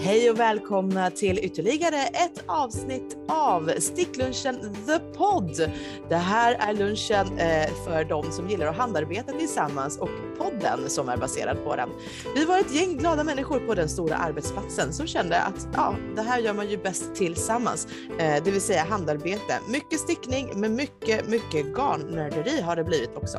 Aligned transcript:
Hej 0.00 0.30
och 0.30 0.40
välkomna 0.40 1.10
till 1.10 1.38
ytterligare 1.38 1.96
ett 1.96 2.44
avsnitt 2.46 3.16
av 3.28 3.72
Sticklunchen 3.78 4.74
The 4.86 4.98
Pod. 4.98 5.72
Det 6.08 6.16
här 6.16 6.54
är 6.54 6.74
lunchen 6.74 7.38
eh, 7.38 7.70
för 7.84 8.04
de 8.04 8.32
som 8.32 8.48
gillar 8.48 8.66
att 8.66 8.76
handarbeta 8.76 9.32
tillsammans 9.32 9.98
och 9.98 10.08
podden 10.38 10.90
som 10.90 11.08
är 11.08 11.16
baserad 11.16 11.64
på 11.64 11.76
den. 11.76 11.88
Vi 12.34 12.44
var 12.44 12.58
ett 12.58 12.74
gäng 12.74 12.96
glada 12.96 13.24
människor 13.24 13.60
på 13.60 13.74
den 13.74 13.88
stora 13.88 14.16
arbetsplatsen 14.16 14.92
som 14.92 15.06
kände 15.06 15.40
att 15.40 15.68
ja, 15.74 15.94
det 16.16 16.22
här 16.22 16.38
gör 16.38 16.54
man 16.54 16.70
ju 16.70 16.76
bäst 16.76 17.14
tillsammans, 17.14 17.88
eh, 18.18 18.44
det 18.44 18.50
vill 18.50 18.60
säga 18.60 18.84
handarbete. 18.84 19.58
Mycket 19.68 20.00
stickning 20.00 20.52
men 20.54 20.74
mycket, 20.74 21.28
mycket 21.28 21.66
garnnörderi 21.66 22.60
har 22.60 22.76
det 22.76 22.84
blivit 22.84 23.16
också. 23.16 23.38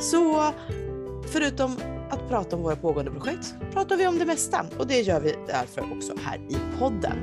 Så 0.00 0.52
förutom 1.32 1.76
att 2.10 2.28
prata 2.28 2.56
om 2.56 2.62
våra 2.62 2.76
pågående 2.76 3.10
projekt 3.10 3.54
pratar 3.72 3.96
vi 3.96 4.06
om 4.06 4.18
det 4.18 4.26
mesta 4.26 4.66
och 4.78 4.86
det 4.86 5.00
gör 5.00 5.20
vi 5.20 5.36
därför 5.46 5.92
också 5.96 6.14
här 6.24 6.38
i 6.38 6.78
podden. 6.78 7.18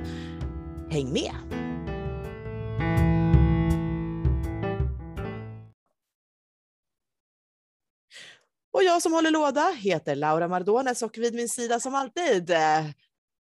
Häng 0.91 1.13
med! 1.13 1.34
Och 8.72 8.84
jag 8.84 9.02
som 9.02 9.13
håller 9.13 9.32
låda 9.32 9.72
heter 9.77 10.16
Laura 10.16 10.48
Mardones 10.48 11.02
och 11.02 11.18
vid 11.18 11.35
min 11.35 11.49
sida 11.49 11.80
som 11.80 11.96
alltid 11.96 12.52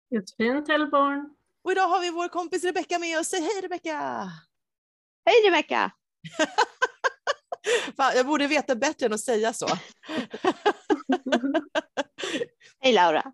Josefin 0.09 0.65
Tellborn. 0.65 1.35
Och 1.63 1.71
idag 1.71 1.87
har 1.87 2.01
vi 2.01 2.09
vår 2.09 2.27
kompis 2.27 2.63
Rebecka 2.63 2.99
med 2.99 3.19
oss. 3.19 3.27
Säg 3.27 3.41
hej 3.41 3.61
Rebecka! 3.61 4.29
Hej 5.25 5.49
Rebecka! 5.49 5.91
Fan, 7.97 8.13
jag 8.15 8.25
borde 8.25 8.47
veta 8.47 8.75
bättre 8.75 9.05
än 9.05 9.13
att 9.13 9.19
säga 9.19 9.53
så. 9.53 9.67
Hej 12.79 12.93
Laura! 12.93 13.33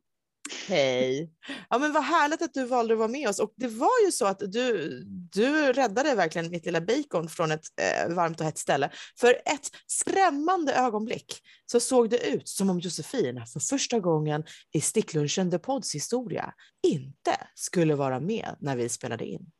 Hej! 0.67 1.31
Ja 1.69 1.77
men 1.79 1.93
vad 1.93 2.03
härligt 2.03 2.41
att 2.41 2.53
du 2.53 2.65
valde 2.65 2.93
att 2.93 2.97
vara 2.97 3.07
med 3.07 3.29
oss 3.29 3.39
och 3.39 3.53
det 3.55 3.67
var 3.67 4.05
ju 4.05 4.11
så 4.11 4.25
att 4.25 4.39
du, 4.39 4.89
du 5.31 5.73
räddade 5.73 6.15
verkligen 6.15 6.51
mitt 6.51 6.65
lilla 6.65 6.81
bacon 6.81 7.29
från 7.29 7.51
ett 7.51 7.65
eh, 7.81 8.15
varmt 8.15 8.39
och 8.39 8.45
hett 8.45 8.57
ställe. 8.57 8.91
För 9.19 9.29
ett 9.33 9.69
skrämmande 9.87 10.73
ögonblick 10.73 11.41
så 11.65 11.79
såg 11.79 12.09
det 12.09 12.27
ut 12.27 12.47
som 12.47 12.69
om 12.69 12.79
Josefin 12.79 13.45
för 13.45 13.59
första 13.59 13.99
gången 13.99 14.43
i 14.71 14.81
Sticklunchen 14.81 15.51
The 15.51 15.59
Pods 15.59 15.95
historia 15.95 16.53
inte 16.87 17.47
skulle 17.55 17.95
vara 17.95 18.19
med 18.19 18.55
när 18.59 18.75
vi 18.75 18.89
spelade 18.89 19.25
in. 19.25 19.51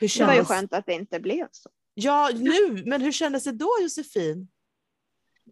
Hur 0.00 0.08
kändes... 0.08 0.36
Det 0.36 0.42
var 0.42 0.42
ju 0.42 0.60
skönt 0.60 0.72
att 0.72 0.86
det 0.86 0.94
inte 0.94 1.20
blev 1.20 1.48
så. 1.50 1.70
Ja, 2.00 2.30
nu, 2.34 2.82
men 2.86 3.00
hur 3.00 3.12
kändes 3.12 3.44
det 3.44 3.52
då 3.52 3.68
Josefin? 3.82 4.48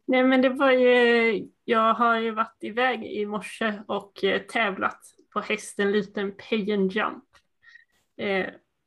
Nej 0.04 0.24
men 0.24 0.42
det 0.42 0.48
var 0.48 0.70
ju, 0.70 1.48
jag 1.64 1.94
har 1.94 2.18
ju 2.18 2.30
varit 2.30 2.56
iväg 2.60 3.04
i 3.04 3.26
morse 3.26 3.82
och 3.86 4.24
eh, 4.24 4.42
tävlat 4.42 5.00
på 5.32 5.40
hästen 5.40 5.92
liten 5.92 6.32
pay 6.36 6.72
and 6.72 6.92
jump. 6.92 7.24
Eh, 8.16 8.46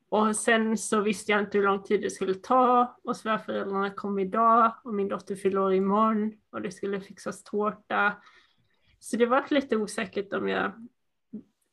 och 0.10 0.36
sen 0.36 0.78
så 0.78 1.02
visste 1.02 1.32
jag 1.32 1.42
inte 1.42 1.58
hur 1.58 1.66
lång 1.66 1.84
tid 1.84 2.02
det 2.02 2.10
skulle 2.10 2.34
ta 2.34 2.98
och 3.04 3.18
svärföräldrarna 3.18 3.90
kom 3.90 4.20
idag 4.20 4.74
och 4.84 4.94
min 4.94 5.08
dotter 5.08 5.36
fyller 5.36 5.62
år 5.62 5.74
imorgon 5.74 6.34
och 6.52 6.62
det 6.62 6.72
skulle 6.72 7.02
fixas 7.02 7.44
tårta. 7.44 8.14
Så 9.00 9.18
det 9.18 9.26
var 9.26 9.46
lite 9.50 9.78
osäkert 9.78 10.34
om 10.34 10.48
jag, 10.48 10.88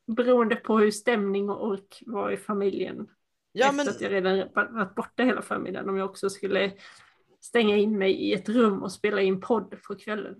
beroende 0.07 0.55
på 0.55 0.79
hur 0.79 0.91
stämning 0.91 1.49
och 1.49 1.67
ork 1.67 2.03
var 2.05 2.31
i 2.31 2.37
familjen. 2.37 3.07
Ja, 3.57 3.65
efter 3.65 3.77
men... 3.77 3.87
att 3.87 4.01
jag 4.01 4.11
redan 4.11 4.37
varit 4.53 4.95
borta 4.95 5.23
hela 5.23 5.41
förmiddagen, 5.41 5.89
om 5.89 5.97
jag 5.97 6.09
också 6.09 6.29
skulle 6.29 6.73
stänga 7.41 7.75
in 7.75 7.97
mig 7.97 8.11
i 8.11 8.33
ett 8.33 8.49
rum 8.49 8.83
och 8.83 8.91
spela 8.91 9.21
in 9.21 9.41
podd 9.41 9.75
på 9.87 9.95
kvällen. 9.95 10.35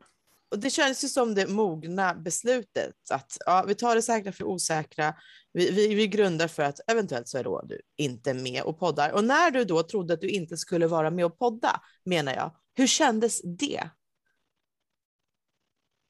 Och 0.52 0.60
det 0.60 0.70
känns 0.70 1.04
ju 1.04 1.08
som 1.08 1.36
det 1.36 1.50
mogna 1.50 2.14
beslutet 2.14 2.96
att 3.12 3.38
ja, 3.46 3.66
vi 3.68 3.76
tar 3.76 3.96
det 3.96 4.02
säkra 4.02 4.32
för 4.32 4.44
osäkra. 4.44 5.14
Vi, 5.54 5.72
vi, 5.72 5.96
vi 5.96 6.08
grundar 6.08 6.48
för 6.48 6.64
att 6.64 6.80
eventuellt 6.92 7.28
så 7.28 7.38
är 7.38 7.44
då 7.44 7.62
du 7.62 7.82
inte 7.98 8.34
med 8.34 8.64
och 8.64 8.80
poddar. 8.80 9.12
Och 9.12 9.24
när 9.24 9.52
du 9.52 9.64
då 9.64 9.84
trodde 9.84 10.14
att 10.14 10.22
du 10.22 10.30
inte 10.30 10.58
skulle 10.58 10.88
vara 10.88 11.12
med 11.12 11.26
och 11.26 11.40
podda, 11.40 11.82
menar 12.06 12.34
jag, 12.34 12.56
hur 12.74 12.88
kändes 12.88 13.42
det? 13.42 13.90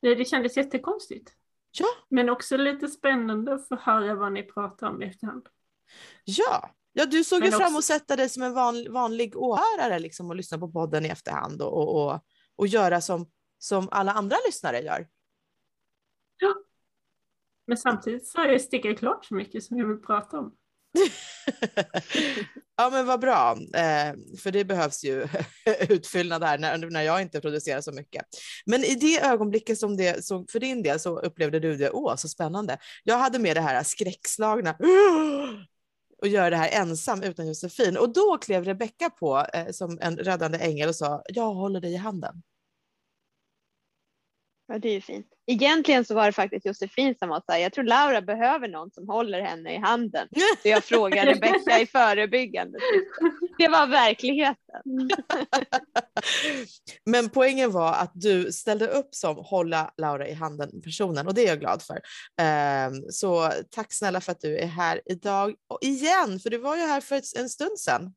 Det, 0.01 0.15
det 0.15 0.25
kändes 0.25 0.57
jättekonstigt. 0.57 1.33
Ja. 1.71 1.87
Men 2.09 2.29
också 2.29 2.57
lite 2.57 2.87
spännande 2.87 3.53
att 3.53 3.67
få 3.67 3.75
höra 3.75 4.15
vad 4.15 4.33
ni 4.33 4.43
pratar 4.43 4.87
om 4.87 5.01
i 5.03 5.05
efterhand. 5.05 5.47
Ja, 6.23 6.71
Ja, 6.99 7.05
du 7.05 7.23
såg 7.23 7.45
ju 7.45 7.51
fram 7.51 7.61
emot 7.61 7.79
att 7.79 7.85
sätta 7.85 8.15
dig 8.15 8.29
som 8.29 8.43
en 8.43 8.53
van, 8.53 8.87
vanlig 8.89 9.37
åhörare 9.37 9.99
liksom, 9.99 10.29
och 10.29 10.35
lyssna 10.35 10.57
på 10.57 10.71
podden 10.71 11.05
i 11.05 11.09
efterhand 11.09 11.61
och, 11.61 11.77
och, 11.77 12.05
och, 12.05 12.19
och 12.55 12.67
göra 12.67 13.01
som, 13.01 13.31
som 13.57 13.87
alla 13.91 14.11
andra 14.11 14.37
lyssnare 14.45 14.79
gör. 14.79 15.07
Ja. 16.39 16.53
Men 17.67 17.77
samtidigt 17.77 18.27
så 18.27 18.37
har 18.37 18.45
jag 18.47 18.61
stickat 18.61 18.99
klart 18.99 19.25
så 19.25 19.35
mycket 19.35 19.63
som 19.63 19.77
jag 19.77 19.87
vill 19.87 19.97
prata 19.97 20.39
om. 20.39 20.55
ja 22.77 22.89
men 22.89 23.05
vad 23.05 23.19
bra, 23.19 23.57
eh, 23.75 24.13
för 24.43 24.51
det 24.51 24.65
behövs 24.65 25.03
ju 25.03 25.27
utfyllnad 25.89 26.43
här 26.43 26.57
när, 26.57 26.77
när 26.77 27.01
jag 27.01 27.21
inte 27.21 27.41
producerar 27.41 27.81
så 27.81 27.91
mycket. 27.91 28.25
Men 28.65 28.83
i 28.83 28.95
det 28.95 29.21
ögonblicket 29.25 29.79
som 29.79 29.97
det, 29.97 30.25
så 30.25 30.45
för 30.51 30.59
din 30.59 30.83
del 30.83 30.99
så 30.99 31.19
upplevde 31.19 31.59
du 31.59 31.75
det, 31.77 31.91
åh 31.91 32.15
så 32.15 32.27
spännande. 32.27 32.77
Jag 33.03 33.17
hade 33.17 33.39
med 33.39 33.57
det 33.57 33.61
här 33.61 33.83
skräckslagna 33.83 34.77
och 36.21 36.27
göra 36.27 36.49
det 36.49 36.57
här 36.57 36.81
ensam 36.81 37.23
utan 37.23 37.47
Josefin. 37.47 37.97
Och 37.97 38.13
då 38.13 38.37
klev 38.37 38.63
Rebecka 38.63 39.09
på 39.09 39.45
eh, 39.53 39.71
som 39.71 39.97
en 40.01 40.17
räddande 40.17 40.57
ängel 40.57 40.89
och 40.89 40.95
sa, 40.95 41.21
jag 41.27 41.53
håller 41.53 41.81
dig 41.81 41.93
i 41.93 41.97
handen. 41.97 42.43
Ja, 44.69 44.79
det 44.79 44.89
är 44.89 44.93
ju 44.93 45.01
fint. 45.01 45.27
Egentligen 45.45 46.05
så 46.05 46.15
var 46.15 46.25
det 46.25 46.31
faktiskt 46.31 46.65
Josefin 46.65 47.15
som 47.19 47.29
var 47.29 47.43
så 47.45 47.51
här, 47.51 47.59
jag 47.59 47.73
tror 47.73 47.83
Laura 47.83 48.21
behöver 48.21 48.67
någon 48.67 48.91
som 48.91 49.07
håller 49.09 49.41
henne 49.41 49.73
i 49.73 49.77
handen. 49.77 50.27
Så 50.61 50.67
jag 50.67 50.83
frågade 50.83 51.31
Rebecka 51.31 51.79
i 51.79 51.85
förebyggande. 51.85 52.79
Det 53.57 53.67
var 53.67 53.87
verkligheten. 53.87 54.81
Men 57.05 57.29
poängen 57.29 57.71
var 57.71 57.93
att 57.93 58.11
du 58.13 58.51
ställde 58.51 58.87
upp 58.87 59.15
som 59.15 59.35
hålla 59.37 59.93
Laura 59.97 60.27
i 60.27 60.33
handen 60.33 60.81
personen 60.81 61.27
och 61.27 61.33
det 61.33 61.41
är 61.41 61.47
jag 61.47 61.59
glad 61.59 61.81
för. 61.81 62.01
Ehm, 62.41 62.93
så 63.09 63.51
tack 63.69 63.93
snälla 63.93 64.21
för 64.21 64.31
att 64.31 64.41
du 64.41 64.57
är 64.57 64.67
här 64.67 65.01
idag 65.05 65.55
och 65.67 65.79
igen, 65.81 66.39
för 66.39 66.49
du 66.49 66.57
var 66.57 66.75
ju 66.75 66.81
här 66.81 67.01
för 67.01 67.21
en 67.39 67.49
stund 67.49 67.79
sedan. 67.79 68.13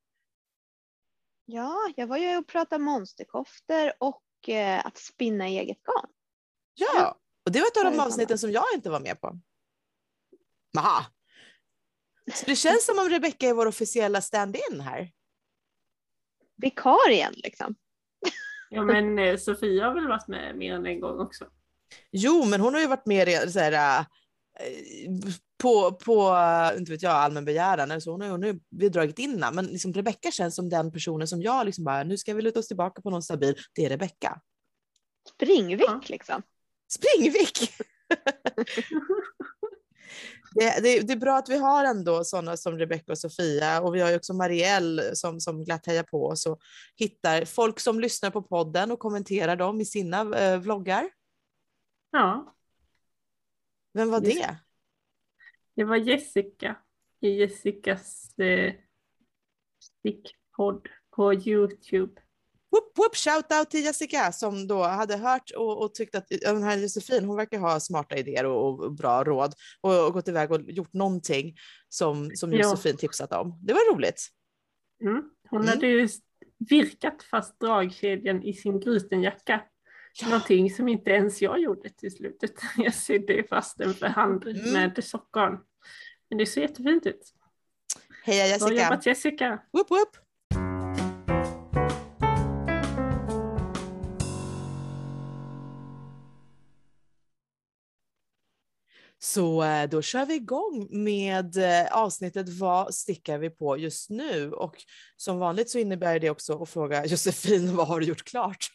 Ja, 1.44 1.92
jag 1.96 2.06
var 2.06 2.16
ju 2.16 2.36
och 2.36 2.46
pratade 2.46 2.84
monsterkoftor 2.84 3.92
och 3.98 4.48
eh, 4.48 4.86
att 4.86 4.98
spinna 4.98 5.46
eget 5.46 5.82
garn. 5.82 6.10
Ja, 6.80 7.18
och 7.44 7.52
det 7.52 7.60
var 7.60 7.66
ett 7.66 7.76
av 7.76 7.92
de 7.92 8.00
avsnitten 8.00 8.38
som 8.38 8.52
jag 8.52 8.64
inte 8.74 8.91
var 8.91 9.00
med 9.00 9.20
på. 9.20 9.41
Aha. 10.78 11.04
Så 12.34 12.46
det 12.46 12.56
känns 12.56 12.86
som 12.86 12.98
om 12.98 13.08
Rebecka 13.08 13.46
är 13.46 13.54
vår 13.54 13.66
officiella 13.66 14.20
stand-in 14.20 14.80
här. 14.80 15.10
Vikarien 16.56 17.32
liksom. 17.36 17.74
Ja 18.70 18.82
men 18.82 19.18
eh, 19.18 19.36
Sofia 19.36 19.86
har 19.86 19.94
väl 19.94 20.08
varit 20.08 20.28
med 20.28 20.56
mer 20.56 20.74
än 20.74 20.86
en 20.86 21.00
gång 21.00 21.20
också? 21.20 21.46
Jo 22.12 22.44
men 22.44 22.60
hon 22.60 22.74
har 22.74 22.80
ju 22.80 22.86
varit 22.86 23.06
med 23.06 23.52
så 23.52 23.58
här, 23.58 23.98
äh, 23.98 24.06
på, 25.62 25.92
på 25.92 26.36
inte 26.78 26.92
vet 26.92 27.02
jag, 27.02 27.12
allmän 27.12 27.44
begäran. 27.44 27.91
Alltså 27.91 28.10
hon 28.10 28.20
har, 28.20 28.28
hon 28.28 28.42
har 28.42 28.58
vi 28.70 28.84
har 28.84 28.91
dragit 28.91 29.18
in 29.18 29.30
henne. 29.30 29.50
Men 29.52 29.66
liksom 29.66 29.92
Rebecka 29.92 30.30
känns 30.30 30.54
som 30.54 30.68
den 30.68 30.92
personen 30.92 31.28
som 31.28 31.42
jag 31.42 31.66
liksom 31.66 31.84
bara, 31.84 32.02
nu 32.02 32.18
ska 32.18 32.34
vi 32.34 32.42
luta 32.42 32.58
oss 32.58 32.68
tillbaka 32.68 33.02
på 33.02 33.10
någon 33.10 33.22
stabil. 33.22 33.56
Det 33.74 33.84
är 33.84 33.88
Rebecka. 33.88 34.41
Springvick 35.34 35.88
ja. 35.88 36.00
liksom. 36.06 36.42
Springvick! 36.92 37.72
det, 40.54 40.80
det, 40.82 41.00
det, 41.00 41.12
är 41.12 41.16
bra 41.16 41.36
att 41.36 41.48
vi 41.48 41.56
har 41.56 41.84
ändå 41.84 42.24
sådana 42.24 42.56
som 42.56 42.78
Rebecca 42.78 43.12
och 43.12 43.18
Sofia 43.18 43.80
och 43.80 43.94
vi 43.94 44.00
har 44.00 44.10
ju 44.10 44.16
också 44.16 44.34
Marielle 44.34 45.16
som, 45.16 45.40
som 45.40 45.64
glatt 45.64 45.86
hejar 45.86 46.02
på 46.02 46.26
oss 46.26 46.46
och 46.46 46.60
hittar 46.96 47.44
folk 47.44 47.80
som 47.80 48.00
lyssnar 48.00 48.30
på 48.30 48.42
podden 48.42 48.90
och 48.90 48.98
kommenterar 48.98 49.56
dem 49.56 49.80
i 49.80 49.84
sina 49.84 50.38
eh, 50.38 50.60
vloggar. 50.60 51.10
Ja. 52.10 52.54
Vem 53.92 54.10
var 54.10 54.20
det? 54.20 54.59
Det 55.74 55.84
var 55.84 55.97
Jessica 55.97 56.76
i 57.20 57.28
Jessicas 57.28 58.38
eh, 58.38 58.74
stickpodd 59.80 60.88
på 61.10 61.34
Youtube. 61.34 62.20
Whoop, 62.70 62.98
whoop, 62.98 63.16
shout 63.16 63.52
out 63.58 63.70
till 63.70 63.84
Jessica 63.84 64.32
som 64.32 64.66
då 64.66 64.82
hade 64.82 65.16
hört 65.16 65.50
och, 65.56 65.82
och 65.82 65.94
tyckte 65.94 66.18
att 66.18 66.28
den 66.28 66.62
här 66.62 66.78
Josefin, 66.78 67.24
hon 67.24 67.36
verkar 67.36 67.58
ha 67.58 67.80
smarta 67.80 68.16
idéer 68.16 68.46
och, 68.46 68.80
och 68.80 68.92
bra 68.92 69.24
råd 69.24 69.54
och, 69.80 70.06
och, 70.06 70.12
gått 70.12 70.28
iväg 70.28 70.52
och 70.52 70.60
gjort 70.60 70.92
någonting 70.92 71.56
som, 71.88 72.30
som 72.34 72.52
Josefin 72.52 72.92
ja. 72.92 72.98
tipsat 72.98 73.32
om. 73.32 73.58
Det 73.62 73.72
var 73.72 73.94
roligt. 73.94 74.28
Mm. 75.02 75.22
Hon 75.50 75.60
mm. 75.60 75.68
hade 75.68 75.86
ju 75.86 76.08
virkat 76.68 77.22
fast 77.22 77.60
dragkedjan 77.60 78.42
i 78.42 78.52
sin 78.52 78.80
glutenjacka. 78.80 79.62
Ja. 80.20 80.28
Någonting 80.28 80.70
som 80.70 80.88
inte 80.88 81.10
ens 81.10 81.42
jag 81.42 81.60
gjorde 81.60 81.90
till 81.90 82.12
slutet. 82.12 82.52
Jag 82.76 82.94
sydde 82.94 83.44
fast 83.48 83.78
den 83.78 83.94
för 83.94 84.06
hand 84.06 84.46
mm. 84.46 84.72
med 84.72 85.04
sockgarn. 85.04 85.58
Men 86.28 86.38
det 86.38 86.46
ser 86.46 86.60
jättefint 86.60 87.06
ut. 87.06 87.34
Heja 88.24 88.46
Jessica! 88.46 88.66
Bra 88.66 88.82
jobbat 88.82 89.06
Jessica! 89.06 89.62
Whoop, 89.72 89.90
whoop. 89.90 90.29
Så 99.22 99.62
eh, 99.62 99.88
då 99.88 100.02
kör 100.02 100.26
vi 100.26 100.34
igång 100.34 100.88
med 100.90 101.56
eh, 101.56 101.92
avsnittet 101.92 102.48
Vad 102.48 102.94
stickar 102.94 103.38
vi 103.38 103.50
på 103.50 103.78
just 103.78 104.10
nu? 104.10 104.52
Och 104.52 104.76
som 105.16 105.38
vanligt 105.38 105.70
så 105.70 105.78
innebär 105.78 106.18
det 106.18 106.30
också 106.30 106.62
att 106.62 106.70
fråga 106.70 107.06
Josefin, 107.06 107.76
vad 107.76 107.88
har 107.88 108.00
du 108.00 108.06
gjort 108.06 108.24
klart? 108.24 108.66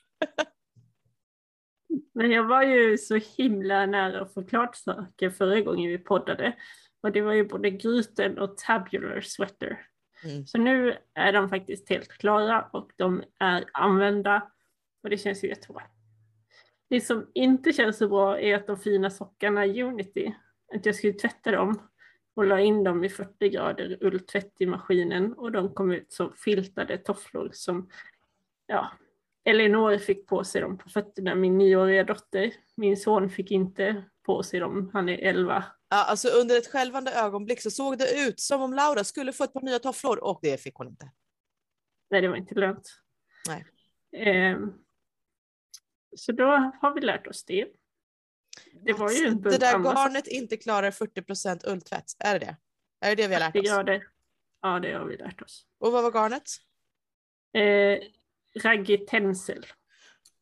Men 2.13 2.31
jag 2.31 2.43
var 2.43 2.63
ju 2.63 2.97
så 2.97 3.15
himla 3.37 3.85
nära 3.85 4.21
att 4.21 4.33
få 4.33 4.43
klart 4.43 4.75
saker 4.75 5.29
förra 5.29 5.61
gången 5.61 5.91
vi 5.91 5.97
poddade. 5.97 6.55
Och 7.03 7.11
det 7.11 7.21
var 7.21 7.33
ju 7.33 7.47
både 7.47 7.69
gryten 7.69 8.39
och 8.39 8.57
tabular 8.57 9.21
sweater. 9.21 9.79
Mm. 10.23 10.47
Så 10.47 10.57
nu 10.57 10.97
är 11.13 11.33
de 11.33 11.49
faktiskt 11.49 11.89
helt 11.89 12.07
klara 12.07 12.69
och 12.73 12.91
de 12.95 13.23
är 13.39 13.65
använda. 13.73 14.51
Och 15.03 15.09
det 15.09 15.17
känns 15.17 15.43
ju 15.43 15.47
jättebra. 15.47 15.81
Det 16.89 17.01
som 17.01 17.31
inte 17.33 17.73
känns 17.73 17.97
så 17.97 18.07
bra 18.07 18.39
är 18.39 18.55
att 18.55 18.67
de 18.67 18.77
fina 18.77 19.09
sockarna 19.09 19.65
i 19.65 19.83
Unity, 19.83 20.35
att 20.75 20.85
jag 20.85 20.95
skulle 20.95 21.13
tvätta 21.13 21.51
dem 21.51 21.79
och 22.35 22.45
la 22.45 22.59
in 22.59 22.83
dem 22.83 23.03
i 23.03 23.09
40 23.09 23.49
grader 23.49 23.97
ulltvätt 24.01 24.53
i 24.59 24.65
maskinen 24.65 25.33
och 25.33 25.51
de 25.51 25.73
kom 25.73 25.91
ut 25.91 26.13
som 26.13 26.33
filtade 26.33 26.97
tofflor 26.97 27.49
som, 27.53 27.89
ja, 28.67 28.91
Elinor 29.43 29.97
fick 29.97 30.27
på 30.27 30.43
sig 30.43 30.61
dem 30.61 30.77
på 30.77 30.89
fötterna, 30.89 31.35
min 31.35 31.57
nioåriga 31.57 32.03
dotter. 32.03 32.53
Min 32.75 32.97
son 32.97 33.29
fick 33.29 33.51
inte 33.51 34.03
på 34.23 34.43
sig 34.43 34.59
dem, 34.59 34.89
han 34.93 35.09
är 35.09 35.17
11. 35.17 35.63
Ja, 35.89 36.05
alltså 36.05 36.27
under 36.27 36.57
ett 36.57 36.67
skälvande 36.67 37.11
ögonblick 37.13 37.61
så 37.61 37.71
såg 37.71 37.97
det 37.97 38.27
ut 38.27 38.39
som 38.39 38.61
om 38.61 38.73
Laura 38.73 39.03
skulle 39.03 39.33
få 39.33 39.43
ett 39.43 39.53
par 39.53 39.61
nya 39.61 39.79
tofflor 39.79 40.23
och 40.23 40.39
det 40.41 40.61
fick 40.61 40.75
hon 40.75 40.87
inte. 40.87 41.11
Nej, 42.11 42.21
det 42.21 42.27
var 42.27 42.35
inte 42.35 42.55
lönt. 42.55 43.01
Nej. 43.47 43.65
Eh, 44.27 44.57
så 46.15 46.31
då 46.31 46.45
har 46.81 46.93
vi 46.93 47.01
lärt 47.01 47.27
oss 47.27 47.43
det. 47.43 47.67
Det 48.81 48.93
var 48.93 49.11
ju 49.11 49.27
en 49.27 49.41
Det 49.41 49.57
där 49.57 49.79
garnet 49.79 50.27
inte 50.27 50.57
klarar 50.57 50.91
40% 50.91 51.69
ulltvätt, 51.69 52.05
är 52.19 52.39
det 52.39 52.45
det? 52.45 52.57
Är 53.01 53.15
det 53.15 53.21
det 53.23 53.27
vi 53.27 53.33
har 53.33 53.39
lärt 53.39 53.55
oss? 53.55 53.69
Grader. 53.69 54.07
Ja, 54.61 54.79
det 54.79 54.93
har 54.93 55.05
vi 55.05 55.17
lärt 55.17 55.41
oss. 55.41 55.65
Och 55.79 55.91
vad 55.91 56.03
var 56.03 56.11
garnet? 56.11 56.49
Eh, 57.53 57.99
raggig 58.63 59.07
tencel. 59.07 59.65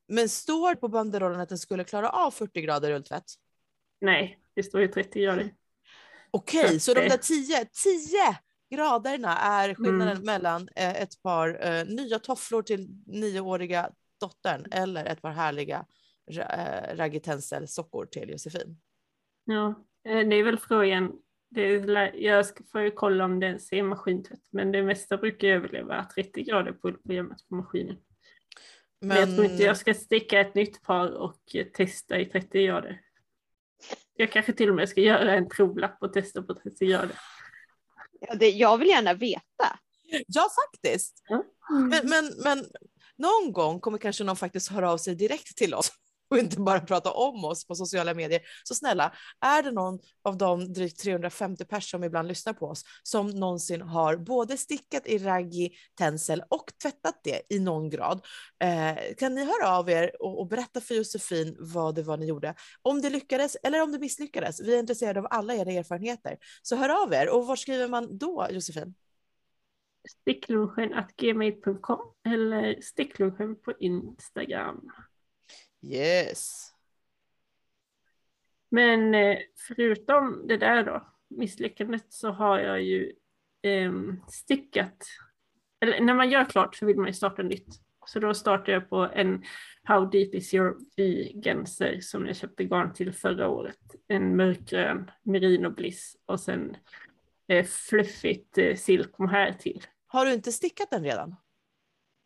Men 0.08 0.30
står 0.30 0.76
på 0.76 0.88
banderollen 0.88 1.40
att 1.40 1.50
den 1.50 1.58
skulle 1.58 1.84
klara 1.84 2.10
av 2.10 2.32
40 2.32 2.62
grader 2.62 2.92
ulltvätt? 2.92 3.34
Nej, 4.02 4.40
det 4.54 4.64
står 4.64 4.82
ju 4.82 4.88
30 4.88 5.22
grader. 5.22 5.54
Okej, 6.32 6.66
okay, 6.66 6.80
så, 6.80 6.80
så 6.80 6.94
de 6.94 7.10
där 7.10 7.18
10, 7.18 7.66
10 7.66 8.38
graderna 8.76 9.38
är 9.38 9.74
skillnaden 9.74 10.18
mm. 10.18 10.26
mellan 10.26 10.70
eh, 10.76 11.02
ett 11.02 11.22
par 11.22 11.68
eh, 11.68 11.86
nya 11.86 12.20
tofflor 12.20 12.62
till 12.62 12.88
nioåriga 13.06 13.90
dottern 14.24 14.66
eller 14.72 15.06
ett 15.06 15.22
par 15.22 15.32
härliga 15.32 15.86
äh, 16.32 16.96
Raggi 16.96 17.22
sockor 17.68 18.06
till 18.06 18.30
Josefin. 18.30 18.78
Ja, 19.46 19.68
eh, 20.06 20.28
det 20.28 20.36
är 20.36 20.44
väl 20.44 20.60
frågan. 20.60 21.12
Det 21.50 21.62
är, 21.62 22.16
jag 22.16 22.46
ska, 22.46 22.64
får 22.64 22.82
ju 22.82 22.92
kolla 22.92 23.26
om 23.26 23.40
det 23.40 23.46
ens 23.46 23.74
är 23.74 23.84
maskintvätt, 23.84 24.48
men 24.52 24.72
det 24.72 24.84
mesta 24.84 25.18
brukar 25.18 25.48
överleva 25.48 26.08
30 26.16 26.44
grader 26.44 26.72
på 26.72 26.92
programmet 26.92 27.48
på 27.50 27.56
maskinen. 27.56 27.98
Men... 29.00 29.08
men 29.08 29.18
jag 29.18 29.36
tror 29.36 29.46
inte 29.46 29.64
jag 29.64 29.78
ska 29.78 29.94
sticka 29.94 30.40
ett 30.40 30.56
nytt 30.56 30.82
par 30.82 31.12
och 31.12 31.56
testa 31.74 32.20
i 32.20 32.26
30 32.26 32.66
grader. 32.66 33.02
Jag 34.16 34.32
kanske 34.32 34.54
till 34.54 34.70
och 34.70 34.76
med 34.76 34.90
ska 34.90 35.02
göra 35.02 35.34
en 35.34 35.50
provlapp 35.50 35.98
och 36.02 36.14
testa 36.14 36.42
på 36.42 36.54
30 36.54 36.86
grader. 36.86 37.20
Ja, 38.20 38.36
det, 38.36 38.50
jag 38.50 38.78
vill 38.78 38.88
gärna 38.88 39.14
veta. 39.14 39.80
Ja, 40.28 40.48
faktiskt. 40.66 41.24
Mm. 41.30 41.44
Men, 41.90 42.10
men, 42.10 42.32
men 42.44 42.66
någon 43.24 43.54
gång 43.54 43.80
kommer 43.80 43.98
kanske 43.98 44.24
någon 44.24 44.36
faktiskt 44.36 44.72
höra 44.72 44.92
av 44.92 44.98
sig 44.98 45.16
direkt 45.16 45.58
till 45.58 45.74
oss 45.74 45.92
och 46.30 46.38
inte 46.38 46.60
bara 46.60 46.80
prata 46.80 47.12
om 47.12 47.46
oss 47.46 47.68
på 47.68 47.76
sociala 47.76 48.14
medier. 48.14 48.42
Så 48.64 48.76
snälla, 48.76 49.14
är 49.42 49.64
det 49.64 49.72
någon 49.72 50.00
av 50.24 50.38
de 50.38 50.74
drygt 50.74 51.00
350 51.00 51.66
personer 51.66 51.82
som 51.82 52.04
ibland 52.04 52.28
lyssnar 52.28 52.54
på 52.54 52.68
oss 52.68 52.84
som 53.04 53.28
någonsin 53.28 53.82
har 53.82 54.18
både 54.18 54.58
stickat 54.58 55.08
i 55.08 55.18
raggi 55.18 55.72
tensel 55.98 56.44
och 56.50 56.72
tvättat 56.82 57.22
det 57.24 57.42
i 57.50 57.60
någon 57.60 57.90
grad, 57.90 58.26
eh, 58.64 59.16
kan 59.18 59.36
ni 59.36 59.46
höra 59.46 59.78
av 59.78 59.90
er 59.90 60.12
och, 60.20 60.40
och, 60.40 60.48
berätta 60.48 60.82
för 60.82 60.96
Josefin 60.96 61.56
vad 61.60 61.96
det 61.96 62.04
var 62.04 62.18
ni 62.18 62.26
gjorde? 62.26 62.56
Om 62.82 63.02
det 63.02 63.10
lyckades 63.10 63.58
eller 63.64 63.82
om 63.82 63.92
det 63.92 64.00
misslyckades. 64.00 64.62
Vi 64.62 64.76
är 64.76 64.80
intresserade 64.80 65.20
av 65.20 65.28
alla 65.30 65.56
era 65.56 65.72
erfarenheter. 65.72 66.38
Så 66.62 66.76
hör 66.76 67.04
av 67.04 67.14
er. 67.14 67.30
Och 67.30 67.48
var 67.48 67.56
skriver 67.56 67.88
man 67.88 68.18
då, 68.18 68.48
Josefin? 68.52 68.94
sticklunchen.gmail.com 70.10 72.00
eller 72.26 72.82
sticklunchen 72.82 73.56
på 73.56 73.74
Instagram. 73.80 74.92
Yes. 75.82 76.74
Men 78.70 79.16
eh, 79.16 79.38
förutom 79.68 80.48
det 80.48 80.58
där 80.58 80.84
då, 80.84 81.08
misslyckandet, 81.30 82.06
så 82.10 82.30
har 82.30 82.60
jag 82.60 82.82
ju 82.82 83.14
eh, 83.62 83.92
stickat. 84.28 84.98
Eller 85.82 86.02
när 86.02 86.14
man 86.14 86.30
gör 86.30 86.46
klart 86.46 86.76
så 86.76 86.86
vill 86.86 86.98
man 86.98 87.08
ju 87.08 87.14
starta 87.14 87.44
nytt. 87.44 87.68
Så 88.06 88.20
då 88.20 88.34
startar 88.34 88.74
jag 88.74 88.90
på 88.90 89.10
en 89.14 89.44
How 89.84 90.06
Deep 90.06 90.36
Is 90.36 90.54
Your 90.54 90.78
V-genser 90.98 92.00
som 92.00 92.26
jag 92.26 92.36
köpte 92.36 92.64
garn 92.64 92.94
till 92.94 93.14
förra 93.14 93.50
året. 93.50 93.96
En 94.08 94.36
mörkgrön 94.36 95.12
Merino 95.24 95.70
Bliss 95.70 96.18
och 96.26 96.40
sen 96.40 96.78
eh, 97.48 97.66
fluffigt 97.66 98.58
eh, 98.58 99.30
här 99.30 99.52
till. 99.52 99.82
Har 100.14 100.26
du 100.26 100.34
inte 100.34 100.52
stickat 100.52 100.90
den 100.90 101.04
redan? 101.04 101.36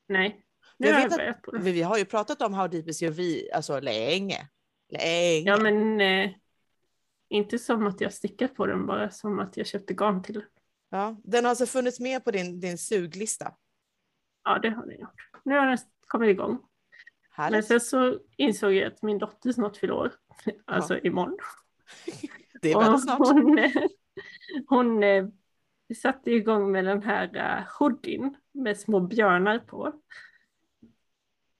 Nej. 0.08 0.46
Nu 0.78 0.88
jag 0.88 1.10
vet 1.10 1.14
att, 1.14 1.64
vi, 1.64 1.72
vi 1.72 1.82
har 1.82 1.98
ju 1.98 2.06
pratat 2.06 2.42
om 2.42 2.54
How 2.54 2.68
Deep 2.68 2.88
Is 2.88 3.04
Your 3.04 3.14
V 3.14 3.52
alltså 3.54 3.80
länge. 3.80 4.50
Länge. 4.90 5.50
Ja 5.50 5.58
men 5.58 6.02
eh, 6.02 6.32
inte 7.30 7.60
som 7.60 7.88
att 7.88 8.02
jag 8.02 8.14
stickat 8.14 8.56
på 8.56 8.66
den, 8.66 8.86
bara 8.86 9.10
som 9.10 9.40
att 9.40 9.58
jag 9.58 9.68
köpte 9.68 9.94
garn 9.94 10.24
till 10.24 10.44
Ja, 10.90 11.16
den 11.24 11.46
har 11.46 11.50
alltså 11.50 11.66
funnits 11.66 12.00
med 12.00 12.24
på 12.24 12.32
din, 12.32 12.60
din 12.60 12.78
suglista? 12.78 13.54
Ja, 14.44 14.60
det 14.60 14.70
har 14.70 14.86
den 14.86 15.00
gjort. 15.00 15.30
Nu 15.44 15.56
har 15.56 15.66
den 15.66 15.78
kommit 16.08 16.30
igång. 16.30 16.60
Härligt. 17.32 17.54
Men 17.54 17.64
sen 17.64 17.82
så 17.82 18.20
insåg 18.38 18.74
jag 18.74 18.94
att 18.94 19.02
min 19.02 19.18
dotter 19.18 19.52
snart 19.52 19.78
fyller 19.78 19.94
år, 19.94 20.14
alltså 20.66 20.94
ja. 20.94 21.02
imorgon. 21.04 21.38
Det 22.62 22.72
är 22.72 22.80
väldigt 22.80 23.04
snart. 23.04 23.20
Hon, 23.20 23.72
hon 24.68 25.04
eh, 25.90 25.96
satte 25.96 26.32
igång 26.32 26.72
med 26.72 26.86
den 26.86 27.04
här 27.04 27.36
uh, 27.36 27.68
hoodien 27.80 28.36
med 28.52 28.80
små 28.80 29.00
björnar 29.00 29.60
på. 29.60 29.94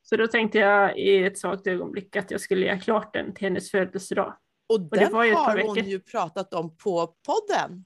Så 0.02 0.18
då 0.18 0.28
tänkte 0.28 0.58
jag 0.58 0.98
i 0.98 1.24
ett 1.24 1.38
svagt 1.38 1.68
ögonblick 1.68 2.16
att 2.16 2.32
jag 2.32 2.42
skulle 2.42 2.66
göra 2.66 2.80
klart 2.80 3.14
den 3.14 3.34
till 3.34 3.48
hennes 3.48 3.72
födelsedag. 3.72 4.38
Och, 4.68 4.76
och 4.76 4.82
den 4.82 5.14
har 5.14 5.68
hon 5.68 5.86
ju 5.86 6.00
pratat 6.00 6.54
om 6.54 6.78
på 6.78 7.16
podden. 7.26 7.86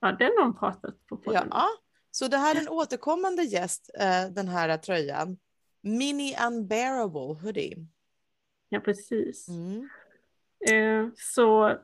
Ja, 0.00 0.12
den 0.12 0.30
har 0.36 0.44
hon 0.44 0.58
pratat 0.58 1.06
på 1.06 1.16
podden. 1.16 1.48
Ja, 1.50 1.68
så 2.10 2.28
det 2.28 2.36
här 2.36 2.56
är 2.56 2.60
en 2.60 2.68
återkommande 2.68 3.42
gäst, 3.42 3.90
uh, 4.00 4.34
den 4.34 4.48
här 4.48 4.76
tröjan. 4.76 5.38
Mini 5.80 6.36
Unbearable 6.46 7.42
Hoodie. 7.42 7.86
Ja, 8.68 8.80
precis. 8.80 9.48
Mm. 9.48 9.88
Så 11.16 11.78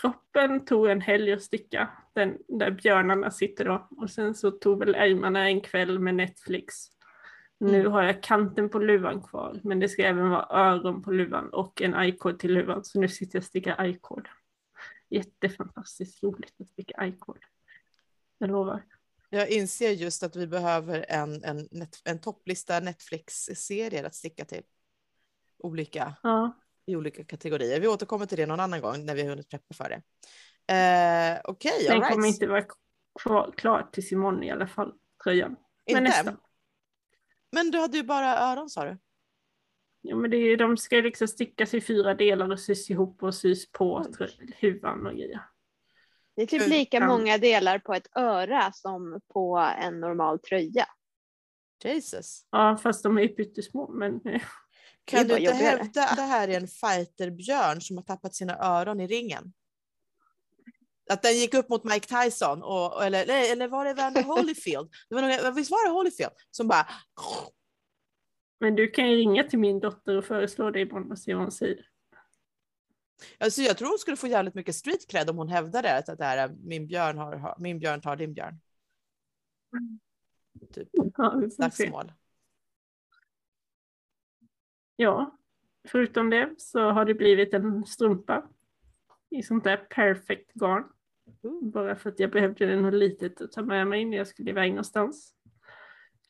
kroppen 0.00 0.64
tog 0.64 0.88
en 0.88 1.00
helg 1.00 1.32
att 1.32 1.42
sticka, 1.42 1.88
den 2.16 2.38
där 2.48 2.70
björnarna 2.70 3.30
sitter 3.30 3.64
då. 3.64 3.88
Och 3.90 4.10
sen 4.10 4.34
så 4.34 4.50
tog 4.50 4.78
väl 4.78 4.94
ärmarna 4.94 5.48
en 5.48 5.60
kväll 5.60 5.98
med 5.98 6.14
Netflix. 6.14 6.74
Mm. 7.60 7.72
Nu 7.72 7.88
har 7.88 8.02
jag 8.02 8.22
kanten 8.22 8.68
på 8.68 8.78
luvan 8.78 9.22
kvar, 9.22 9.60
men 9.64 9.80
det 9.80 9.88
ska 9.88 10.02
även 10.02 10.30
vara 10.30 10.46
öron 10.50 11.02
på 11.02 11.10
luvan 11.10 11.50
och 11.50 11.82
en 11.82 12.04
i-cord 12.04 12.38
till 12.38 12.52
luvan. 12.52 12.84
Så 12.84 13.00
nu 13.00 13.08
sitter 13.08 13.36
jag 13.36 13.40
och 13.40 13.46
stickar 13.46 13.84
i-cord. 13.84 14.28
Jättefantastiskt 15.10 16.22
roligt 16.22 16.54
att 16.60 16.68
sticka 16.68 17.06
i-cord. 17.06 17.44
Jag 18.38 18.50
lovar. 18.50 18.82
Jag 19.30 19.50
inser 19.50 19.90
just 19.90 20.22
att 20.22 20.36
vi 20.36 20.46
behöver 20.46 21.04
en, 21.08 21.44
en, 21.44 21.68
en 22.04 22.18
topplista 22.18 22.80
Netflix-serier 22.80 24.04
att 24.04 24.14
sticka 24.14 24.44
till. 24.44 24.62
Olika 25.58 26.14
ja 26.22 26.56
i 26.86 26.96
olika 26.96 27.24
kategorier. 27.24 27.80
Vi 27.80 27.88
återkommer 27.88 28.26
till 28.26 28.38
det 28.38 28.46
någon 28.46 28.60
annan 28.60 28.80
gång 28.80 29.04
när 29.06 29.14
vi 29.14 29.22
har 29.22 29.28
hunnit 29.28 29.48
preppa 29.48 29.74
för 29.74 29.88
det. 29.88 30.02
Eh, 30.68 31.40
Okej, 31.44 31.72
okay, 31.72 31.88
Den 31.88 32.00
right. 32.00 32.12
kommer 32.12 32.28
inte 32.28 32.46
vara 32.46 32.64
klar, 33.20 33.52
klar 33.56 33.88
tills 33.92 34.12
imorgon 34.12 34.42
i 34.42 34.50
alla 34.50 34.66
fall, 34.66 34.92
tröjan. 35.24 35.56
Men 35.86 35.96
inte? 35.96 36.00
nästan. 36.00 36.36
Men 37.52 37.70
du 37.70 37.78
hade 37.78 37.96
ju 37.96 38.02
bara 38.02 38.38
öron 38.38 38.70
sa 38.70 38.84
du? 38.84 38.98
Ja, 40.00 40.16
men 40.16 40.30
det 40.30 40.36
är, 40.36 40.56
de 40.56 40.76
ska 40.76 40.96
liksom 40.96 41.28
stickas 41.28 41.74
i 41.74 41.80
fyra 41.80 42.14
delar 42.14 42.50
och 42.50 42.60
sys 42.60 42.90
ihop 42.90 43.22
och 43.22 43.34
sys 43.34 43.72
på 43.72 44.06
huvan 44.60 45.06
och 45.06 45.12
grejer. 45.12 45.40
Det 46.36 46.42
är 46.42 46.46
typ 46.46 46.68
lika 46.68 47.06
många 47.06 47.38
delar 47.38 47.78
på 47.78 47.94
ett 47.94 48.16
öra 48.16 48.72
som 48.72 49.20
på 49.32 49.56
en 49.82 50.00
normal 50.00 50.38
tröja. 50.38 50.86
Jesus. 51.84 52.46
Ja, 52.50 52.78
fast 52.82 53.02
de 53.02 53.18
är 53.18 53.28
pyttesmå. 53.28 53.88
Men 53.88 54.20
kan 55.04 55.28
du 55.28 55.38
inte 55.38 55.52
hävda 55.52 56.04
att 56.04 56.16
det 56.16 56.22
här 56.22 56.48
är 56.48 56.56
en 56.56 56.68
fighterbjörn 56.68 57.80
som 57.80 57.96
har 57.96 58.04
tappat 58.04 58.34
sina 58.34 58.58
öron 58.58 59.00
i 59.00 59.06
ringen? 59.06 59.52
Att 61.10 61.22
den 61.22 61.32
gick 61.32 61.54
upp 61.54 61.68
mot 61.68 61.84
Mike 61.84 62.22
Tyson, 62.22 62.62
och, 62.62 63.04
eller, 63.04 63.52
eller 63.52 63.68
var 63.68 63.84
det 63.84 63.94
Vander 63.94 64.22
Holyfield? 64.34 64.90
Det 65.08 65.14
var 65.14 65.22
nog, 65.22 65.54
visst 65.54 65.70
var 65.70 65.86
det 65.86 65.92
Holyfield 65.92 66.32
som 66.50 66.68
bara... 66.68 66.86
Men 68.60 68.74
du 68.74 68.90
kan 68.90 69.10
ju 69.10 69.16
ringa 69.16 69.44
till 69.44 69.58
min 69.58 69.80
dotter 69.80 70.16
och 70.16 70.24
föreslå 70.24 70.70
det 70.70 70.80
imorgon 70.80 71.12
och 71.12 71.18
se 71.18 71.34
vad 71.34 71.42
hon 71.42 71.52
säger. 71.52 71.86
Alltså 73.38 73.62
jag 73.62 73.78
tror 73.78 73.88
hon 73.88 73.98
skulle 73.98 74.16
få 74.16 74.26
jävligt 74.26 74.54
mycket 74.54 74.74
street 74.74 75.10
cred 75.10 75.30
om 75.30 75.36
hon 75.38 75.48
hävdade 75.48 75.98
att 75.98 76.18
det 76.18 76.24
här 76.24 76.38
är 76.38 76.48
min 76.48 76.86
björn, 76.86 77.18
har, 77.18 77.54
min 77.58 77.78
björn 77.78 78.00
tar 78.00 78.16
din 78.16 78.34
björn. 78.34 78.60
Typ 80.72 80.88
Ja, 80.92 81.42
slagsmål. 81.50 82.12
Ja, 84.96 85.38
förutom 85.88 86.30
det 86.30 86.54
så 86.58 86.90
har 86.90 87.04
det 87.04 87.14
blivit 87.14 87.54
en 87.54 87.86
strumpa 87.86 88.48
i 89.30 89.42
sånt 89.42 89.64
där 89.64 89.76
perfect 89.76 90.52
garn. 90.52 90.84
Bara 91.62 91.96
för 91.96 92.10
att 92.10 92.20
jag 92.20 92.30
behövde 92.30 92.76
något 92.76 92.94
litet 92.94 93.40
att 93.40 93.52
ta 93.52 93.62
med 93.62 93.86
mig 93.86 94.04
när 94.04 94.16
jag 94.16 94.26
skulle 94.26 94.50
iväg 94.50 94.70
någonstans. 94.70 95.34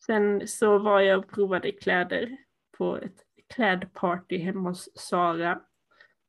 Sen 0.06 0.48
så 0.48 0.78
var 0.78 1.00
jag 1.00 1.18
och 1.18 1.28
provade 1.28 1.72
kläder 1.72 2.36
på 2.78 2.96
ett 2.96 3.24
klädparty 3.54 4.38
hemma 4.38 4.68
hos 4.68 4.88
Sara. 4.94 5.60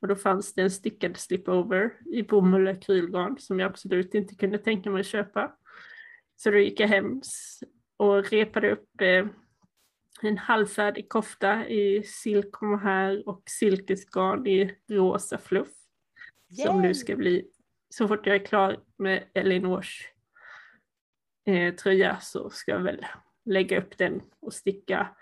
Och 0.02 0.08
då 0.08 0.16
fanns 0.16 0.54
det 0.54 0.62
en 0.62 0.72
stickad 0.72 1.18
slipover 1.18 1.94
i 2.06 2.24
bomull 2.24 2.68
och 2.68 2.74
akrylgarn 2.74 3.38
som 3.40 3.60
jag 3.60 3.70
absolut 3.70 4.16
inte 4.16 4.36
kunde 4.36 4.58
tänka 4.58 4.90
mig 4.90 5.00
att 5.00 5.06
köpa. 5.06 5.56
Så 6.36 6.52
då 6.52 6.58
gick 6.58 6.80
jag 6.80 6.88
hem 6.88 7.22
och 7.98 8.32
repade 8.32 8.72
upp 8.72 9.02
eh, 9.02 9.28
en 10.22 10.38
halvfärdig 10.38 11.10
kofta 11.10 11.68
i 11.68 12.04
silk 12.04 12.62
och 12.62 12.80
här 12.80 13.30
och 13.30 13.44
silkesgarn 13.46 14.48
i 14.48 14.76
rosa 14.88 15.38
fluff. 15.38 15.70
Som 16.66 16.82
nu 16.82 16.94
ska 16.94 17.16
bli, 17.16 17.48
så 17.90 18.08
fort 18.08 18.26
jag 18.28 18.36
är 18.36 18.46
klar 18.46 18.84
med 18.98 19.30
Elinors 19.34 20.12
eh, 21.46 21.76
tröja 21.76 22.20
så 22.20 22.50
ska 22.50 22.72
jag 22.72 22.80
väl 22.84 23.06
lägga 23.46 23.80
upp 23.82 23.98
den 23.98 24.22
och 24.40 24.54
sticka 24.54 25.16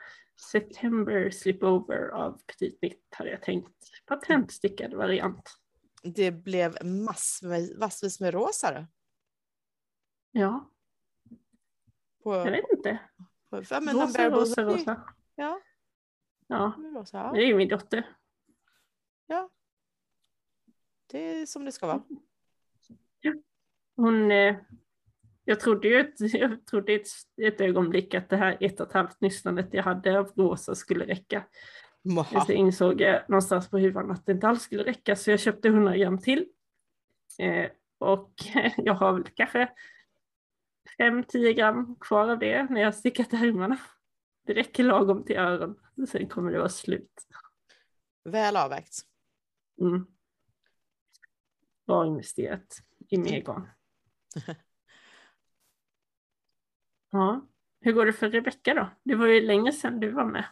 September 0.52 1.30
Slipover 1.30 2.08
av 2.10 2.42
Petit 2.48 2.80
Knit 2.80 3.08
hade 3.12 3.30
jag 3.32 3.42
tänkt. 3.42 4.06
Patentstickad 4.06 4.94
variant. 4.94 5.56
Det 6.04 6.32
blev 6.32 6.86
massvis, 6.86 7.78
massvis 7.78 8.20
med 8.20 8.34
rosa 8.34 8.72
då. 8.74 8.88
Ja, 10.32 10.72
På, 12.24 12.36
jag 12.36 12.52
vet 12.52 12.66
inte. 12.78 13.00
på, 13.50 13.64
ja, 13.70 13.80
men 13.82 13.96
en 14.00 14.02
rosa, 14.08 14.30
rosa, 14.30 14.64
rosa. 14.64 15.14
Ja, 15.36 15.62
Ja, 16.48 16.74
rosa. 16.96 17.18
det 17.32 17.38
Ja, 17.40 17.44
är 17.44 17.48
ju 17.48 17.56
min 17.56 17.70
dotter. 17.70 18.16
det 21.08 21.20
är 21.42 21.46
som 21.46 21.66
det 21.66 21.72
ska 21.72 21.88
vara. 21.88 22.04
Hon, 23.96 24.32
eh, 24.32 24.56
jag 25.46 25.60
trodde 25.60 25.88
ju 25.88 26.00
ett, 26.00 26.14
jag 26.34 26.66
trodde 26.66 26.94
ett, 26.94 27.08
ett 27.42 27.62
ögonblick 27.62 28.14
att 28.14 28.30
det 28.30 28.38
här 28.38 28.58
ett 28.60 28.80
och 28.80 28.88
ett 28.88 28.94
halvt 28.94 29.22
nystnadet 29.22 29.74
jag 29.74 29.84
hade 29.84 30.20
av 30.20 30.32
rosa 30.36 30.76
skulle 30.76 31.06
räcka. 31.06 31.44
Men 32.02 32.16
Maha. 32.16 32.46
så 32.46 32.52
insåg 32.52 33.02
jag 33.02 33.30
någonstans 33.30 33.70
på 33.70 33.78
huvudet 33.78 34.12
att 34.12 34.26
det 34.26 34.32
inte 34.32 34.48
alls 34.48 34.62
skulle 34.62 34.84
räcka 34.84 35.16
så 35.16 35.32
jag 35.32 35.40
köpte 35.40 35.68
100 35.68 35.98
gram 35.98 36.18
till. 36.18 36.46
Eh, 37.40 37.70
och 37.98 38.34
jag 38.78 38.94
har 38.94 39.14
väl 39.14 39.24
kanske 39.36 39.70
5-10 41.00 41.54
gram 41.54 41.96
kvar 42.00 42.30
av 42.30 42.40
det 42.40 42.64
när 42.70 42.82
jag 42.82 42.96
stickat 42.96 43.34
ärmarna. 43.34 43.78
Det 44.46 44.54
räcker 44.54 44.84
lagom 44.84 45.24
till 45.24 45.38
öron. 45.38 45.80
Sen 46.10 46.28
kommer 46.28 46.52
det 46.52 46.58
vara 46.58 46.70
slut. 46.70 47.28
Väl 48.24 48.58
avvägt. 48.58 48.98
Mm. 49.82 50.08
Bra 51.88 52.06
investerat 52.06 52.82
i 53.10 53.18
Megon. 53.18 53.68
Ja. 57.12 57.48
Hur 57.82 57.92
går 57.94 58.06
det 58.06 58.14
för 58.14 58.30
Rebecka 58.30 58.74
då? 58.74 58.90
Det 59.04 59.16
var 59.16 59.28
ju 59.28 59.42
länge 59.42 59.72
sedan 59.72 60.00
du 60.00 60.12
var 60.12 60.26
med. 60.26 60.46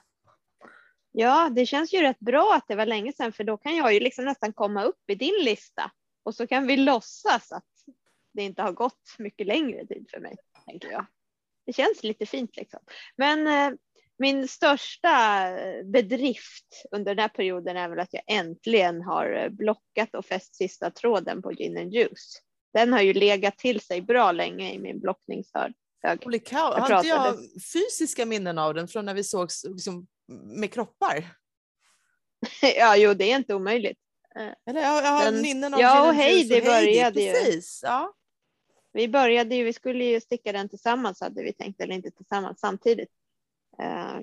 Ja, 1.11 1.49
det 1.49 1.65
känns 1.65 1.93
ju 1.93 2.01
rätt 2.01 2.19
bra 2.19 2.53
att 2.55 2.67
det 2.67 2.75
var 2.75 2.85
länge 2.85 3.13
sedan 3.13 3.33
för 3.33 3.43
då 3.43 3.57
kan 3.57 3.75
jag 3.75 3.93
ju 3.93 3.99
liksom 3.99 4.25
nästan 4.25 4.53
komma 4.53 4.83
upp 4.83 5.09
i 5.09 5.15
din 5.15 5.43
lista 5.45 5.91
och 6.23 6.35
så 6.35 6.47
kan 6.47 6.67
vi 6.67 6.77
låtsas 6.77 7.51
att 7.51 7.65
det 8.31 8.43
inte 8.43 8.61
har 8.61 8.71
gått 8.71 9.15
mycket 9.19 9.47
längre 9.47 9.85
tid 9.85 10.07
för 10.09 10.19
mig, 10.19 10.35
tänker 10.65 10.91
jag. 10.91 11.05
Det 11.65 11.73
känns 11.73 12.03
lite 12.03 12.25
fint 12.25 12.55
liksom. 12.55 12.79
Men 13.15 13.47
eh, 13.47 13.77
min 14.19 14.47
största 14.47 15.47
bedrift 15.83 16.85
under 16.91 17.15
den 17.15 17.21
här 17.21 17.29
perioden 17.29 17.77
är 17.77 17.89
väl 17.89 17.99
att 17.99 18.13
jag 18.13 18.23
äntligen 18.27 19.01
har 19.01 19.43
eh, 19.43 19.49
blockat 19.49 20.15
och 20.15 20.25
fäst 20.25 20.55
sista 20.55 20.91
tråden 20.91 21.41
på 21.41 21.51
gin 21.51 21.77
and 21.77 21.93
juice. 21.93 22.41
Den 22.73 22.93
har 22.93 23.01
ju 23.01 23.13
legat 23.13 23.57
till 23.57 23.81
sig 23.81 24.01
bra 24.01 24.31
länge 24.31 24.73
i 24.73 24.79
min 24.79 24.99
blockningshög. 24.99 25.73
Holy 26.23 26.39
cow, 26.39 26.57
har 26.59 26.75
inte 26.77 26.87
pratade- 26.87 27.07
jag 27.07 27.37
fysiska 27.73 28.25
minnen 28.25 28.57
av 28.57 28.73
den 28.73 28.87
från 28.87 29.05
när 29.05 29.13
vi 29.13 29.23
sågs 29.23 29.63
liksom, 29.63 30.07
med 30.43 30.71
kroppar? 30.73 31.29
ja, 32.77 32.97
jo, 32.97 33.13
det 33.13 33.31
är 33.31 33.35
inte 33.35 33.55
omöjligt. 33.55 33.99
Eller 34.69 34.81
jag, 34.81 35.03
jag 35.03 35.11
har 35.11 35.25
Den- 35.25 35.41
minnen 35.41 35.73
av 35.73 35.79
ja, 35.79 36.07
och 36.07 36.13
Heidi 36.13 36.61
började 36.61 37.21
ju. 37.21 37.31
Precis, 37.31 37.79
ja. 37.83 38.13
Vi 38.93 39.07
började 39.07 39.55
ju, 39.55 39.63
vi 39.63 39.73
skulle 39.73 40.03
ju 40.05 40.21
sticka 40.21 40.51
den 40.51 40.69
tillsammans 40.69 41.21
hade 41.21 41.43
vi 41.43 41.53
tänkt, 41.53 41.81
eller 41.81 41.95
inte 41.95 42.11
tillsammans 42.11 42.59
samtidigt. 42.59 43.09
Eh, 43.79 44.19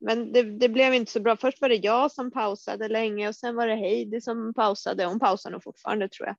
Men 0.00 0.32
det, 0.32 0.42
det 0.42 0.68
blev 0.68 0.94
inte 0.94 1.12
så 1.12 1.20
bra. 1.20 1.36
Först 1.36 1.60
var 1.60 1.68
det 1.68 1.74
jag 1.76 2.12
som 2.12 2.30
pausade 2.30 2.88
länge 2.88 3.28
och 3.28 3.36
sen 3.36 3.56
var 3.56 3.66
det 3.66 3.74
Heidi 3.76 4.20
som 4.20 4.54
pausade. 4.54 5.04
Hon 5.04 5.18
pausar 5.18 5.50
nog 5.50 5.62
fortfarande 5.62 6.08
tror 6.08 6.26
jag. 6.28 6.36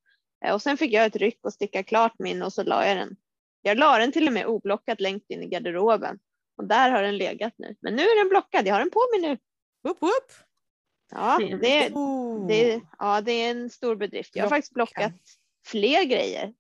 Eh, 0.50 0.54
Och 0.54 0.62
sen 0.62 0.78
fick 0.78 0.94
jag 0.94 1.06
ett 1.06 1.16
ryck 1.16 1.40
och 1.46 1.54
sticka 1.54 1.84
klart 1.84 2.14
min 2.20 2.44
och 2.44 2.54
så 2.54 2.64
la 2.64 2.86
jag 2.88 2.98
den. 2.98 3.16
Jag 3.62 3.78
la 3.78 3.98
den 3.98 4.12
till 4.12 4.28
och 4.28 4.34
med 4.34 4.46
oblockat 4.46 5.02
längst 5.02 5.30
in 5.30 5.44
i 5.44 5.48
garderoben. 5.48 6.20
Och 6.58 6.66
där 6.68 6.90
har 6.90 7.02
den 7.02 7.18
legat 7.18 7.54
nu. 7.58 7.76
Men 7.82 7.96
nu 7.96 8.02
är 8.04 8.20
den 8.24 8.30
blockad, 8.30 8.68
jag 8.68 8.74
har 8.74 8.80
den 8.80 8.92
på 8.92 9.00
mig 9.14 9.30
nu. 9.30 9.38
Whoop, 9.84 10.02
whoop. 10.02 10.32
Ja, 11.12 11.38
det, 11.62 11.90
det, 12.48 12.82
ja, 13.00 13.22
det 13.22 13.32
är 13.32 13.52
en 13.52 13.70
stor 13.70 13.96
bedrift. 13.96 14.36
Jag 14.36 14.44
har 14.44 14.50
faktiskt 14.50 14.74
blockat 14.74 15.14
fler 15.66 16.04
grejer. 16.04 16.54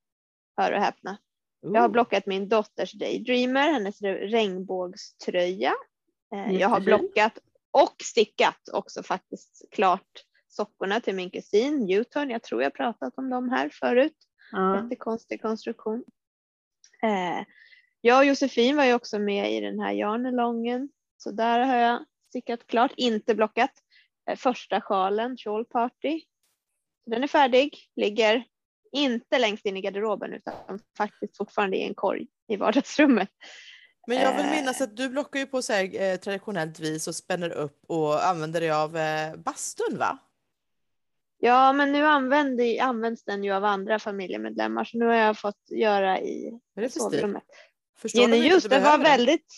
Hör 0.57 0.71
och 0.71 0.79
häpna. 0.81 1.17
Jag 1.61 1.81
har 1.81 1.89
blockat 1.89 2.25
min 2.25 2.49
dotters 2.49 2.91
Daydreamer, 2.91 3.71
hennes 3.71 4.01
re- 4.01 4.27
regnbågströja. 4.27 5.73
Eh, 6.33 6.51
Jag 6.55 6.69
har 6.69 6.79
blockat 6.79 7.39
och 7.71 7.95
stickat 8.03 8.69
också 8.73 9.03
faktiskt 9.03 9.63
klart 9.71 10.25
sockorna 10.47 10.99
till 10.99 11.15
min 11.15 11.29
kusin 11.29 11.89
U-turn. 11.91 12.29
Jag 12.29 12.43
tror 12.43 12.63
jag 12.63 12.73
pratat 12.73 13.17
om 13.17 13.29
dem 13.29 13.49
här 13.49 13.69
förut. 13.69 14.17
Ja. 14.51 14.83
Jättekonstig 14.83 15.41
konstruktion. 15.41 16.03
Eh, 17.03 17.45
jag 18.01 18.17
och 18.19 18.25
Josefin 18.25 18.75
var 18.77 18.85
ju 18.85 18.93
också 18.93 19.19
med 19.19 19.53
i 19.53 19.59
den 19.61 19.79
här 19.79 19.93
yarnalongen. 19.93 20.89
Så 21.17 21.31
där 21.31 21.59
har 21.59 21.75
jag 21.75 22.05
stickat 22.29 22.67
klart, 22.67 22.91
inte 22.97 23.35
blockat. 23.35 23.71
Eh, 24.29 24.35
första 24.35 24.81
sjalen, 24.81 25.37
Shawl 25.37 25.65
Party. 25.65 26.21
Den 27.05 27.23
är 27.23 27.27
färdig, 27.27 27.77
ligger 27.95 28.43
inte 28.91 29.39
längst 29.39 29.65
in 29.65 29.77
i 29.77 29.81
garderoben 29.81 30.33
utan 30.33 30.79
faktiskt 30.97 31.37
fortfarande 31.37 31.77
i 31.77 31.83
en 31.83 31.93
korg 31.95 32.27
i 32.47 32.55
vardagsrummet. 32.55 33.29
Men 34.07 34.17
jag 34.17 34.37
vill 34.37 34.45
Eh. 34.45 34.51
minnas 34.51 34.81
att 34.81 34.95
du 34.97 35.09
blockar 35.09 35.39
ju 35.39 35.45
på 35.45 35.61
så 35.61 35.73
här, 35.73 36.01
eh, 36.01 36.15
traditionellt 36.15 36.79
vis 36.79 37.07
och 37.07 37.15
spänner 37.15 37.49
upp 37.49 37.79
och 37.87 38.27
använder 38.27 38.61
dig 38.61 38.71
av 38.71 38.97
eh, 38.97 39.35
bastun 39.35 39.97
va? 39.97 40.17
Ja, 41.41 41.73
men 41.73 41.91
nu 41.91 42.05
använder, 42.05 42.81
används 42.81 43.23
den 43.23 43.43
ju 43.43 43.51
av 43.51 43.65
andra 43.65 43.99
familjemedlemmar 43.99 44.83
så 44.83 44.97
nu 44.97 45.05
har 45.05 45.13
jag 45.15 45.37
fått 45.37 45.63
göra 45.69 46.19
i 46.19 46.59
det 46.75 46.89
sovrummet. 46.93 47.43
Förstår 47.97 48.19
Gin 48.21 48.31
de 48.31 48.49
du 48.49 48.59
det 48.59 48.79
var 48.79 48.91
den? 48.91 49.03
väldigt... 49.03 49.53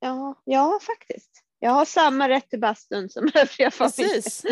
Ja, 0.00 0.42
ja, 0.44 0.78
faktiskt. 0.82 1.30
Jag 1.58 1.70
har 1.70 1.84
samma 1.84 2.28
rätt 2.28 2.50
till 2.50 2.60
bastun 2.60 3.08
som 3.08 3.24
övriga 3.34 3.70
familjer. 3.70 4.14
Precis. 4.14 4.42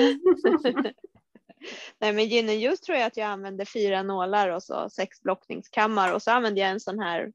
Nej, 1.99 2.12
men 2.12 2.29
gin 2.29 2.49
and 2.49 2.59
juice 2.59 2.81
tror 2.81 2.99
jag 2.99 3.07
att 3.07 3.17
jag 3.17 3.27
använde 3.27 3.65
fyra 3.65 4.03
nålar 4.03 4.49
och 4.49 4.62
så 4.62 4.91
sex 4.91 5.21
blockningskammar 5.23 6.15
och 6.15 6.23
så 6.23 6.31
använde 6.31 6.61
jag 6.61 6.71
en 6.71 6.81
sån 6.81 6.99
här, 6.99 7.33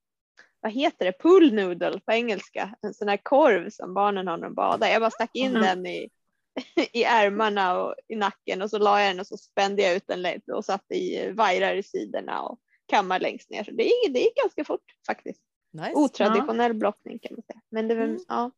vad 0.59 0.71
heter 0.71 1.05
det, 1.05 1.11
pool 1.11 1.53
noodle 1.53 1.99
på 2.05 2.11
engelska, 2.11 2.75
en 2.81 2.93
sån 2.93 3.07
här 3.07 3.17
korv 3.23 3.69
som 3.69 3.93
barnen 3.93 4.27
har 4.27 4.37
när 4.37 4.43
de 4.47 4.53
badar. 4.53 4.87
Jag 4.87 5.01
bara 5.01 5.11
stack 5.11 5.31
in 5.33 5.55
Mm. 5.55 5.61
den 5.61 5.85
i, 5.85 6.09
i 6.93 7.03
ärmarna 7.03 7.79
och 7.83 7.95
i 8.07 8.15
nacken 8.15 8.61
och 8.61 8.69
så 8.69 8.77
la 8.77 9.01
jag 9.01 9.09
den 9.09 9.19
och 9.19 9.27
så 9.27 9.37
spände 9.37 9.81
jag 9.81 9.95
ut 9.95 10.07
den 10.07 10.21
lätt 10.21 10.49
och 10.49 10.65
satte 10.65 10.95
i 10.95 11.31
vajrar 11.31 11.75
i 11.75 11.83
sidorna 11.83 12.41
och 12.41 12.59
kammar 12.85 13.19
längst 13.19 13.49
ner. 13.49 13.63
Så 13.63 13.71
det 13.71 13.83
gick, 13.83 14.13
det 14.13 14.19
gick 14.19 14.35
ganska 14.35 14.65
fort 14.65 14.85
faktiskt. 15.07 15.41
Nice. 15.73 15.91
Otraditionell 15.95 16.73
blockning 16.73 17.19
kan 17.19 17.31
man 17.35 17.43
säga. 17.43 17.61
Men 17.69 17.87
det 17.87 17.95
var, 17.95 18.03
Mm. 18.03 18.19
ja. 18.27 18.51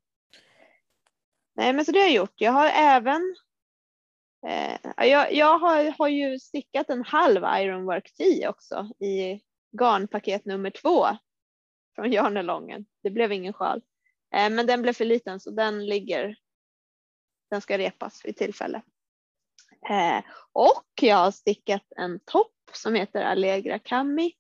Nej 1.56 1.74
men 1.74 1.86
så 1.86 1.92
det 1.92 2.00
har 2.00 2.06
jag 2.06 2.16
gjort. 2.16 2.34
Jag 2.42 2.52
har 2.52 2.68
även 2.68 3.36
eh, 4.48 5.08
jag, 5.08 5.34
jag 5.34 5.60
har, 5.60 5.98
har 5.98 6.08
ju 6.08 6.40
stickat 6.40 6.90
en 6.90 7.04
halv 7.04 7.44
Ironwork 7.44 8.14
10 8.14 8.50
också 8.50 8.90
i 9.00 9.42
garnpaket 9.80 10.46
nummer 10.46 10.70
två 10.70 11.06
från 11.96 12.12
Jarnelången. 12.12 12.86
Det 13.04 13.10
blev 13.10 13.32
ingen 13.32 13.54
sjal. 13.54 13.82
Eh, 14.36 14.50
men 14.50 14.68
den 14.68 14.82
blev 14.82 14.94
för 14.94 15.06
liten 15.06 15.40
så 15.40 15.52
den 15.52 15.86
ligger. 15.86 16.36
Den 17.50 17.62
ska 17.62 17.78
repas 17.78 18.26
vid 18.26 18.38
tillfälle. 18.38 18.82
Eh, 19.90 20.24
och 20.52 20.86
jag 21.02 21.16
har 21.16 21.32
stickat 21.32 21.84
en 21.98 22.20
topp 22.20 22.54
som 22.74 22.96
heter 22.96 23.24
Allegra 23.24 23.80
Kami 23.80 24.34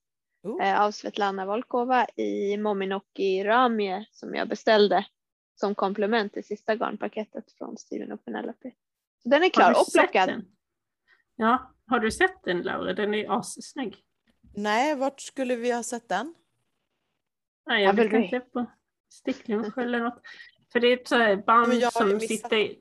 Oh. 0.45 0.63
eh, 0.63 0.81
av 0.81 0.91
Svetlana 0.91 1.45
Volkova 1.45 2.07
i 2.15 2.57
Mominoki 2.57 3.43
Ramie 3.43 4.05
som 4.11 4.35
jag 4.35 4.47
beställde 4.47 5.05
som 5.55 5.75
komplement 5.75 6.33
till 6.33 6.43
sista 6.43 6.75
garnpaketet 6.75 7.51
från 7.51 7.77
Steven 7.77 8.11
och 8.11 8.25
Penelope. 8.25 8.71
Den 9.25 9.33
är 9.41 9.45
Har 9.45 9.49
klar 9.49 9.73
du 9.73 9.79
och 9.79 9.85
sett 9.85 10.01
plockad. 10.11 10.29
den? 10.29 10.45
Ja, 11.35 11.73
har 11.87 11.99
du 11.99 12.11
sett 12.11 12.43
den 12.43 12.61
Laura? 12.61 12.93
Den 12.93 13.13
är 13.13 13.37
assnygg. 13.39 13.97
Nej, 14.55 14.95
vart 14.95 15.21
skulle 15.21 15.55
vi 15.55 15.71
ha 15.71 15.83
sett 15.83 16.09
den? 16.09 16.35
Nej, 17.67 17.83
Ja, 17.83 17.87
jag 17.89 17.93
vet 17.93 18.13
inte 18.13 18.39
på 18.39 18.65
sticklunch 19.09 19.77
eller 19.77 19.99
något. 19.99 20.21
För 20.71 20.79
det 20.79 20.87
är 20.87 20.97
ett 20.97 21.07
så 21.07 21.43
band 21.45 21.83
som 21.83 22.19
sitter 22.19 22.57
i, 22.57 22.79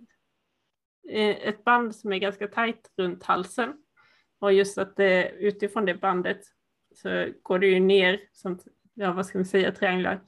eh, 1.09 1.49
ett 1.49 1.65
band 1.65 1.97
som 1.97 2.13
är 2.13 2.19
ganska 2.19 2.49
tajt 2.49 2.91
runt 2.97 3.25
halsen. 3.25 3.73
Och 4.39 4.53
just 4.53 4.79
att 4.79 4.97
det, 4.97 5.31
utifrån 5.31 5.85
det 5.85 5.95
bandet 5.95 6.41
så 6.95 7.29
går 7.43 7.59
det 7.59 7.67
ju 7.67 7.81
ner 7.81 8.21
som, 8.33 8.59
ja 8.95 9.13
vad 9.13 9.27
ska 9.27 9.39
man 9.39 9.45
säga, 9.45 9.73
trianglar. 9.73 10.21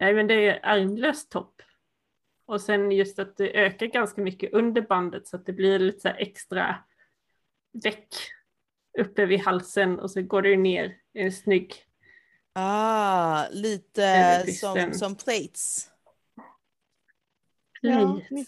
Nej 0.00 0.14
men 0.14 0.26
det 0.26 0.34
är 0.48 0.60
ärmlös 0.62 1.28
topp. 1.28 1.62
Och 2.46 2.60
sen 2.60 2.92
just 2.92 3.18
att 3.18 3.36
det 3.36 3.58
ökar 3.60 3.86
ganska 3.86 4.20
mycket 4.22 4.52
under 4.52 4.82
bandet 4.82 5.26
så 5.26 5.36
att 5.36 5.46
det 5.46 5.52
blir 5.52 5.78
lite 5.78 6.00
så 6.00 6.08
här 6.08 6.16
extra 6.18 6.76
väck 7.84 8.08
uppe 8.98 9.26
vid 9.26 9.40
halsen 9.40 10.00
och 10.00 10.10
så 10.10 10.22
går 10.22 10.42
det 10.42 10.56
ner 10.56 10.96
en 11.12 11.32
snygg 11.32 11.74
Ah, 12.54 13.48
lite 13.50 14.44
som, 14.52 14.92
som 14.92 15.16
plates. 15.16 15.90
Ja, 17.80 18.20
plate. 18.28 18.44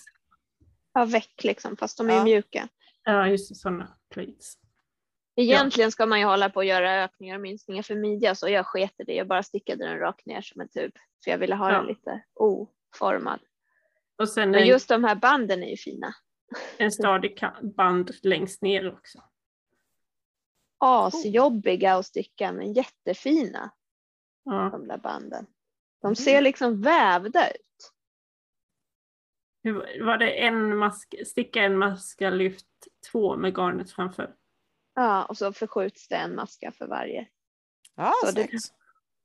Ja, 0.92 1.04
väck 1.04 1.44
liksom, 1.44 1.76
fast 1.76 1.98
de 1.98 2.10
är 2.10 2.14
Ja. 2.14 2.24
mjuka. 2.24 2.68
Ja, 3.04 3.28
just 3.28 3.56
sådana 3.56 3.96
plates. 4.10 4.54
Egentligen 5.36 5.90
ska 5.92 6.06
man 6.06 6.20
ju 6.20 6.26
hålla 6.26 6.50
på 6.50 6.60
att 6.60 6.66
göra 6.66 7.04
ökningar 7.04 7.34
och 7.34 7.40
minskningar 7.40 7.82
för 7.82 7.94
midja 7.94 8.34
så 8.34 8.48
jag 8.48 8.66
sket 8.66 8.92
i 8.98 9.04
det. 9.04 9.14
Jag 9.14 9.26
bara 9.26 9.42
stickade 9.42 9.84
den 9.88 9.98
rakt 9.98 10.26
ner 10.26 10.40
som 10.40 10.60
en 10.60 10.68
tub. 10.68 10.92
För 11.24 11.30
jag 11.30 11.38
ville 11.38 11.54
ha 11.54 11.72
Ja. 11.72 11.76
den 11.78 11.86
lite 11.86 12.22
oformad. 12.34 13.40
Och 14.18 14.28
sen 14.28 14.50
Men 14.50 14.60
en, 14.60 14.66
just 14.66 14.88
de 14.88 15.04
här 15.04 15.14
banden 15.14 15.62
är 15.62 15.66
ju 15.70 15.76
fina. 15.76 16.14
en 16.78 16.92
stadig 16.92 17.40
band 17.76 18.10
längst 18.22 18.62
ner 18.62 18.92
också. 18.92 19.22
Asjobbiga 20.78 21.94
att 21.94 22.06
sticka 22.06 22.52
men 22.52 22.72
jättefina 22.72 23.70
Ja. 24.44 24.68
de 24.72 24.88
där 24.88 24.98
banden. 24.98 25.46
De 26.02 26.16
ser 26.16 26.40
liksom 26.40 26.80
vävda 26.82 27.50
ut. 27.50 27.92
Hur, 29.62 30.04
var 30.04 30.16
det 30.18 30.30
en 30.46 30.76
mask, 30.76 31.14
sticka 31.26 31.62
en 31.62 31.78
maska 31.78 32.30
lyft 32.30 32.66
två 33.12 33.36
med 33.36 33.54
garnet 33.56 33.90
framför? 33.90 34.34
Ja, 34.94 35.24
och 35.24 35.36
så 35.38 35.52
förskjuts 35.52 36.08
det 36.08 36.16
en 36.16 36.34
maska 36.34 36.72
för 36.72 36.86
varje. 36.86 37.28
Ja, 37.94 38.12
Så 38.24 38.32
det-. 38.32 38.48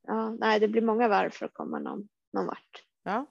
Ja, 0.06 0.30
nej, 0.30 0.60
det 0.60 0.68
blir 0.68 0.82
många 0.82 1.08
varv 1.08 1.30
för 1.30 1.46
att 1.46 1.54
komma 1.54 1.78
någon, 1.78 2.08
någon 2.32 2.46
vart. 2.46 2.84
Ja. 3.02 3.26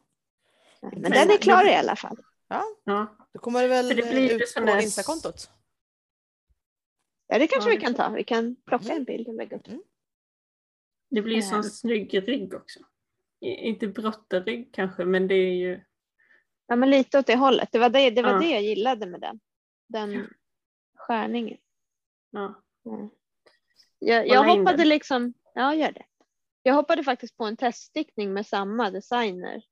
Men 0.82 1.02
Men 1.02 1.12
den 1.12 1.32
är 1.32 1.38
klar 1.38 1.66
i 1.68 1.76
alla 1.76 1.96
fall. 1.96 2.18
Ja, 2.48 3.16
Då 3.34 3.40
kommer 3.40 3.62
det 3.62 3.68
väl 3.68 3.88
det 3.88 3.96
blir 3.96 4.36
ut 4.42 4.50
sån 4.50 4.66
på 4.66 4.72
där- 4.72 4.82
Insta-kontot. 4.82 5.50
Ja, 7.28 7.40
det 7.40 7.48
kanske 7.48 7.70
Ja, 7.70 7.76
vi 7.76 7.82
kan 7.82 7.94
ta. 7.94 8.10
Vi 8.10 8.24
kan 8.24 8.56
plocka 8.56 8.86
Mm. 8.86 8.98
en 8.98 9.04
bild 9.04 9.28
och 9.28 9.34
lägga 9.34 9.58
upp. 9.58 9.68
det 11.12 11.22
blir 11.22 11.36
ju 11.36 11.42
sån 11.42 11.56
Ehm. 11.58 11.64
snygg 11.64 12.28
rygg 12.28 12.54
också. 12.54 12.80
Inte 13.42 13.88
brottarrygg 13.88 14.70
kanske, 14.74 15.06
men 15.06 15.28
det 15.28 15.36
är 15.36 15.54
ju 15.54 15.82
Ja, 16.68 16.76
men 16.76 16.90
lite 16.90 17.20
åt 17.20 17.28
det 17.28 17.36
hållet. 17.36 17.70
Det 17.72 17.80
var 17.80 17.90
det, 17.90 18.10
det, 18.10 18.22
var 18.22 18.32
Ja. 18.32 18.40
det 18.40 18.50
jag 18.50 18.62
gillade 18.62 19.06
med 19.06 19.22
den. 19.22 19.40
Den 19.88 20.28
skärningen. 20.96 21.58
ja, 22.30 22.64
Mm. 22.86 23.10
Jag, 24.00 24.28
jag 24.28 24.44
hoppade 24.44 24.78
den. 24.78 24.90
liksom, 24.90 25.34
ja 25.56 25.74
gör 25.76 25.92
det. 25.92 26.06
Jag 26.64 26.74
hoppade 26.74 27.04
faktiskt 27.04 27.38
på 27.38 27.46
en 27.46 27.58
teststickning 27.58 28.34
med 28.34 28.48
samma 28.48 28.92
designer 28.92 29.64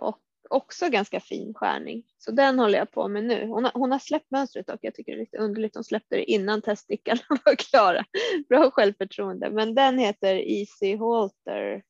och 0.00 0.20
också 0.50 0.88
ganska 0.88 1.20
fin 1.20 1.54
skärning. 1.54 2.06
Så 2.18 2.30
den 2.30 2.58
håller 2.58 2.78
jag 2.78 2.90
på 2.90 3.08
med 3.08 3.24
nu. 3.24 3.46
Hon 3.46 3.64
har, 3.64 3.72
hon 3.74 3.92
har 3.92 3.98
släppt 3.98 4.30
mönstret 4.30 4.70
och 4.70 4.78
jag 4.82 4.94
tycker 4.94 5.12
det 5.12 5.18
är 5.18 5.20
lite 5.20 5.38
underligt. 5.38 5.74
Hon 5.74 5.84
släppte 5.84 6.16
det 6.16 6.30
innan 6.30 6.62
teststickarna 6.62 7.20
var 7.44 7.54
klara. 7.54 8.04
Bra 8.48 8.70
självförtroende. 8.70 9.50
Men 9.50 9.74
den 9.74 9.98
heter 9.98 10.34
Easy 10.34 10.96
Halter 10.96 11.82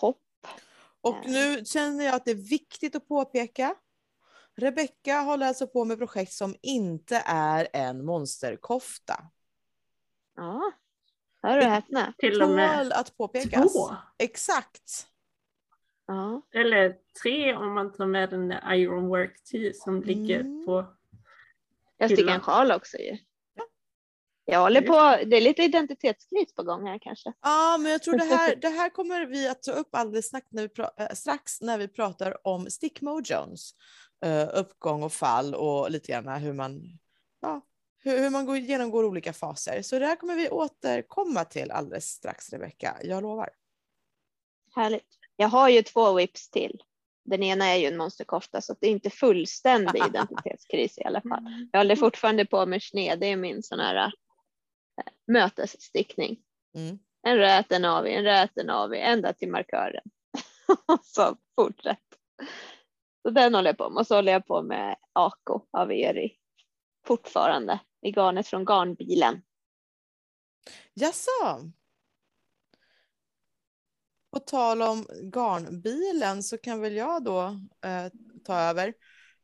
Top. 0.00 0.22
Och 1.00 1.16
nu 1.26 1.64
känner 1.64 2.04
jag 2.04 2.14
att 2.14 2.24
det 2.24 2.30
är 2.30 2.50
viktigt 2.50 2.96
att 2.96 3.08
påpeka. 3.08 3.74
Rebecka 4.56 5.20
håller 5.20 5.46
alltså 5.46 5.66
på 5.66 5.84
med 5.84 5.98
projekt 5.98 6.32
som 6.32 6.54
inte 6.62 7.22
är 7.26 7.68
en 7.72 8.04
monsterkofta. 8.04 9.24
Ja, 10.36 10.72
hör 11.42 11.60
du 11.60 11.66
häpna. 11.66 12.12
till 12.18 12.42
och 12.42 12.50
med 12.50 12.92
att 12.92 13.16
påpekas. 13.16 13.72
två. 13.72 13.96
Exakt. 14.18 15.08
Ja. 16.08 16.42
Eller 16.54 16.96
tre 17.22 17.54
om 17.54 17.74
man 17.74 17.92
tar 17.92 18.06
med 18.06 18.30
den 18.30 18.48
där 18.48 18.74
Ironwork 18.74 19.44
Tee 19.44 19.74
som 19.74 20.02
ligger 20.02 20.40
Mm. 20.40 20.66
på 20.66 20.86
Jag 21.96 22.10
stickar 22.10 22.34
en 22.34 22.40
sjal 22.40 22.72
också 22.72 22.98
ju. 22.98 23.18
Jag 24.44 24.60
håller 24.60 24.80
på, 24.80 25.24
det 25.26 25.36
är 25.36 25.40
lite 25.40 25.62
identitetskris 25.62 26.54
på 26.54 26.62
gång 26.62 26.86
här 26.86 26.98
kanske. 26.98 27.32
Ja, 27.42 27.78
men 27.80 27.92
jag 27.92 28.02
tror 28.02 28.18
det 28.18 28.24
här, 28.24 28.56
det 28.60 28.68
här 28.68 28.88
kommer 28.90 29.26
vi 29.26 29.48
att 29.48 29.62
ta 29.62 29.72
upp 29.72 29.88
alldeles 29.94 30.26
strax 30.26 30.46
när 30.50 30.62
vi, 30.62 30.68
pra- 30.68 30.90
eh, 30.98 31.14
strax 31.14 31.60
när 31.60 31.78
vi 31.78 31.88
pratar 31.88 32.46
om 32.46 32.70
stickmojons. 32.70 33.74
Uh, 34.26 34.48
uppgång 34.54 35.02
och 35.02 35.12
fall 35.12 35.54
och 35.54 35.90
lite 35.90 36.12
grann 36.12 36.28
hur 36.28 36.52
man, 36.52 36.98
ja, 37.40 37.60
hur, 37.98 38.18
hur 38.18 38.30
man 38.30 38.46
går, 38.46 38.56
genomgår 38.56 39.04
olika 39.04 39.32
faser. 39.32 39.82
Så 39.82 39.98
det 39.98 40.06
här 40.06 40.16
kommer 40.16 40.34
vi 40.34 40.48
återkomma 40.50 41.44
till 41.44 41.70
alldeles 41.70 42.04
strax, 42.06 42.52
Rebecka. 42.52 42.96
Jag 43.02 43.22
lovar. 43.22 43.50
Härligt. 44.74 45.17
Jag 45.40 45.48
har 45.48 45.68
ju 45.68 45.82
två 45.82 46.12
whips 46.12 46.50
till. 46.50 46.82
Den 47.24 47.42
ena 47.42 47.66
är 47.66 47.76
ju 47.76 47.86
en 47.86 47.96
monsterkofta 47.96 48.60
så 48.60 48.76
det 48.80 48.86
är 48.86 48.90
inte 48.90 49.10
fullständig 49.10 50.02
identitetskris 50.08 50.98
i 50.98 51.04
alla 51.04 51.20
fall. 51.20 51.68
Jag 51.72 51.80
håller 51.80 51.96
fortfarande 51.96 52.46
på 52.46 52.66
med 52.66 52.82
sned, 52.82 53.20
det 53.20 53.26
är 53.26 53.36
min 53.36 53.62
sån 53.62 53.80
här 53.80 53.96
äh, 53.96 54.12
mötesstickning. 55.26 56.38
Mm. 56.74 56.98
En 57.26 57.36
rät, 57.36 57.72
en 57.72 57.84
av, 57.84 58.06
en 58.06 58.24
rät, 58.24 58.58
en 58.58 58.70
av, 58.70 58.94
ända 58.94 59.32
till 59.32 59.50
markören. 59.50 60.04
Och 60.86 61.00
så 61.04 61.36
fortsätt. 61.56 62.04
Så 63.22 63.30
den 63.30 63.54
håller 63.54 63.70
jag 63.70 63.78
på 63.78 63.90
med 63.90 64.00
och 64.00 64.06
så 64.06 64.14
håller 64.14 64.32
jag 64.32 64.46
på 64.46 64.62
med 64.62 64.96
Ako 65.12 65.66
av 65.70 65.92
Eri 65.92 66.36
fortfarande 67.06 67.80
i 68.02 68.10
garnet 68.10 68.46
från 68.46 68.64
garnbilen. 68.64 69.42
Jaså? 70.94 71.70
På 74.32 74.38
tal 74.38 74.82
om 74.82 75.06
garnbilen 75.34 76.42
så 76.42 76.58
kan 76.58 76.80
väl 76.80 76.96
jag 76.96 77.24
då 77.24 77.42
eh, 77.84 78.12
ta 78.44 78.60
över. 78.60 78.94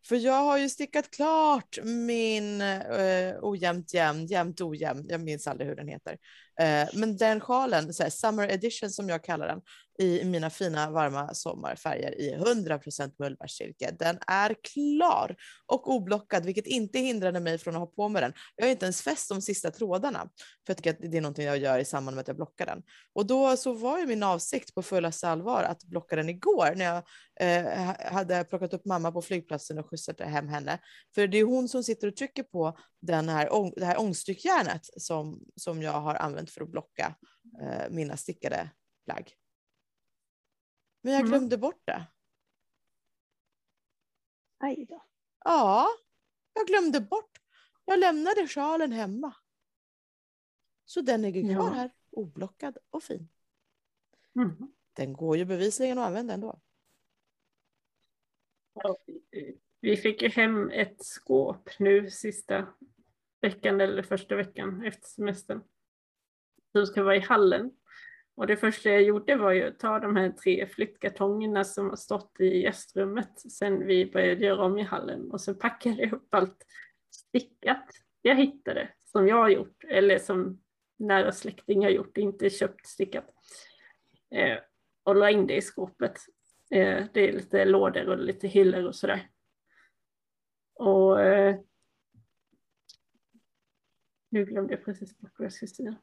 För 0.08 0.16
jag 0.16 0.42
har 0.42 0.58
ju 0.58 0.68
stickat 0.68 1.10
klart 1.10 1.78
min 1.84 2.60
eh, 2.60 3.34
ojämnt 3.42 3.94
jämn, 3.94 4.26
jämnt 4.26 4.60
ojämn, 4.60 5.06
jag 5.08 5.20
minns 5.20 5.46
aldrig 5.46 5.68
hur 5.68 5.76
den 5.76 5.88
heter. 5.88 6.18
Eh, 6.60 6.88
men 6.94 7.16
den 7.16 7.40
sjalen, 7.40 7.94
så 7.94 8.02
här, 8.02 8.10
summer 8.10 8.48
edition 8.48 8.90
som 8.90 9.08
jag 9.08 9.24
kallar 9.24 9.46
den, 9.46 9.60
i 9.98 10.24
mina 10.24 10.50
fina 10.50 10.90
varma 10.90 11.34
sommarfärger 11.34 12.20
i 12.20 12.36
100% 12.36 13.12
mullbärssilke. 13.18 13.90
Den 13.98 14.18
är 14.26 14.54
klar 14.74 15.36
och 15.66 15.88
oblockad, 15.90 16.44
vilket 16.44 16.66
inte 16.66 16.98
hindrade 16.98 17.40
mig 17.40 17.58
från 17.58 17.74
att 17.74 17.80
ha 17.80 17.86
på 17.86 18.08
mig 18.08 18.22
den. 18.22 18.32
Jag 18.56 18.64
har 18.64 18.70
inte 18.70 18.86
ens 18.86 19.02
fäst 19.02 19.28
de 19.28 19.42
sista 19.42 19.70
trådarna, 19.70 20.18
för 20.66 20.70
jag 20.70 20.76
tycker 20.76 20.90
att 20.90 20.98
det 21.00 21.16
är 21.16 21.20
någonting 21.20 21.46
jag 21.46 21.58
gör 21.58 21.78
i 21.78 21.84
samband 21.84 22.14
med 22.14 22.20
att 22.20 22.28
jag 22.28 22.36
blockar 22.36 22.66
den. 22.66 22.82
Och 23.12 23.26
då 23.26 23.56
så 23.56 23.72
var 23.72 23.98
ju 23.98 24.06
min 24.06 24.22
avsikt 24.22 24.74
på 24.74 24.82
fullaste 24.82 25.28
allvar 25.28 25.62
att 25.62 25.84
blocka 25.84 26.16
den 26.16 26.28
igår 26.28 26.74
när 26.76 26.84
jag 26.84 27.02
eh, 27.40 28.12
hade 28.12 28.44
plockat 28.44 28.74
upp 28.74 28.84
mamma 28.84 29.12
på 29.12 29.22
flygplatsen 29.22 29.78
och 29.78 29.90
skjutsat 29.90 30.20
hem 30.20 30.48
henne. 30.48 30.78
För 31.14 31.26
det 31.26 31.38
är 31.38 31.44
hon 31.44 31.68
som 31.68 31.84
sitter 31.84 32.08
och 32.08 32.16
trycker 32.16 32.42
på 32.42 32.78
den 33.00 33.28
här, 33.28 33.72
det 33.76 33.86
här 33.86 34.00
ångstrykjärnet 34.00 34.86
som, 34.96 35.40
som 35.56 35.82
jag 35.82 35.92
har 35.92 36.14
använt 36.14 36.50
för 36.50 36.62
att 36.62 36.70
blocka 36.70 37.14
eh, 37.62 37.90
mina 37.90 38.16
stickade 38.16 38.70
plagg. 39.04 39.34
Men 41.04 41.12
jag 41.12 41.20
Mm. 41.20 41.30
glömde 41.30 41.58
bort 41.58 41.82
det. 41.84 42.06
Aj 44.58 44.86
då. 44.88 45.04
Ja, 45.44 45.88
jag 46.52 46.66
glömde 46.66 47.00
bort. 47.00 47.38
Jag 47.84 47.98
lämnade 47.98 48.48
sjalen 48.48 48.92
hemma. 48.92 49.34
Så 50.84 51.00
den 51.00 51.22
ligger 51.22 51.54
kvar 51.54 51.64
Ja. 51.68 51.72
här, 51.74 51.90
oblockad 52.10 52.78
och 52.90 53.02
fin. 53.02 53.28
Mm. 54.36 54.72
Den 54.92 55.12
går 55.12 55.36
ju 55.36 55.44
bevisligen 55.44 55.98
att 55.98 56.06
använda 56.06 56.34
ändå. 56.34 56.60
Ja, 58.74 58.96
Vi 59.80 59.96
fick 59.96 60.22
ju 60.22 60.28
hem 60.28 60.70
ett 60.70 61.04
skåp 61.04 61.70
nu 61.78 62.10
sista 62.10 62.74
veckan 63.40 63.80
eller 63.80 64.02
första 64.02 64.36
veckan 64.36 64.82
efter 64.84 65.08
semestern. 65.08 65.62
Som 66.72 66.86
ska 66.86 67.02
vara 67.02 67.16
i 67.16 67.20
hallen. 67.20 67.76
Och 68.36 68.46
det 68.46 68.56
första 68.56 68.90
jag 68.90 69.02
gjorde 69.02 69.36
var 69.36 69.52
ju 69.52 69.62
att 69.62 69.78
ta 69.78 69.98
de 69.98 70.16
här 70.16 70.30
tre 70.30 70.66
flyttkartongerna 70.66 71.64
som 71.64 71.88
har 71.88 71.96
stått 71.96 72.40
i 72.40 72.62
gästrummet 72.62 73.40
sen 73.52 73.86
vi 73.86 74.06
började 74.06 74.44
göra 74.44 74.64
om 74.64 74.78
i 74.78 74.82
hallen 74.82 75.30
och 75.30 75.40
så 75.40 75.54
packade 75.54 76.02
jag 76.02 76.12
upp 76.12 76.34
allt 76.34 76.66
stickat 77.10 77.88
jag 78.26 78.36
hittade 78.36 78.88
som 79.04 79.28
jag 79.28 79.36
har 79.36 79.48
gjort 79.48 79.84
eller 79.84 80.18
som 80.18 80.60
nära 80.96 81.32
släktingar 81.32 81.88
har 81.88 81.94
gjort, 81.94 82.18
inte 82.18 82.50
köpt 82.50 82.86
stickat. 82.86 83.34
Eh, 84.30 84.58
och 85.02 85.16
la 85.16 85.30
in 85.30 85.46
det 85.46 85.56
i 85.56 85.62
skåpet. 85.62 86.16
Eh, 86.70 87.04
det 87.12 87.28
är 87.28 87.32
lite 87.32 87.64
lådor 87.64 88.08
och 88.08 88.18
lite 88.18 88.48
hyllor 88.48 88.84
och 88.84 88.96
sådär. 88.96 89.30
Och 90.74 91.20
eh, 91.20 91.56
nu 94.28 94.44
glömde 94.44 94.74
jag 94.74 94.84
precis 94.84 95.18
bort 95.18 95.32
vad 95.38 95.44
jag 95.44 95.52
skulle 95.52 95.68
säga. 95.68 95.96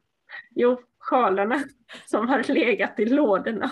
Jo, 0.54 0.80
sjalarna 0.98 1.64
som 2.06 2.28
har 2.28 2.52
legat 2.52 3.00
i 3.00 3.04
lådorna. 3.04 3.70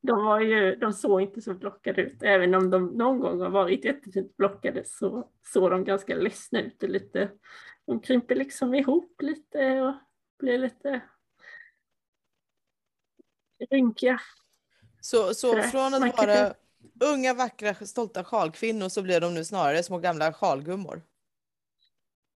De, 0.00 0.24
var 0.24 0.40
ju, 0.40 0.76
de 0.76 0.92
såg 0.92 1.22
inte 1.22 1.42
så 1.42 1.54
blockade 1.54 2.02
ut. 2.02 2.22
Även 2.22 2.54
om 2.54 2.70
de 2.70 2.86
någon 2.86 3.20
gång 3.20 3.40
har 3.40 3.50
varit 3.50 3.84
jättefint 3.84 4.36
blockade 4.36 4.84
så 4.84 5.30
såg 5.52 5.70
de 5.70 5.84
ganska 5.84 6.14
ledsna 6.14 6.60
ut. 6.60 6.82
Och 6.82 6.88
lite, 6.88 7.30
de 7.86 8.00
krymper 8.00 8.34
liksom 8.34 8.74
ihop 8.74 9.22
lite 9.22 9.80
och 9.80 9.94
blir 10.38 10.58
lite 10.58 11.00
rynkiga. 13.70 14.20
Så, 15.00 15.34
så 15.34 15.62
från 15.62 15.94
att 15.94 16.18
vara 16.18 16.54
unga, 17.00 17.34
vackra, 17.34 17.74
stolta 17.74 18.24
sjalkvinnor 18.24 18.88
så 18.88 19.02
blir 19.02 19.20
de 19.20 19.34
nu 19.34 19.44
snarare 19.44 19.82
små 19.82 19.98
gamla 19.98 20.32
sjalgummor. 20.32 21.02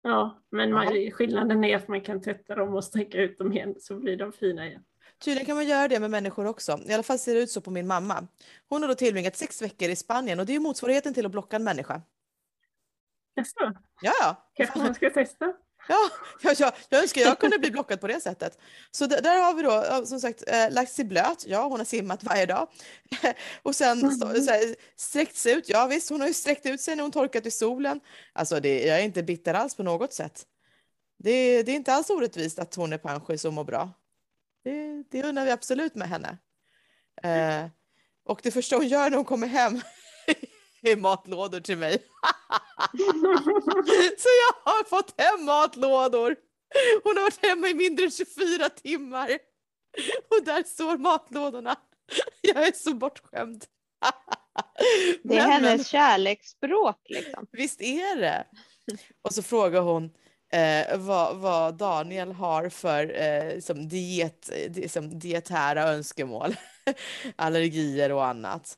Ja, 0.01 0.41
men 0.51 0.73
man, 0.73 0.95
Ja. 0.95 1.11
skillnaden 1.11 1.63
är 1.63 1.75
att 1.75 1.87
man 1.87 2.01
kan 2.01 2.21
tvätta 2.21 2.55
dem 2.55 2.73
och 2.73 2.83
sträcka 2.83 3.17
ut 3.21 3.37
dem 3.37 3.51
igen 3.53 3.75
så 3.79 3.95
blir 3.99 4.17
de 4.17 4.31
fina 4.31 4.67
igen. 4.67 4.83
Tydligen 5.23 5.45
kan 5.45 5.55
man 5.55 5.67
göra 5.67 5.87
det 5.87 5.99
med 5.99 6.09
människor 6.11 6.45
också. 6.45 6.79
I 6.85 6.93
alla 6.93 7.03
fall 7.03 7.19
ser 7.19 7.33
det 7.35 7.41
ut 7.41 7.49
så 7.51 7.61
på 7.61 7.71
min 7.71 7.87
mamma. 7.87 8.27
Hon 8.69 8.81
har 8.81 8.89
då 8.89 8.95
tillbringat 8.95 9.35
sex 9.35 9.61
veckor 9.61 9.89
i 9.89 9.95
Spanien 9.95 10.39
och 10.39 10.45
det 10.45 10.51
är 10.51 10.53
ju 10.53 10.59
motsvarigheten 10.59 11.13
till 11.13 11.25
att 11.25 11.31
blocka 11.31 11.55
en 11.55 11.63
människa. 11.63 12.01
Jaså, 13.35 13.73
Ja, 14.01 14.11
ja. 14.21 14.49
kanske 14.53 14.79
man 14.79 14.95
ska 14.95 15.09
testa? 15.09 15.53
Ja, 15.87 16.09
ja, 16.41 16.53
ja, 16.59 16.71
jag 16.89 17.01
önskar 17.01 17.21
jag 17.21 17.39
kunde 17.39 17.59
bli 17.59 17.71
blockad 17.71 18.01
på 18.01 18.07
det 18.07 18.21
sättet. 18.21 18.57
Så 18.91 19.05
d- 19.05 19.19
där 19.23 19.37
har 19.37 19.53
vi 19.53 19.61
då 19.61 20.05
som 20.05 20.19
sagt 20.19 20.43
eh, 20.47 20.71
lagt 20.71 20.91
sig 20.91 21.05
blöt. 21.05 21.43
Ja, 21.47 21.63
hon 21.67 21.79
har 21.79 21.85
simmat 21.85 22.23
varje 22.23 22.45
dag. 22.45 22.67
och 23.63 23.75
sen 23.75 24.11
stå, 24.11 24.33
så 24.33 24.51
här, 24.51 24.75
sträckt 24.95 25.35
sig 25.35 25.53
ut. 25.53 25.69
Ja 25.69 25.87
visst, 25.87 26.09
hon 26.09 26.21
har 26.21 26.27
ju 26.27 26.33
sträckt 26.33 26.65
ut 26.65 26.81
sig 26.81 26.95
när 26.95 27.03
hon 27.03 27.11
torkat 27.11 27.45
i 27.45 27.51
solen. 27.51 27.99
Alltså 28.33 28.59
det, 28.59 28.85
jag 28.85 28.99
är 28.99 29.03
inte 29.03 29.23
bitter 29.23 29.53
alls 29.53 29.75
på 29.75 29.83
något 29.83 30.13
sätt. 30.13 30.45
Det, 31.19 31.63
det 31.63 31.71
är 31.71 31.75
inte 31.75 31.93
alls 31.93 32.09
orättvist 32.09 32.59
att 32.59 32.75
hon 32.75 32.93
är 32.93 32.97
panschis 32.97 33.45
och 33.45 33.53
mår 33.53 33.63
bra. 33.63 33.89
Det, 34.63 35.03
det 35.11 35.23
undrar 35.23 35.45
vi 35.45 35.51
absolut 35.51 35.95
med 35.95 36.09
henne. 36.09 36.37
Eh, 37.23 37.69
och 38.25 38.39
det 38.43 38.51
första 38.51 38.75
hon 38.75 38.87
gör 38.87 39.09
när 39.09 39.17
hon 39.17 39.25
kommer 39.25 39.47
hem 39.47 39.81
är 40.81 40.95
matlådor 40.95 41.59
till 41.59 41.77
mig. 41.77 41.97
Så 44.17 44.29
jag 44.41 44.71
har 44.71 44.83
fått 44.83 45.21
hem 45.21 45.45
matlådor. 45.45 46.35
Hon 47.03 47.17
har 47.17 47.23
varit 47.23 47.45
hemma 47.45 47.67
i 47.67 47.73
mindre 47.73 48.05
än 48.05 48.11
24 48.11 48.69
timmar. 48.69 49.29
Och 50.29 50.45
där 50.45 50.63
står 50.63 50.97
matlådorna. 50.97 51.75
Jag 52.41 52.67
är 52.67 52.71
så 52.71 52.93
bortskämd. 52.93 53.65
Det 55.23 55.37
är 55.37 55.47
hennes 55.47 55.87
kärleksspråk 55.87 57.01
liksom. 57.09 57.47
visst 57.51 57.81
är 57.81 58.15
det. 58.15 58.45
Och 59.21 59.33
så 59.33 59.43
frågar 59.43 59.81
hon 59.81 60.11
eh, 60.53 60.97
vad, 60.97 61.37
vad 61.37 61.75
Daniel 61.75 62.31
har 62.31 62.69
för 62.69 63.21
eh, 63.21 63.59
som 63.59 63.87
diet, 63.87 64.49
eh, 64.53 64.87
som 64.87 65.19
dietära 65.19 65.83
önskemål. 65.83 66.55
Allergier 67.35 68.11
och 68.11 68.25
annat. 68.25 68.77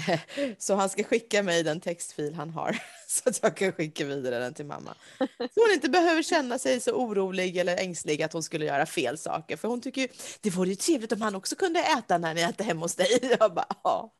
Så 0.58 0.74
han 0.74 0.88
ska 0.88 1.04
skicka 1.04 1.42
mig 1.42 1.62
den 1.62 1.80
textfil 1.80 2.34
han 2.34 2.50
har 2.50 2.78
så 3.06 3.28
att 3.28 3.38
jag 3.42 3.56
kan 3.56 3.72
skicka 3.72 4.04
vidare 4.04 4.38
den 4.38 4.54
till 4.54 4.66
mamma. 4.66 4.94
Så 5.18 5.60
hon 5.60 5.72
inte 5.74 5.90
behöver 5.90 6.22
känna 6.22 6.58
sig 6.58 6.80
så 6.80 6.92
orolig 6.92 7.56
eller 7.56 7.76
ängslig 7.76 8.22
att 8.22 8.32
hon 8.32 8.42
skulle 8.42 8.64
göra 8.64 8.86
fel 8.86 9.18
saker. 9.18 9.56
För 9.56 9.68
hon 9.68 9.80
tycker 9.80 10.00
ju, 10.00 10.08
det 10.40 10.50
vore 10.50 10.68
ju 10.68 10.74
trevligt 10.74 11.12
om 11.12 11.22
han 11.22 11.34
också 11.34 11.56
kunde 11.56 11.80
äta 11.80 12.18
när 12.18 12.34
ni 12.34 12.40
äter 12.40 12.64
hemma 12.64 12.80
hos 12.80 12.94
dig. 12.94 13.18
Jag 13.40 13.54
bara, 13.54 13.66
ja, 13.84 14.12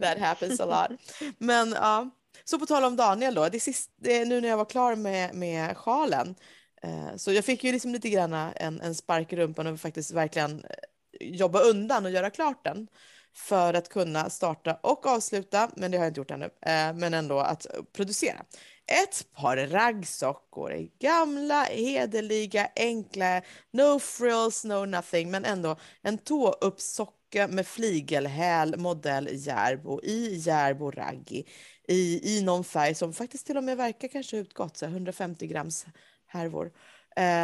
that 0.00 0.18
happens 0.18 0.60
a 0.60 0.66
lot. 0.66 1.00
Men 1.38 1.72
ja, 1.72 2.10
så 2.44 2.58
på 2.58 2.66
tal 2.66 2.84
om 2.84 2.96
Daniel 2.96 3.34
då, 3.34 3.48
det 3.48 3.60
sist, 3.60 3.90
det, 3.96 4.24
nu 4.24 4.40
när 4.40 4.48
jag 4.48 4.56
var 4.56 4.64
klar 4.64 4.96
med, 4.96 5.34
med 5.34 5.76
sjalen, 5.76 6.34
eh, 6.82 7.16
så 7.16 7.32
jag 7.32 7.44
fick 7.44 7.64
ju 7.64 7.72
liksom 7.72 7.92
lite 7.92 8.10
grann 8.10 8.32
en, 8.32 8.80
en 8.80 8.94
spark 8.94 9.32
i 9.32 9.36
rumpan 9.36 9.66
och 9.66 9.80
faktiskt 9.80 10.10
verkligen 10.10 10.64
eh, 10.64 11.28
jobba 11.28 11.60
undan 11.60 12.04
och 12.04 12.10
göra 12.10 12.30
klart 12.30 12.64
den 12.64 12.88
för 13.34 13.74
att 13.74 13.88
kunna 13.88 14.30
starta 14.30 14.78
och 14.82 15.06
avsluta, 15.06 15.70
men 15.76 15.90
det 15.90 15.98
har 15.98 16.04
jag 16.04 16.10
inte 16.10 16.20
gjort 16.20 16.30
ännu, 16.30 16.44
eh, 16.44 16.94
men 16.94 17.14
ändå 17.14 17.38
att 17.38 17.66
producera. 17.92 18.44
Ett 18.86 19.32
par 19.32 19.56
raggsockor, 19.56 20.88
gamla, 20.98 21.62
hederliga, 21.64 22.68
enkla, 22.76 23.42
no 23.70 23.98
frills, 23.98 24.64
no 24.64 24.84
nothing, 24.86 25.30
men 25.30 25.44
ändå 25.44 25.76
en 26.02 26.18
tåuppsocka 26.18 27.48
med 27.48 27.66
fligelhäl 27.66 28.76
modell 28.78 29.28
Järbo 29.32 30.00
i 30.02 30.36
Järbo 30.36 30.90
raggi 30.90 31.46
i, 31.88 32.36
i 32.36 32.42
någon 32.42 32.64
färg 32.64 32.94
som 32.94 33.12
faktiskt 33.12 33.46
till 33.46 33.56
och 33.56 33.64
med 33.64 33.76
verkar 33.76 34.08
kanske 34.08 34.36
utgått, 34.36 34.76
så 34.76 34.86
150 34.86 35.46
grams 35.46 35.86
härvor. 36.26 36.72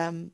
Um, 0.09 0.31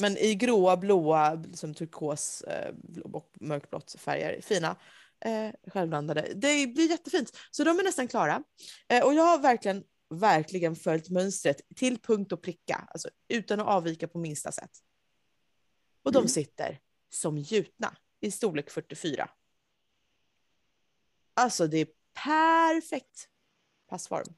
men 0.00 0.16
i 0.16 0.34
gråa, 0.34 0.76
blåa, 0.76 1.44
som 1.54 1.74
turkos 1.74 2.42
eh, 2.42 2.74
och 3.04 3.32
mörkblått 3.40 3.94
färger, 3.98 4.40
fina. 4.40 4.76
Eh, 5.24 5.50
självblandade. 5.66 6.32
Det 6.34 6.66
blir 6.66 6.90
jättefint. 6.90 7.36
Så 7.50 7.64
de 7.64 7.78
är 7.78 7.82
nästan 7.84 8.08
klara. 8.08 8.42
Eh, 8.88 9.04
och 9.04 9.14
jag 9.14 9.22
har 9.22 9.38
verkligen, 9.38 9.84
verkligen 10.14 10.76
följt 10.76 11.08
mönstret 11.10 11.60
till 11.76 11.98
punkt 11.98 12.32
och 12.32 12.42
pricka, 12.42 12.88
alltså 12.90 13.08
utan 13.28 13.60
att 13.60 13.66
avvika 13.66 14.08
på 14.08 14.18
minsta 14.18 14.52
sätt. 14.52 14.70
Och 16.02 16.12
de 16.12 16.18
Mm. 16.18 16.28
sitter 16.28 16.78
som 17.10 17.38
gjutna 17.38 17.96
i 18.20 18.30
storlek 18.30 18.70
44. 18.70 19.30
Alltså 21.34 21.66
det 21.66 21.78
är 21.78 21.88
perfekt 22.24 23.28
passform. 23.88 24.34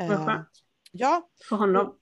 Eh, 0.00 0.08
ja, 0.92 1.30
för 1.48 1.56
honom. 1.56 1.98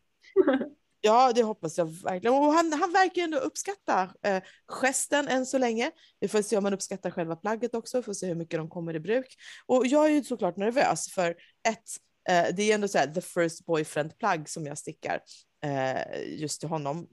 Ja, 1.00 1.32
det 1.34 1.42
hoppas 1.42 1.78
jag 1.78 2.02
verkligen. 2.02 2.34
Och 2.34 2.52
han, 2.52 2.72
han 2.72 2.92
verkar 2.92 3.22
ändå 3.22 3.38
uppskatta 3.38 4.14
eh, 4.22 4.42
gesten 4.68 5.28
än 5.28 5.46
så 5.46 5.58
länge. 5.58 5.90
Vi 6.20 6.28
får 6.28 6.42
se 6.42 6.56
om 6.56 6.64
han 6.64 6.74
uppskattar 6.74 7.10
själva 7.10 7.36
plagget 7.36 7.74
också, 7.74 7.96
vi 7.96 8.02
får 8.02 8.12
se 8.12 8.26
hur 8.26 8.34
mycket 8.34 8.58
de 8.58 8.68
kommer 8.68 8.94
i 8.94 9.00
bruk. 9.00 9.36
Och 9.66 9.86
jag 9.86 10.06
är 10.06 10.10
ju 10.10 10.24
såklart 10.24 10.56
nervös 10.56 11.12
för 11.12 11.30
ett, 11.68 11.88
eh, 12.28 12.54
det 12.56 12.62
är 12.62 12.74
ändå 12.74 12.88
så 12.88 12.98
här 12.98 13.06
the 13.06 13.20
first 13.20 13.66
boyfriend 13.66 14.18
plagg 14.18 14.48
som 14.48 14.66
jag 14.66 14.78
stickar 14.78 15.20
eh, 15.64 16.40
just 16.40 16.60
till 16.60 16.68
honom. 16.68 17.08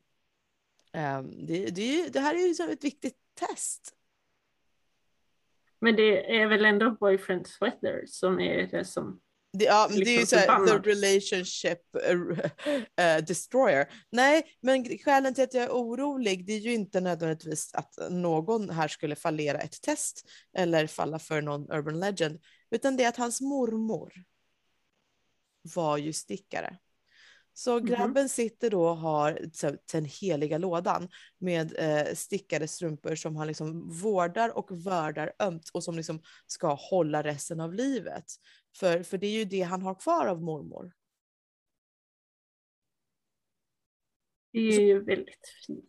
Eh, 0.93 1.21
det, 1.21 1.65
det, 1.65 2.07
det 2.13 2.19
här 2.19 2.35
är 2.35 2.47
ju 2.47 2.73
ett 2.73 2.83
viktigt 2.83 3.17
test. 3.39 3.93
Men 5.79 5.95
det 5.95 6.37
är 6.39 6.47
väl 6.47 6.65
ändå 6.65 6.91
boyfriend 6.91 7.47
sweater 7.47 8.03
som 8.07 8.39
är 8.39 8.67
det 8.67 8.85
som... 8.85 9.19
Det, 9.57 9.65
ja, 9.65 9.87
men 9.89 9.99
det 9.99 10.05
är 10.05 10.13
ju 10.13 10.19
Liksom 10.19 10.39
så 10.39 10.51
här, 10.51 10.79
the 10.79 10.89
relationship 10.89 11.79
eh, 12.97 13.17
destroyer. 13.17 13.87
Nej, 14.11 14.43
men 14.61 14.97
skälen 14.97 15.33
till 15.33 15.43
att 15.43 15.53
jag 15.53 15.63
är 15.63 15.69
orolig, 15.69 16.45
det 16.45 16.53
är 16.53 16.59
ju 16.59 16.73
inte 16.73 17.01
nödvändigtvis 17.01 17.73
att 17.73 17.93
någon 18.09 18.69
här 18.69 18.87
skulle 18.87 19.15
fallera 19.15 19.59
ett 19.59 19.81
test 19.81 20.23
eller 20.57 20.87
falla 20.87 21.19
för 21.19 21.41
någon 21.41 21.71
urban 21.71 21.99
legend, 21.99 22.39
utan 22.71 22.97
det 22.97 23.03
är 23.03 23.09
att 23.09 23.17
hans 23.17 23.41
mormor 23.41 24.13
var 25.75 25.97
ju 25.97 26.13
stickare. 26.13 26.77
Så 27.53 27.75
Mhm. 27.75 27.85
grabben 27.85 28.29
sitter 28.29 28.69
då 28.69 28.87
och 28.89 28.97
har 28.97 29.39
den 29.91 30.05
heliga 30.05 30.57
lådan 30.57 31.09
med 31.37 31.73
eh, 31.77 32.13
stickade 32.13 32.67
strumpor 32.67 33.15
som 33.15 33.35
han 33.35 33.47
liksom 33.47 33.89
vårdar 33.89 34.57
och 34.57 34.85
vördar 34.85 35.33
ömt 35.39 35.69
och 35.73 35.83
som 35.83 35.95
liksom 35.97 36.21
ska 36.47 36.73
hålla 36.73 37.23
resten 37.23 37.59
av 37.59 37.73
livet. 37.73 38.25
För, 38.79 39.03
för 39.03 39.17
det 39.17 39.27
är 39.27 39.31
ju 39.31 39.45
det 39.45 39.61
han 39.61 39.81
har 39.81 39.95
kvar 39.95 40.27
av 40.27 40.41
mormor. 40.41 40.93
Det 44.51 44.59
är 44.59 44.81
ju 44.81 45.03
väldigt 45.03 45.47
fint. 45.67 45.85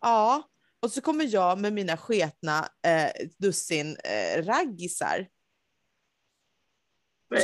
Ja, 0.00 0.50
och 0.80 0.92
så 0.92 1.00
kommer 1.00 1.24
jag 1.24 1.60
med 1.60 1.72
mina 1.72 1.96
sketna 1.96 2.68
eh, 2.86 3.26
dussin 3.38 3.96
eh, 4.04 4.42
raggisar. 4.42 5.28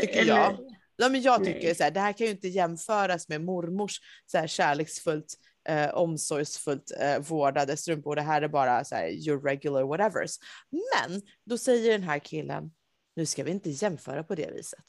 Tycker 0.01 0.25
jag. 0.25 0.59
Ja, 0.97 1.09
men 1.09 1.23
jag 1.23 1.45
tycker 1.45 1.67
Nej. 1.67 1.75
så 1.75 1.85
här, 1.85 1.91
det 1.91 2.01
här 2.01 2.13
kan 2.13 2.27
ju 2.27 2.33
inte 2.33 2.49
jämföras 2.49 3.29
med 3.29 3.41
mormors 3.41 4.01
så 4.27 4.39
här, 4.39 4.47
kärleksfullt, 4.47 5.35
eh, 5.69 5.95
omsorgsfullt 5.95 6.93
eh, 7.01 7.19
vårdade 7.19 7.77
strumpor. 7.77 8.17
Det 8.17 8.23
här 8.23 8.43
är 8.43 8.49
bara 8.49 8.85
så 8.85 8.95
här, 8.95 9.09
your 9.09 9.43
regular 9.43 9.83
whatevers. 9.83 10.39
Men 10.71 11.23
då 11.45 11.59
säger 11.59 11.93
den 11.93 12.03
här 12.03 12.19
killen, 12.19 12.73
nu 13.15 13.27
ska 13.27 13.45
vi 13.45 13.51
inte 13.51 13.71
jämföra 13.71 14.25
på 14.25 14.35
det 14.35 14.51
viset. 14.51 14.85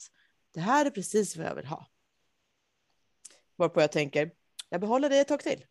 Det 0.54 0.60
här 0.60 0.86
är 0.86 0.90
precis 0.90 1.36
vad 1.36 1.46
jag 1.46 1.54
vill 1.54 1.66
ha. 1.66 1.86
Varpå 3.56 3.80
jag 3.80 3.92
tänker, 3.92 4.30
jag 4.68 4.80
behåller 4.80 5.10
det 5.10 5.18
ett 5.18 5.28
tag 5.28 5.40
till. 5.40 5.64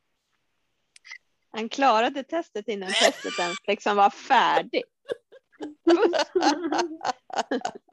Han 1.50 1.70
klarade 1.70 2.24
testet 2.24 2.68
innan 2.68 2.90
testet 2.90 3.40
ens 3.40 3.58
liksom 3.68 3.98
var 3.98 4.10
färdigt. 4.10 4.84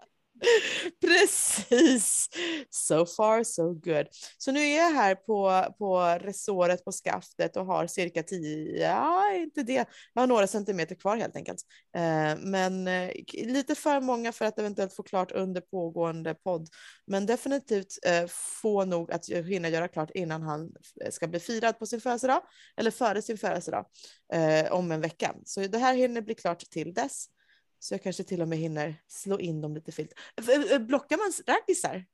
Precis! 1.00 2.28
So 2.70 3.06
far 3.06 3.44
so 3.44 3.72
good. 3.72 4.06
Så 4.38 4.52
nu 4.52 4.60
är 4.60 4.76
jag 4.76 4.90
här 4.90 5.14
på, 5.14 5.66
på 5.78 6.18
resåret 6.20 6.84
på 6.84 6.92
skaftet 6.92 7.56
och 7.56 7.66
har 7.66 7.86
cirka 7.86 8.22
10, 8.22 8.80
ja 8.82 9.32
inte 9.34 9.62
det, 9.62 9.86
jag 10.14 10.22
har 10.22 10.26
några 10.26 10.46
centimeter 10.46 10.94
kvar 10.94 11.16
helt 11.16 11.36
enkelt. 11.36 11.62
Eh, 11.96 12.36
men 12.38 12.88
eh, 12.88 13.10
lite 13.32 13.74
för 13.74 14.00
många 14.00 14.32
för 14.32 14.44
att 14.44 14.58
eventuellt 14.58 14.96
få 14.96 15.02
klart 15.02 15.32
under 15.32 15.60
pågående 15.60 16.34
podd. 16.34 16.68
Men 17.06 17.26
definitivt 17.26 17.98
eh, 18.06 18.26
få 18.62 18.84
nog 18.84 19.12
att 19.12 19.28
hinna 19.28 19.68
göra 19.68 19.88
klart 19.88 20.10
innan 20.14 20.42
han 20.42 20.70
ska 21.10 21.26
bli 21.26 21.40
firad 21.40 21.78
på 21.78 21.86
sin 21.86 22.00
födelsedag, 22.00 22.42
eller 22.76 22.90
före 22.90 23.22
sin 23.22 23.38
födelsedag, 23.38 23.86
om 24.70 24.92
en 24.92 25.00
vecka. 25.00 25.34
Så 25.44 25.60
det 25.60 25.78
här 25.78 25.94
hinner 25.94 26.20
bli 26.20 26.34
klart 26.34 26.60
till 26.60 26.94
dess. 26.94 27.26
Så 27.82 27.94
jag 27.94 28.02
kanske 28.02 28.24
till 28.24 28.42
och 28.42 28.48
med 28.48 28.58
hinner 28.58 29.02
slå 29.06 29.38
in 29.38 29.60
dem 29.60 29.74
lite 29.74 29.92
filt. 29.92 30.12
Blockar 30.80 31.16
man 31.16 31.54
raggisar? 31.54 32.04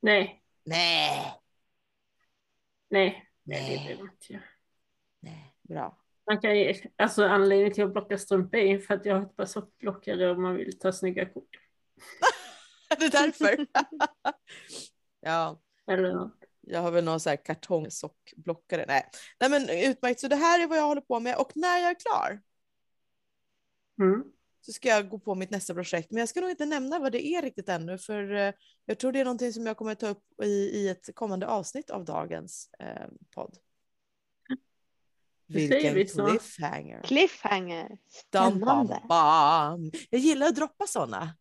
Nej. 0.00 0.42
Nej. 0.64 1.40
Nej. 2.88 3.30
Nej. 3.42 3.98
Nej. 4.28 4.40
Nej. 5.20 5.54
Bra. 5.62 5.98
Man 6.26 6.40
kan, 6.40 6.50
alltså 6.96 7.24
anledningen 7.24 7.72
till 7.72 7.84
att 7.84 7.92
blocka 7.92 8.18
strumpor 8.18 8.60
är 8.60 8.78
för 8.78 8.94
att 8.94 9.04
jag 9.04 9.14
har 9.14 9.22
ett 9.22 9.36
par 9.36 9.46
sockblockare 9.46 10.30
och 10.30 10.40
man 10.40 10.56
vill 10.56 10.78
ta 10.78 10.92
snygga 10.92 11.26
kort. 11.26 11.58
det 12.98 13.04
är 13.04 13.10
därför. 13.10 13.66
ja. 15.20 15.60
Eller 15.86 16.12
något. 16.12 16.44
Jag 16.60 16.80
har 16.80 16.90
väl 16.90 17.04
någon 17.04 17.20
så 17.20 17.30
här 17.30 17.36
kartongsockblockare. 17.36 18.84
Nej. 18.88 19.10
Nej 19.40 19.50
men 19.50 19.68
utmärkt, 19.70 20.20
så 20.20 20.28
det 20.28 20.36
här 20.36 20.62
är 20.62 20.66
vad 20.66 20.78
jag 20.78 20.86
håller 20.86 21.00
på 21.00 21.20
med 21.20 21.36
och 21.36 21.52
när 21.54 21.78
jag 21.78 21.90
är 21.90 21.94
klar 21.94 22.40
Mm. 24.00 24.24
så 24.60 24.72
ska 24.72 24.88
jag 24.88 25.08
gå 25.08 25.18
på 25.18 25.34
mitt 25.34 25.50
nästa 25.50 25.74
projekt. 25.74 26.10
Men 26.10 26.20
jag 26.20 26.28
ska 26.28 26.40
nog 26.40 26.50
inte 26.50 26.66
nämna 26.66 26.98
vad 26.98 27.12
det 27.12 27.26
är 27.26 27.42
riktigt 27.42 27.68
ännu, 27.68 27.98
för 27.98 28.34
eh, 28.34 28.52
jag 28.84 28.98
tror 28.98 29.12
det 29.12 29.20
är 29.20 29.24
någonting 29.24 29.52
som 29.52 29.66
jag 29.66 29.76
kommer 29.76 29.94
ta 29.94 30.08
upp 30.08 30.24
i, 30.42 30.46
i 30.46 30.88
ett 30.88 31.14
kommande 31.14 31.46
avsnitt 31.46 31.90
av 31.90 32.04
dagens 32.04 32.70
eh, 32.78 33.08
podd. 33.34 33.56
Vilken 35.46 35.94
vi 35.94 36.04
cliffhanger. 36.04 37.02
Cliffhanger. 37.02 37.98
Dam, 38.30 38.60
bam, 38.60 38.90
bam. 39.08 39.90
Jag 40.10 40.20
gillar 40.20 40.46
att 40.46 40.56
droppa 40.56 40.86
sådana. 40.86 41.34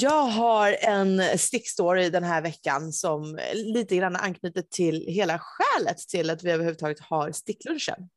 Jag 0.00 0.22
har 0.22 0.76
en 0.80 1.38
stickstory 1.38 2.10
den 2.10 2.24
här 2.24 2.42
veckan 2.42 2.92
som 2.92 3.38
lite 3.52 3.96
grann 3.96 4.16
anknyter 4.16 4.62
till 4.62 5.06
hela 5.08 5.38
skälet 5.38 5.98
till 5.98 6.30
att 6.30 6.42
vi 6.42 6.50
överhuvudtaget 6.50 7.00
har 7.00 7.32
sticklunchen. 7.32 8.08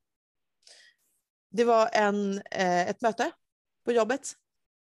Det 1.52 1.64
var 1.64 1.90
en, 1.94 2.42
eh, 2.52 2.90
ett 2.90 3.02
möte 3.02 3.32
på 3.86 3.92
jobbet 3.92 4.34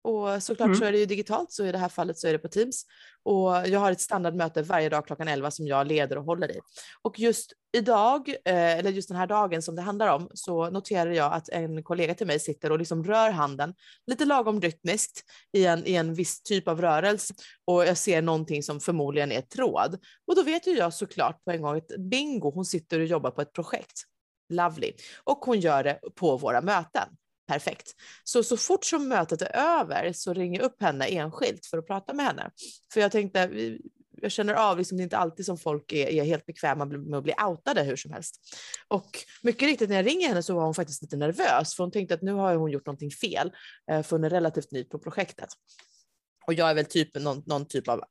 och 0.08 0.44
såklart 0.44 0.68
Mm. 0.68 0.80
så 0.80 0.86
är 0.86 0.92
det 0.92 0.98
ju 0.98 1.06
digitalt, 1.06 1.52
så 1.52 1.66
i 1.66 1.72
det 1.72 1.78
här 1.78 1.90
fallet 1.90 2.18
så 2.18 2.28
är 2.28 2.32
det 2.32 2.40
på 2.40 2.48
Teams. 2.48 2.86
Och 3.24 3.68
jag 3.68 3.80
har 3.80 3.92
ett 3.92 4.02
standardmöte 4.02 4.62
varje 4.62 4.90
dag 4.90 5.06
klockan 5.08 5.28
11 5.28 5.52
som 5.52 5.68
jag 5.68 5.88
leder 5.88 6.18
och 6.18 6.24
håller 6.24 6.52
i. 6.52 6.60
Och 7.02 7.20
just 7.20 7.54
idag, 7.78 8.30
eh, 8.30 8.78
eller 8.78 8.92
just 8.92 9.08
den 9.10 9.18
här 9.18 9.28
dagen 9.28 9.62
som 9.62 9.76
det 9.76 9.82
handlar 9.82 10.08
om, 10.08 10.30
så 10.34 10.70
noterar 10.70 11.12
jag 11.12 11.34
att 11.34 11.50
en 11.50 11.84
kollega 11.84 12.14
till 12.16 12.28
mig 12.28 12.40
sitter 12.40 12.72
och 12.72 12.80
liksom 12.80 13.04
rör 13.04 13.30
handen 13.30 13.74
lite 14.08 14.26
lagom 14.26 14.62
rytmiskt 14.62 15.24
i 15.54 15.66
en, 15.66 15.88
i 15.88 15.94
en 15.96 16.14
viss 16.14 16.42
typ 16.42 16.68
av 16.68 16.82
rörelse. 16.82 17.34
Och 17.66 17.86
jag 17.86 17.98
ser 17.98 18.22
någonting 18.22 18.64
som 18.64 18.80
förmodligen 18.80 19.32
är 19.32 19.42
tråd. 19.42 19.98
Och 20.28 20.36
då 20.36 20.44
vet 20.44 20.68
ju 20.68 20.72
jag 20.72 20.94
såklart 20.94 21.44
på 21.46 21.52
en 21.52 21.62
gång 21.62 21.78
att 21.78 21.92
bingo, 22.00 22.52
hon 22.52 22.66
sitter 22.66 23.00
och 23.00 23.06
jobbar 23.06 23.32
på 23.32 23.42
ett 23.42 23.54
projekt. 23.54 24.04
Lovely. 24.54 24.94
Och 25.24 25.38
hon 25.46 25.60
gör 25.60 25.84
det 25.84 26.00
på 26.16 26.38
våra 26.38 26.62
möten. 26.62 27.08
Perfekt. 27.48 27.92
Så, 28.24 28.44
så 28.44 28.58
fort 28.58 28.86
som 28.86 29.08
mötet 29.08 29.42
är 29.42 29.56
över 29.56 30.14
så 30.14 30.34
ringer 30.34 30.60
jag 30.60 30.66
upp 30.66 30.82
henne 30.82 31.06
enskilt 31.06 31.66
för 31.66 31.78
att 31.78 31.88
prata 31.88 32.14
med 32.14 32.26
henne. 32.26 32.52
För 32.94 33.02
jag 33.02 33.12
tänkte, 33.12 33.50
jag 34.22 34.32
känner 34.32 34.54
av, 34.54 34.78
liksom, 34.78 34.98
det 34.98 35.02
är 35.02 35.04
inte 35.04 35.18
alltid 35.18 35.46
som 35.46 35.58
folk 35.58 35.92
är, 35.92 36.08
är 36.08 36.24
helt 36.24 36.46
bekväma 36.46 36.86
med 36.86 37.18
att 37.18 37.24
bli 37.24 37.34
outade 37.48 37.84
hur 37.84 37.96
som 37.96 38.12
helst. 38.12 38.36
Och 38.88 39.20
mycket 39.42 39.62
riktigt 39.62 39.90
när 39.90 39.96
jag 39.96 40.06
ringer 40.06 40.28
henne 40.28 40.44
så 40.44 40.56
var 40.56 40.66
hon 40.66 40.74
faktiskt 40.74 41.02
lite 41.02 41.18
nervös 41.18 41.76
för 41.76 41.84
hon 41.84 41.92
tänkte 41.92 42.14
att 42.14 42.22
nu 42.22 42.34
har 42.34 42.56
hon 42.56 42.72
gjort 42.72 42.86
någonting 42.86 43.12
fel 43.12 43.52
för 43.88 44.10
hon 44.10 44.24
är 44.24 44.30
relativt 44.30 44.72
ny 44.72 44.84
på 44.84 45.00
projektet. 45.00 45.50
Och 46.48 46.54
jag 46.54 46.70
är 46.70 46.74
väl 46.74 46.86
typ 46.86 47.16
någon, 47.16 47.44
någon 47.46 47.66
typ 47.66 47.88
av 47.88 48.04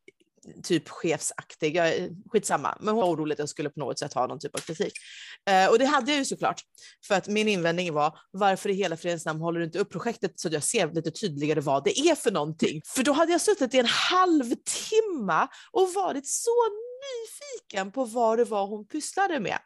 typ 0.62 0.88
chefsaktig, 0.88 1.76
jag 1.76 1.88
är, 1.88 2.10
skitsamma, 2.32 2.76
men 2.80 2.94
hon 2.94 3.02
var 3.02 3.10
orolig 3.10 3.32
att 3.32 3.38
jag 3.38 3.48
skulle 3.48 3.70
på 3.70 3.80
något 3.80 3.98
sätt 3.98 4.14
ha 4.14 4.26
någon 4.26 4.38
typ 4.38 4.54
av 4.54 4.58
kritik. 4.58 4.92
Eh, 5.50 5.70
och 5.70 5.78
det 5.78 5.86
hade 5.86 6.10
jag 6.10 6.18
ju 6.18 6.24
såklart, 6.24 6.60
för 7.06 7.14
att 7.14 7.28
min 7.28 7.48
invändning 7.48 7.92
var 7.92 8.18
varför 8.30 8.68
i 8.68 8.72
hela 8.72 8.96
fredens 8.96 9.26
namn 9.26 9.40
håller 9.40 9.60
du 9.60 9.66
inte 9.66 9.78
upp 9.78 9.90
projektet 9.90 10.40
så 10.40 10.48
att 10.48 10.54
jag 10.54 10.62
ser 10.62 10.92
lite 10.92 11.10
tydligare 11.10 11.60
vad 11.60 11.84
det 11.84 11.98
är 11.98 12.14
för 12.14 12.30
någonting? 12.30 12.80
För 12.86 13.02
då 13.02 13.12
hade 13.12 13.32
jag 13.32 13.40
suttit 13.40 13.74
i 13.74 13.78
en 13.78 13.86
halvtimme 13.86 15.48
och 15.72 15.88
varit 15.94 16.26
så 16.26 16.50
nyfiken 17.06 17.92
på 17.92 18.04
vad 18.04 18.38
det 18.38 18.44
var 18.44 18.66
hon 18.66 18.86
pysslade 18.86 19.40
med. 19.40 19.58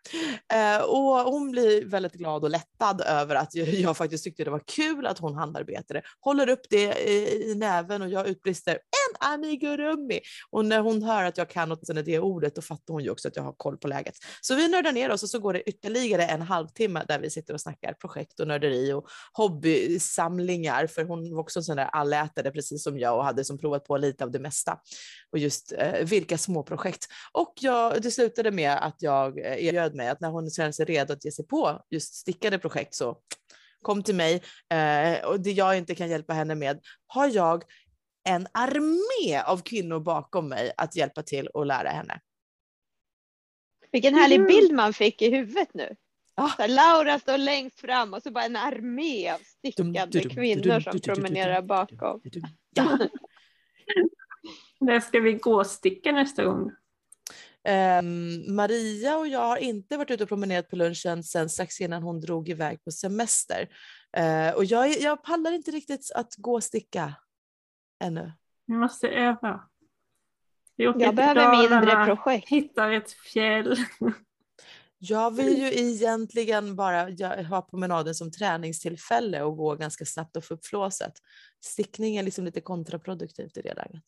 Eh, 0.53 0.83
och 0.83 1.33
hon 1.33 1.50
blir 1.50 1.85
väldigt 1.85 2.12
glad 2.12 2.44
och 2.44 2.50
lättad 2.50 3.00
över 3.00 3.35
att 3.35 3.55
jag, 3.55 3.68
jag 3.68 3.96
faktiskt 3.96 4.24
tyckte 4.24 4.44
det 4.44 4.50
var 4.50 4.62
kul 4.66 5.07
att 5.07 5.18
hon 5.18 5.35
handarbetade. 5.35 6.03
Håller 6.20 6.48
upp 6.48 6.61
det 6.70 7.09
i, 7.09 7.50
i 7.50 7.55
näven 7.55 8.03
och 8.03 8.09
jag 8.09 8.29
utbrister 8.29 8.72
en 8.72 9.33
amigurumi. 9.33 10.20
Och 10.50 10.64
när 10.64 10.81
hon 10.81 11.03
hör 11.03 11.24
att 11.24 11.38
jag 11.38 11.50
kan 11.50 11.72
åtminstone 11.72 12.03
det 12.03 12.18
ordet 12.18 12.55
då 12.55 12.62
fattar 12.62 12.94
hon 12.94 13.05
ju 13.05 13.11
också 13.11 13.29
att 13.29 13.37
jag 13.37 13.42
har 13.42 13.53
koll 13.53 13.76
på 13.76 13.88
läget. 13.88 14.14
Så 14.40 14.55
vi 14.55 14.68
nördar 14.68 14.92
ner 14.92 15.11
oss 15.11 15.22
och 15.22 15.31
så 15.31 15.38
går 15.38 15.53
det 15.53 15.68
ytterligare 15.68 16.26
en 16.26 16.42
halvtimme 16.42 17.05
där 17.09 17.18
vi 17.18 17.31
sitter 17.31 17.55
och 17.55 17.61
snackar 17.61 17.92
projekt 17.92 18.40
och 18.40 18.48
nörderi 18.48 18.92
och 18.92 19.09
hobbysamlingar. 19.33 20.87
För 20.87 21.05
hon 21.05 21.35
var 21.35 21.40
också 21.40 21.59
en 21.59 21.64
sån 21.64 21.76
där 21.76 21.85
allätare 21.85 22.50
precis 22.50 22.83
som 22.83 22.98
jag 22.98 23.16
och 23.16 23.24
hade 23.24 23.44
som 23.44 23.59
provat 23.59 23.85
på 23.85 23.96
lite 23.96 24.24
av 24.24 24.31
det 24.31 24.38
mesta. 24.38 24.79
Och 25.33 25.38
just 25.38 25.72
eh, 25.72 26.05
vilka 26.05 26.38
små 26.38 26.62
projekt. 26.62 27.07
Och 27.32 27.52
jag, 27.60 28.02
det 28.02 28.10
slutade 28.10 28.50
med 28.50 28.72
att 28.72 29.02
jag 29.02 29.38
eh, 29.38 29.64
erbjöd 29.64 29.94
mig 29.94 30.08
att 30.08 30.20
när 30.20 30.28
hon 30.30 30.50
känner 30.50 30.72
sig 30.72 30.84
redo 30.84 31.12
att 31.12 31.24
ge 31.24 31.32
sig 31.32 31.46
på 31.46 31.82
just 31.90 32.14
stickade 32.14 32.58
projekt 32.58 32.94
så 32.94 33.18
kom 33.82 34.02
till 34.02 34.14
mig 34.14 34.42
eh, 34.72 35.24
och 35.24 35.40
det 35.40 35.52
jag 35.52 35.78
inte 35.78 35.94
kan 35.94 36.10
hjälpa 36.10 36.32
henne 36.32 36.54
med 36.54 36.80
har 37.06 37.28
jag 37.28 37.64
en 38.28 38.46
armé 38.52 39.40
av 39.46 39.62
kvinnor 39.62 40.00
bakom 40.00 40.48
mig 40.48 40.72
att 40.76 40.96
hjälpa 40.96 41.22
till 41.22 41.46
och 41.46 41.66
lära 41.66 41.88
henne. 41.88 42.20
Vilken 43.92 44.14
härlig 44.14 44.40
Mhm. 44.40 44.48
bild 44.48 44.72
man 44.72 44.92
fick 44.92 45.22
i 45.22 45.30
huvudet 45.30 45.74
nu. 45.74 45.96
Ah. 46.34 46.48
Så 46.48 46.66
Laura 46.66 47.18
står 47.18 47.38
längst 47.38 47.80
fram 47.80 48.14
och 48.14 48.22
så 48.22 48.30
bara 48.30 48.44
en 48.44 48.56
armé 48.56 49.30
av 49.30 49.40
dudum, 50.10 50.30
kvinnor 50.30 50.80
som 50.80 51.00
promenerar 51.00 51.62
bakom. 51.62 52.20
Ja. 52.74 52.98
Där 54.80 55.00
ska 55.00 55.20
vi 55.20 55.32
gå 55.32 55.54
och 55.54 55.66
sticka 55.66 56.12
nästa 56.12 56.44
gång. 56.44 56.72
Ehm, 57.64 58.55
Maria 58.55 59.16
och 59.16 59.29
jag 59.29 59.40
har 59.40 59.57
inte 59.57 59.96
varit 59.96 60.11
ute 60.11 60.23
och 60.23 60.29
promenerat 60.29 60.68
på 60.68 60.77
lunchen 60.77 61.23
sen 61.23 61.49
strax 61.49 61.81
innan 61.81 62.03
hon 62.03 62.20
drog 62.20 62.49
iväg 62.49 62.85
på 62.85 62.90
semester. 62.90 63.68
Eh, 64.16 64.55
och 64.55 64.64
jag, 64.64 64.88
jag 65.01 65.23
pallar 65.23 65.53
inte 65.53 65.70
riktigt 65.70 66.11
att 66.14 66.35
gå 66.37 66.55
och 66.55 66.64
sticka 66.64 67.14
ännu. 68.05 68.33
Vi 68.66 68.75
måste 68.75 69.09
öva. 69.09 69.61
Vi 70.77 70.88
åker 70.88 71.01
Jag 71.01 71.14
behöver 71.14 71.57
mindre 71.57 71.81
Dalarna, 71.81 72.07
projekt. 72.07 72.49
hittar 72.49 72.90
ett 72.90 73.12
fjäll. 73.12 73.77
Jag 74.99 75.37
vill 75.37 75.59
ju 75.59 75.66
egentligen 75.66 76.77
bara 76.77 77.09
ha 77.42 77.62
promenaden 77.62 78.14
som 78.14 78.31
träningstillfälle 78.33 79.42
och 79.42 79.57
gå 79.57 79.75
ganska 79.75 80.05
snabbt 80.05 80.37
och 80.37 80.44
få 80.44 80.55
upp 80.55 80.66
flåset. 80.66 81.12
Stickning 81.64 82.16
är 82.16 82.23
liksom 82.23 82.44
lite 82.44 82.61
kontraproduktivt 82.61 83.57
i 83.57 83.62
det 83.62 83.75
läget. 83.75 84.05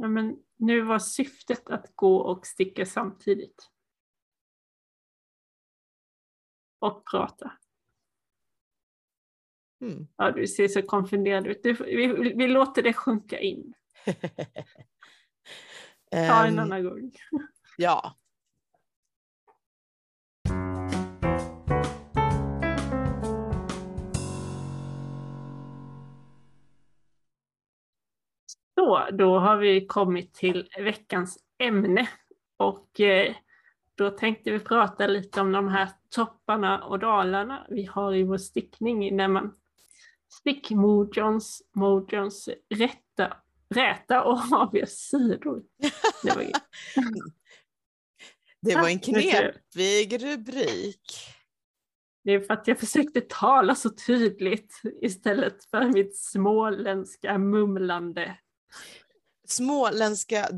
Ja, 0.00 0.08
men 0.08 0.36
nu 0.56 0.82
var 0.82 0.98
syftet 0.98 1.70
att 1.70 1.92
gå 1.96 2.16
och 2.16 2.46
sticka 2.46 2.86
samtidigt. 2.86 3.70
Och 6.78 7.04
prata. 7.10 7.52
Mm. 9.80 10.08
Ja, 10.16 10.30
du 10.30 10.46
ser 10.46 10.68
så 10.68 10.82
konfunderad 10.82 11.46
ut. 11.46 11.62
Du, 11.62 11.72
vi, 11.72 12.06
vi 12.36 12.48
låter 12.48 12.82
det 12.82 12.92
sjunka 12.92 13.38
in. 13.40 13.74
Ta 16.10 16.44
en 16.44 16.52
Ehm, 16.52 16.58
annan 16.58 16.84
gång. 16.84 17.12
ja. 17.76 18.18
Så, 28.78 29.08
då 29.12 29.38
har 29.38 29.56
vi 29.56 29.86
kommit 29.86 30.34
till 30.34 30.68
veckans 30.78 31.38
ämne. 31.58 32.08
Och 32.56 33.00
eh, 33.00 33.34
då 33.94 34.10
tänkte 34.10 34.50
vi 34.50 34.58
prata 34.58 35.06
lite 35.06 35.40
om 35.40 35.52
de 35.52 35.68
här 35.68 35.88
topparna 36.10 36.84
och 36.84 36.98
dalarna 36.98 37.66
vi 37.70 37.84
har 37.84 38.14
i 38.14 38.22
vår 38.22 38.38
stickning 38.38 39.16
när 39.16 39.28
man 39.28 39.54
stickmojons, 40.28 41.62
mojons 41.74 42.48
rätta 42.68 43.36
räta 43.74 44.24
och 44.24 44.38
avgöra 44.52 44.86
sidor. 44.86 45.62
Det 46.22 46.36
var, 46.36 46.44
det 48.60 48.74
var 48.74 48.88
en 48.88 49.00
knepig 49.00 50.24
rubrik. 50.24 51.12
det 52.24 52.32
är 52.32 52.40
för 52.40 52.54
att 52.54 52.68
jag 52.68 52.78
försökte 52.78 53.20
tala 53.20 53.74
så 53.74 53.90
tydligt 53.90 54.82
istället 55.00 55.64
för 55.64 55.84
mitt 55.84 56.16
småländska 56.16 57.38
mumlande. 57.38 58.38
Småländska 59.48 60.48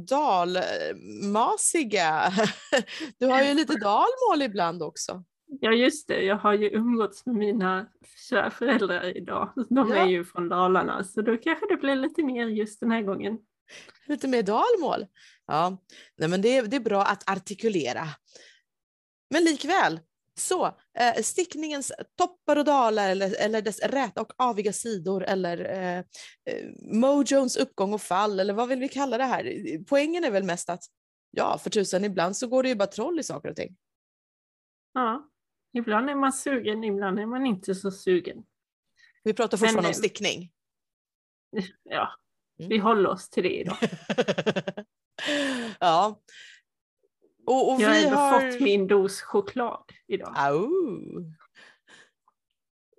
dalmasiga. 1.12 2.32
Du 3.18 3.26
har 3.26 3.42
ju 3.42 3.54
lite 3.54 3.74
dalmål 3.76 4.42
ibland 4.42 4.82
också. 4.82 5.24
Ja 5.60 5.72
just 5.72 6.08
det, 6.08 6.22
jag 6.22 6.36
har 6.36 6.54
ju 6.54 6.68
umgåtts 6.70 7.26
med 7.26 7.34
mina 7.34 7.86
föräldrar 8.52 9.16
idag. 9.16 9.52
De 9.70 9.90
Ja. 9.90 9.96
är 9.96 10.06
ju 10.06 10.24
från 10.24 10.48
Dalarna 10.48 11.04
så 11.04 11.22
då 11.22 11.36
kanske 11.36 11.66
det 11.68 11.76
blir 11.76 11.96
lite 11.96 12.22
mer 12.22 12.46
just 12.46 12.80
den 12.80 12.90
här 12.90 13.02
gången. 13.02 13.38
Lite 14.06 14.28
mer 14.28 14.42
dalmål. 14.42 15.06
Ja, 15.46 15.78
Nej, 16.16 16.28
men 16.28 16.42
det, 16.42 16.56
är, 16.56 16.62
det 16.62 16.76
är 16.76 16.80
bra 16.80 17.02
att 17.04 17.30
artikulera. 17.30 18.04
Men 19.30 19.44
likväl, 19.44 20.00
så 20.34 20.66
eh, 20.98 21.22
stickningens 21.22 21.92
toppar 22.18 22.56
och 22.56 22.64
dalar 22.64 23.10
eller, 23.10 23.40
eller 23.40 23.62
dess 23.62 23.80
räta 23.80 24.20
och 24.20 24.32
aviga 24.36 24.72
sidor 24.72 25.24
eller 25.24 25.64
eh, 25.64 25.98
eh, 25.98 26.68
mojons 26.92 27.56
uppgång 27.56 27.94
och 27.94 28.02
fall 28.02 28.40
eller 28.40 28.54
vad 28.54 28.68
vill 28.68 28.80
vi 28.80 28.88
kalla 28.88 29.18
det 29.18 29.24
här? 29.24 29.54
Poängen 29.84 30.24
är 30.24 30.30
väl 30.30 30.44
mest 30.44 30.70
att 30.70 30.84
ja, 31.30 31.58
för 31.58 31.70
tusan, 31.70 32.04
ibland 32.04 32.36
så 32.36 32.46
går 32.46 32.62
det 32.62 32.68
ju 32.68 32.74
bara 32.74 32.86
troll 32.86 33.20
i 33.20 33.22
saker 33.22 33.48
och 33.48 33.56
ting. 33.56 33.76
Ja, 34.92 35.28
ibland 35.72 36.10
är 36.10 36.14
man 36.14 36.32
sugen, 36.32 36.84
ibland 36.84 37.18
är 37.18 37.26
man 37.26 37.46
inte 37.46 37.74
så 37.74 37.90
sugen. 37.90 38.44
Vi 39.22 39.34
pratar 39.34 39.58
Men, 39.58 39.68
fortfarande 39.68 39.88
om 39.88 39.92
eh, 39.92 39.96
stickning. 39.96 40.52
Ja, 41.82 42.08
Mm. 42.60 42.68
vi 42.68 42.78
håller 42.78 43.10
oss 43.10 43.30
till 43.30 43.42
det 43.42 43.60
idag. 43.60 43.76
ja. 45.80 46.20
Och, 47.46 47.72
och 47.72 47.80
Jag 47.80 47.88
har 47.88 47.96
ändå 47.96 48.16
har... 48.16 48.50
fått 48.50 48.60
min 48.60 48.86
dos 48.86 49.20
choklad 49.20 49.84
idag. 50.08 50.34
Au. 50.36 50.68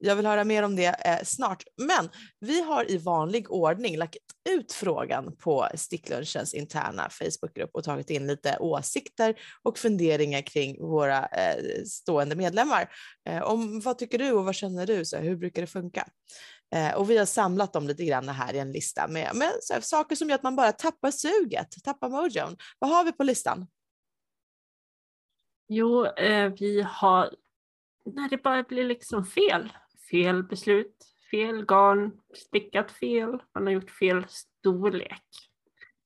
Jag 0.04 0.16
vill 0.16 0.26
höra 0.26 0.44
mer 0.44 0.64
om 0.64 0.76
det 0.76 0.86
eh, 1.06 1.24
snart. 1.24 1.64
Men 1.78 2.10
vi 2.40 2.62
har 2.62 2.92
i 2.92 2.98
vanlig 2.98 3.52
ordning 3.52 3.98
lagt 3.98 4.18
ut 4.50 4.72
frågan 4.72 5.38
på 5.38 5.68
Sticklunchens 5.76 6.54
interna 6.54 7.10
Facebookgrupp 7.10 7.70
och 7.74 7.84
tagit 7.84 8.10
in 8.10 8.28
lite 8.28 8.58
åsikter 8.60 9.36
och 9.64 9.78
funderingar 9.78 10.42
kring 10.42 10.82
våra 10.82 11.26
eh, 11.26 11.84
stående 11.86 12.36
medlemmar. 12.36 12.90
Eh, 13.30 13.42
om 13.42 13.80
vad 13.80 13.98
tycker 13.98 14.18
du 14.18 14.32
och 14.32 14.46
vad 14.46 14.56
känner 14.56 14.86
du? 14.86 15.06
Så 15.06 15.16
här, 15.16 15.24
hur 15.24 15.36
brukar 15.36 15.62
det 15.62 15.68
funka? 15.68 16.08
Eh, 16.76 16.94
och 16.94 17.10
vi 17.10 17.18
har 17.18 17.26
samlat 17.26 17.74
dem 17.74 17.88
lite 17.88 18.06
grann 18.06 18.30
här 18.30 18.54
i 18.54 18.60
en 18.60 18.72
lista 18.72 19.08
med, 19.08 19.36
med 19.36 19.52
här, 19.74 19.82
saker 19.82 20.16
som 20.16 20.30
gör 20.30 20.36
att 20.36 20.44
man 20.44 20.56
bara 20.56 20.72
tappar 20.72 21.12
suget, 21.12 21.84
tappar 21.84 22.10
mojon. 22.10 22.58
Vad 22.80 22.90
har 22.90 23.04
vi 23.04 23.12
på 23.12 23.24
listan? 23.24 23.68
Jo, 25.74 26.06
eh, 26.06 26.54
vi 26.60 26.82
har 26.82 27.36
när 28.06 28.30
det 28.30 28.38
bara 28.38 28.64
blir 28.64 28.84
liksom 28.84 29.26
fel. 29.26 29.74
Fel 30.12 30.44
beslut, 30.44 31.16
fel 31.32 31.66
garn, 31.66 32.22
stickat 32.34 32.92
fel, 32.92 33.44
man 33.54 33.66
har 33.66 33.74
gjort 33.74 33.92
fel 33.92 34.26
storlek. 34.30 35.26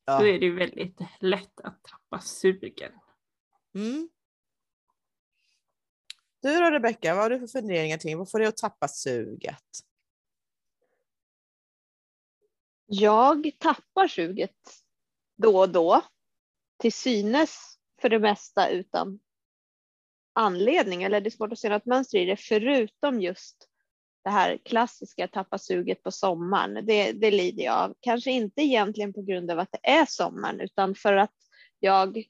Ja. 0.05 0.19
Då 0.19 0.25
är 0.25 0.39
det 0.39 0.45
ju 0.45 0.55
väldigt 0.55 0.99
lätt 1.19 1.59
att 1.59 1.83
tappa 1.83 2.19
sugen. 2.19 2.91
Mm. 3.75 4.09
Du 6.41 6.59
då 6.59 6.69
Rebecka, 6.69 7.15
vad 7.15 7.23
har 7.23 7.29
du 7.29 7.39
för 7.39 7.47
funderingar 7.47 7.97
kring 7.97 8.17
vad 8.17 8.31
får 8.31 8.39
dig 8.39 8.47
att 8.47 8.57
tappa 8.57 8.87
suget? 8.87 9.63
Jag 12.85 13.51
tappar 13.59 14.07
suget 14.07 14.83
då 15.35 15.59
och 15.59 15.69
då. 15.69 16.01
Till 16.77 16.93
synes 16.93 17.79
för 18.01 18.09
det 18.09 18.19
mesta 18.19 18.69
utan 18.69 19.19
anledning. 20.35 21.03
Eller 21.03 21.21
det 21.21 21.27
är 21.27 21.31
svårt 21.31 21.51
att 21.51 21.59
se 21.59 21.69
något 21.69 21.85
mönster 21.85 22.17
i 22.17 22.25
det. 22.25 22.37
Förutom 22.37 23.21
just 23.21 23.67
det 24.23 24.29
här 24.29 24.57
klassiska 24.65 25.27
tappa 25.27 25.57
suget 25.57 26.03
på 26.03 26.11
sommaren. 26.11 26.85
Det, 26.85 27.11
det 27.11 27.31
lider 27.31 27.63
jag 27.63 27.75
av. 27.75 27.93
Kanske 27.99 28.31
inte 28.31 28.61
egentligen 28.61 29.13
på 29.13 29.21
grund 29.21 29.51
av 29.51 29.59
att 29.59 29.71
det 29.71 29.89
är 29.89 30.05
sommaren 30.05 30.61
utan 30.61 30.95
för 30.95 31.13
att 31.13 31.33
jag 31.79 32.23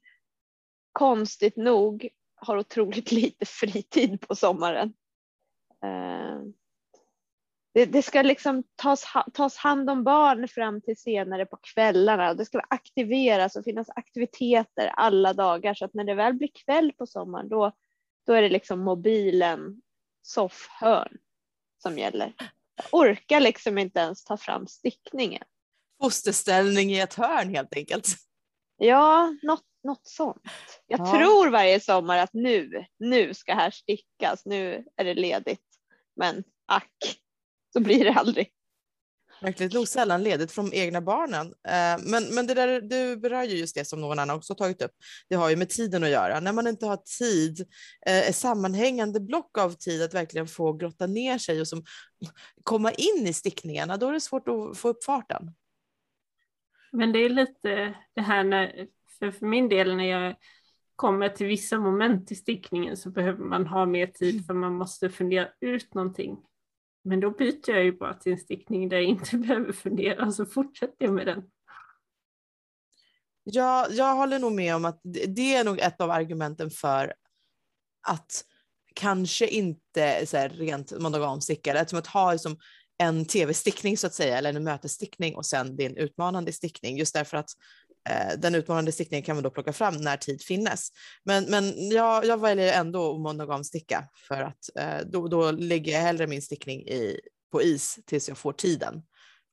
konstigt 0.91 1.56
nog 1.56 2.10
har 2.36 2.58
otroligt 2.58 3.12
lite 3.22 3.46
fritid 3.46 4.22
på 4.22 4.36
sommaren. 4.36 4.94
Eh, 5.84 6.41
det, 7.74 7.86
det 7.86 8.02
ska 8.02 8.22
liksom 8.22 8.63
tas, 8.76 9.06
tas 9.34 9.58
hand 9.58 9.89
om 9.89 10.04
barn 10.04 10.48
fram 10.48 10.82
till 10.82 10.98
senare 10.98 11.46
på 11.46 11.58
kvällarna. 11.74 12.30
och 12.30 12.38
Det 12.38 12.46
ska 12.46 12.60
aktiveras 12.60 13.56
och 13.56 13.63
finnas 13.63 13.89
aktiviteter 13.89 14.88
alla 14.88 15.34
dagar 15.34 15.74
så 15.74 15.86
att 15.86 15.94
när 15.94 16.04
det 16.04 16.15
väl 16.15 16.34
blir 16.34 16.50
kväll 16.65 16.91
på 16.98 17.08
sommaren 17.08 17.50
då, 17.50 17.72
då 18.25 18.33
är 18.33 18.41
det 18.41 18.49
liksom 18.49 18.79
mobilen, 18.79 19.81
soffhörn 20.21 21.17
som 21.83 21.97
gäller. 21.97 22.33
Jag 22.75 22.85
orkar 22.91 23.39
liksom 23.39 23.77
inte 23.77 23.99
ens 23.99 24.23
ta 24.23 24.38
fram 24.38 24.67
stickningen. 24.67 25.43
Fosterställning 26.01 26.91
i 26.91 26.99
ett 26.99 27.13
hörn 27.13 27.49
helt 27.55 27.75
enkelt. 27.75 28.07
Ja, 28.77 29.35
något, 29.43 29.63
något 29.83 30.07
sånt. 30.07 30.41
Jag 30.88 30.99
Ja. 30.99 31.11
tror 31.17 31.49
varje 31.49 31.79
sommar 31.79 32.17
att 32.17 32.33
nu, 32.33 32.85
nu 32.99 33.33
ska 33.33 33.53
här 33.53 33.71
stickas, 33.71 34.45
nu 34.45 34.85
är 34.95 35.03
det 35.05 35.13
ledigt. 35.13 35.61
Men 36.15 36.43
ack, 36.65 37.19
så 37.73 37.79
blir 37.79 38.03
det 38.05 38.13
aldrig. 38.13 38.47
Verkligen 39.41 39.71
nog 39.74 39.88
sällan 39.88 40.24
ledigt 40.24 40.52
från 40.52 40.74
egna 40.74 41.02
barnen. 41.02 41.48
Eh, 41.48 42.04
Men, 42.12 42.36
men 42.36 42.48
det 42.48 42.54
där, 42.54 42.82
du 42.82 43.17
berör 43.17 43.43
ju 43.43 43.58
just 43.58 43.76
det 43.76 43.86
som 43.86 44.02
någon 44.02 44.19
annan 44.19 44.36
också 44.36 44.56
tagit 44.56 44.82
upp. 44.82 44.91
Det 45.30 45.36
har 45.36 45.50
ju 45.50 45.56
med 45.56 45.69
tiden 45.69 46.04
att 46.04 46.10
göra. 46.10 46.39
När 46.39 46.54
man 46.54 46.67
inte 46.67 46.86
har 46.86 46.98
tid, 47.19 47.62
eh, 48.06 48.30
ett 48.30 48.36
sammanhängande 48.36 49.19
block 49.19 49.58
av 49.58 49.71
tid 49.71 50.04
att 50.04 50.13
verkligen 50.13 50.48
få 50.48 50.74
grotta 50.74 51.08
ner 51.08 51.38
sig 51.38 51.62
och 51.62 51.67
som, 51.67 51.84
komma 52.63 52.91
in 52.91 53.28
i 53.28 53.34
stickningarna, 53.34 53.98
då 53.98 54.08
är 54.10 54.13
det 54.13 54.21
svårt 54.21 54.48
att 54.48 54.78
få 54.78 54.89
upp 54.89 55.04
farten. 55.04 55.52
Men 56.91 57.12
det 57.12 57.19
är 57.19 57.30
lite 57.30 57.93
det 58.15 58.21
här 58.21 58.43
när, 58.43 58.88
för, 59.19 59.32
för 59.32 59.45
min 59.45 59.69
del 59.69 59.95
när 59.95 60.06
jag 60.06 60.36
kommer 60.95 61.30
till 61.30 61.48
vissa 61.48 61.80
moment 61.80 62.32
i 62.32 62.36
stickningen 62.36 62.98
så 62.98 63.10
behöver 63.10 63.43
man 63.43 63.67
ha 63.67 63.86
mer 63.86 64.08
tid 64.08 64.45
för 64.45 64.54
man 64.54 64.74
måste 64.74 65.10
fundera 65.10 65.48
ut 65.62 65.93
någonting. 65.93 66.38
Men 67.06 67.20
då 67.20 67.32
byter 67.32 67.70
jag 67.70 67.84
ju 67.84 67.91
bara 67.91 68.13
till 68.13 68.32
en 68.32 68.38
stickning 68.38 68.89
där 68.89 68.98
jag 68.98 69.06
inte 69.06 69.38
behöver 69.38 69.74
fundera 69.74 70.32
så 70.32 70.46
fortsätter 70.46 71.06
jag 71.06 71.13
med 71.13 71.28
den. 71.28 71.44
Ja, 73.44 73.88
jag 73.89 74.15
håller 74.15 74.39
nog 74.39 74.52
med 74.52 74.76
om 74.76 74.86
att 74.86 75.02
det 75.04 75.56
är 75.56 75.63
nog 75.63 75.80
ett 75.80 76.02
av 76.02 76.12
argumenten 76.12 76.70
för 76.70 77.13
att 78.08 78.46
kanske 78.96 79.48
inte 79.48 80.26
så 80.26 80.38
här, 80.38 80.50
rent 80.50 81.00
monogamstickare, 81.00 81.80
eftersom 81.80 82.00
att 82.00 82.08
ha 82.08 82.32
liksom, 82.32 82.58
en 82.98 83.26
tv-stickning 83.26 83.98
så 83.98 84.08
att 84.08 84.13
säga, 84.13 84.38
eller 84.38 84.54
en 84.54 84.63
mötesstickning 84.63 85.36
och 85.36 85.46
sen 85.46 85.76
din 85.76 85.98
utmanande 85.98 86.52
stickning, 86.54 86.98
just 86.98 87.13
därför 87.13 87.38
att 87.38 87.50
Eh, 88.10 88.38
den 88.38 88.56
utmanande 88.56 88.91
stickningen 88.91 89.24
kan 89.24 89.36
man 89.36 89.44
då 89.44 89.50
plocka 89.50 89.74
fram 89.74 89.98
när 89.98 90.18
tid 90.18 90.41
finnes. 90.41 90.89
Men, 91.24 91.46
men 91.46 91.89
jag, 91.89 92.26
jag 92.26 92.41
väljer 92.41 92.80
ändå 92.80 93.18
monogamsticka 93.18 94.08
för 94.28 94.41
att 94.41 94.70
eh, 94.80 95.08
då, 95.08 95.28
då 95.28 95.52
lägger 95.52 95.91
jag 95.91 96.00
hellre 96.00 96.28
min 96.28 96.41
stickning 96.41 96.82
i, 96.82 97.20
på 97.52 97.62
is 97.62 98.00
tills 98.06 98.30
jag 98.30 98.38
får 98.38 98.54
tiden 98.54 99.02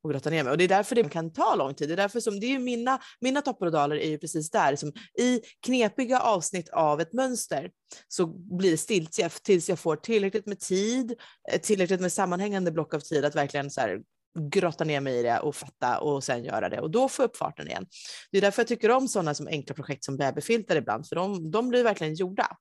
och 0.03 0.11
grotta 0.11 0.31
ner 0.31 0.45
mig. 0.45 0.51
Och 0.51 0.59
det 0.59 0.65
är 0.65 0.69
därför 0.69 0.95
det 0.95 1.09
kan 1.09 1.33
ta 1.33 1.55
lång 1.55 1.75
tid. 1.75 1.89
Det 1.89 1.95
är 1.95 1.97
därför 1.97 2.21
som 2.21 2.41
det 2.41 2.47
är 2.47 2.51
ju 2.51 2.59
mina, 2.59 2.99
mina 3.21 3.43
toppar 3.43 3.67
och 3.67 3.73
dalar 3.73 3.97
är 3.97 4.09
ju 4.09 4.19
precis 4.19 4.51
där. 4.51 4.77
Som 4.77 4.93
I 5.19 5.41
knepiga 5.67 6.21
avsnitt 6.21 6.69
av 6.69 7.01
ett 7.01 7.13
mönster 7.13 7.71
så 8.09 8.27
blir 8.59 8.71
det 8.71 8.77
stiltje 8.77 9.29
tills 9.29 9.69
jag 9.69 9.79
får 9.79 9.97
tillräckligt 9.97 10.47
med 10.47 10.61
tid, 10.61 11.15
eh, 11.53 11.61
tillräckligt 11.61 12.01
med 12.01 12.13
sammanhängande 12.13 12.73
block 12.73 12.95
av 12.95 13.01
tid 13.01 13.25
att 13.25 13.37
verkligen 13.37 13.71
så 13.71 13.81
här, 13.81 14.01
grotta 14.39 14.85
ner 14.85 15.01
mig 15.01 15.19
i 15.19 15.23
det 15.23 15.39
och 15.39 15.57
fatta 15.57 15.99
och 15.99 16.25
sen 16.25 16.45
göra 16.45 16.69
det 16.69 16.81
och 16.81 16.91
då 16.91 17.09
få 17.09 17.23
upp 17.23 17.37
farten 17.37 17.69
igen. 17.69 17.87
Det 18.31 18.39
är 18.39 18.43
därför 18.43 18.63
jag 18.63 18.69
tycker 18.69 18.91
om 18.91 19.09
sådana 19.09 19.35
som 19.35 19.47
enkla 19.47 19.75
projekt 19.75 20.05
som 20.05 20.17
babyfilter 20.17 20.77
ibland, 20.77 21.09
för 21.09 21.17
de, 21.17 21.51
de 21.51 21.69
blir 21.69 21.85
verkligen 21.85 22.15
gjorda. 22.15 22.57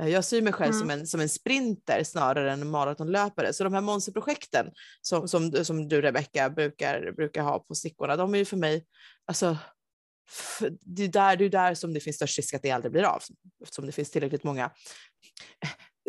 Eh, 0.00 0.08
Jag 0.08 0.24
ser 0.24 0.42
mig 0.42 0.52
själv 0.52 0.72
som, 0.72 0.90
en, 0.90 1.06
som 1.06 1.20
en 1.20 1.28
sprinter 1.28 2.04
snarare 2.04 2.52
än 2.52 2.62
en 2.62 2.70
maratonlöpare. 2.70 3.52
Så 3.52 3.64
de 3.64 3.74
här 3.74 3.80
monsterprojekten 3.80 4.66
som, 5.02 5.28
som, 5.28 5.64
som 5.64 5.88
du 5.88 6.02
Rebecka 6.02 6.50
brukar, 6.50 7.12
brukar 7.12 7.42
ha 7.42 7.58
på 7.58 7.74
stickorna, 7.74 8.16
de 8.16 8.34
är 8.34 8.38
ju 8.38 8.44
för 8.44 8.56
mig, 8.56 8.86
alltså, 9.26 9.56
det 10.80 11.04
är 11.04 11.08
där, 11.08 11.36
det 11.36 11.44
är 11.44 11.48
där 11.48 11.74
som 11.74 11.94
det 11.94 12.00
finns 12.00 12.16
störst 12.16 12.38
risk 12.38 12.54
att 12.54 12.62
det 12.62 12.70
aldrig 12.70 12.92
blir 12.92 13.02
av. 13.02 13.22
Eftersom 13.62 13.86
det 13.86 13.92
finns 13.92 14.10
tillräckligt 14.10 14.44
många 14.44 14.70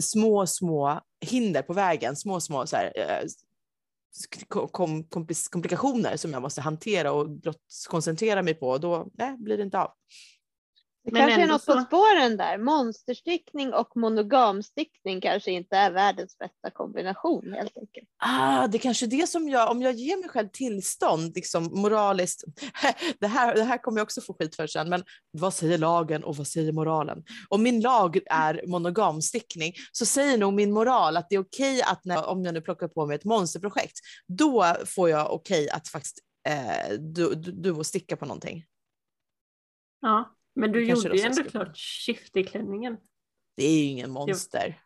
små, 0.02 0.48
små 0.48 1.02
hinder 1.26 1.62
på 1.62 1.74
vägen, 1.74 2.16
små, 2.16 2.40
små 2.40 2.68
så 2.68 2.76
här, 2.76 2.94
eh, 2.96 3.26
kom, 4.72 5.04
komplikationer 5.50 6.18
som 6.18 6.32
jag 6.32 6.42
måste 6.42 6.62
hantera 6.62 7.12
och 7.12 7.28
koncentrera 7.90 8.42
mig 8.42 8.54
på. 8.54 8.70
Och 8.70 8.80
då 8.80 9.08
nej, 9.14 9.38
blir 9.38 9.58
det 9.58 9.64
inte 9.64 9.80
av. 9.80 9.92
Det 11.04 11.12
Men 11.12 11.22
kanske 11.22 11.42
är 11.42 11.48
något 11.48 11.66
på 11.66 11.72
så- 11.72 11.82
spåren 11.82 12.38
där. 12.38 12.58
Monsterstickning 12.58 13.74
och 13.74 13.98
monogamstickning 13.98 15.22
kanske 15.22 15.52
inte 15.52 15.76
är 15.78 15.92
världens 15.92 16.38
bästa 16.38 16.72
kombination 16.72 17.54
helt 17.54 17.78
enkelt. 17.78 18.10
Ah, 18.18 18.68
det 18.68 18.78
är 18.78 18.80
kanske 18.80 19.06
är 19.06 19.08
det 19.08 19.30
som 19.30 19.50
jag, 19.50 19.72
om 19.72 19.82
jag 19.82 19.94
ger 19.94 20.18
mig 20.18 20.30
själv 20.30 20.50
tillstånd, 20.54 21.36
liksom 21.36 21.64
moraliskt, 21.64 22.44
det 23.20 23.28
här, 23.28 23.56
det 23.56 23.64
här 23.64 23.78
kommer 23.78 24.00
jag 24.00 24.06
också 24.06 24.22
få 24.22 24.34
skit 24.34 24.56
för 24.56 24.68
sen, 24.68 24.90
men 24.90 25.04
vad 25.32 25.54
säger 25.54 25.78
lagen 25.78 26.24
och 26.24 26.36
vad 26.36 26.48
säger 26.48 26.72
moralen? 26.72 27.24
Om 27.50 27.64
min 27.64 27.82
lag 27.82 28.20
är 28.30 28.68
monogamstickning 28.68 29.74
så 29.92 30.06
säger 30.06 30.38
nog 30.38 30.54
min 30.54 30.72
moral 30.72 31.18
att 31.18 31.30
det 31.30 31.36
är 31.36 31.40
okej 31.40 31.82
att 31.82 32.06
när, 32.06 32.26
om 32.26 32.44
jag 32.46 32.54
nu 32.54 32.62
plockar 32.62 32.88
på 32.88 33.06
mig 33.06 33.16
ett 33.16 33.26
monsterprojekt, 33.26 34.00
då 34.28 34.76
får 34.86 35.10
jag 35.10 35.34
okej 35.34 35.70
att 35.70 35.88
faktiskt 35.88 36.20
eh, 36.48 36.94
du, 37.00 37.36
du, 37.36 37.52
du 37.52 37.72
och 37.72 37.86
sticka 37.86 38.18
på 38.18 38.26
någonting. 38.26 38.66
Ja, 40.02 40.36
men 40.60 40.72
du 40.72 40.86
gjorde 40.86 41.18
ju 41.18 41.22
ändå 41.24 41.44
klart 41.44 41.78
shifty-klänningen. 41.78 42.98
Det 43.56 43.64
är 43.66 43.78
ju 43.78 43.84
ingen 43.84 44.12
monster. 44.12 44.82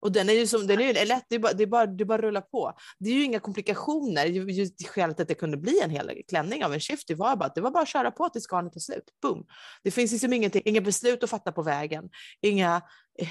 Och 0.00 0.12
den 0.12 0.28
är 0.28 0.32
ju 0.32 0.46
som, 0.46 0.66
den 0.66 0.80
är 0.80 0.84
ju 1.00 1.04
lätt, 1.06 1.26
det 1.28 1.34
är 1.34 1.38
bara, 1.38 1.52
det 1.52 1.62
är 1.62 1.66
bara, 1.66 1.86
det 1.86 2.02
är 2.02 2.04
bara 2.04 2.22
rulla 2.22 2.40
på. 2.40 2.72
Det 2.98 3.10
är 3.10 3.14
ju 3.14 3.22
inga 3.24 3.40
komplikationer. 3.40 4.26
Ju- 4.26 4.50
Just 4.50 4.88
skälet 4.88 5.20
att 5.20 5.28
det 5.28 5.34
kunde 5.34 5.56
bli 5.56 5.80
en 5.80 5.90
hel 5.90 6.22
klänning 6.28 6.64
av 6.64 6.72
en 6.74 6.80
shift, 6.80 7.08
det 7.08 7.14
var 7.14 7.36
bara 7.36 7.44
att 7.46 7.54
det 7.54 7.60
var 7.60 7.70
bara 7.70 7.82
att 7.82 7.88
köra 7.88 8.10
på 8.10 8.28
tills 8.28 8.46
garnet 8.50 8.72
tar 8.72 8.80
slut. 8.80 9.04
Boom. 9.22 9.46
Det 9.82 9.90
finns 9.90 10.12
liksom 10.12 10.32
ingenting, 10.32 10.62
inga 10.64 10.80
beslut 10.80 11.22
att 11.24 11.30
fatta 11.30 11.52
på 11.52 11.62
vägen. 11.62 12.10
Inga, 12.40 12.82
eh, 13.18 13.28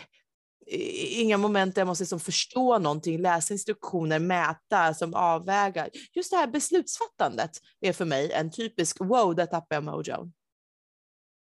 inga 0.67 1.37
moment 1.37 1.75
där 1.75 1.81
jag 1.81 1.87
måste 1.87 2.03
liksom 2.03 2.19
förstå 2.19 2.79
någonting, 2.79 3.17
läsa 3.21 3.53
instruktioner, 3.53 4.19
mäta, 4.19 4.93
som 4.93 5.13
avväga. 5.13 5.89
Just 6.13 6.31
det 6.31 6.37
här 6.37 6.47
beslutsfattandet 6.47 7.51
är 7.79 7.93
för 7.93 8.05
mig 8.05 8.31
en 8.31 8.51
typisk 8.51 8.97
wow, 8.99 9.35
där 9.35 9.45
tappar 9.45 9.75
jag 9.75 9.83
mojo. 9.83 10.31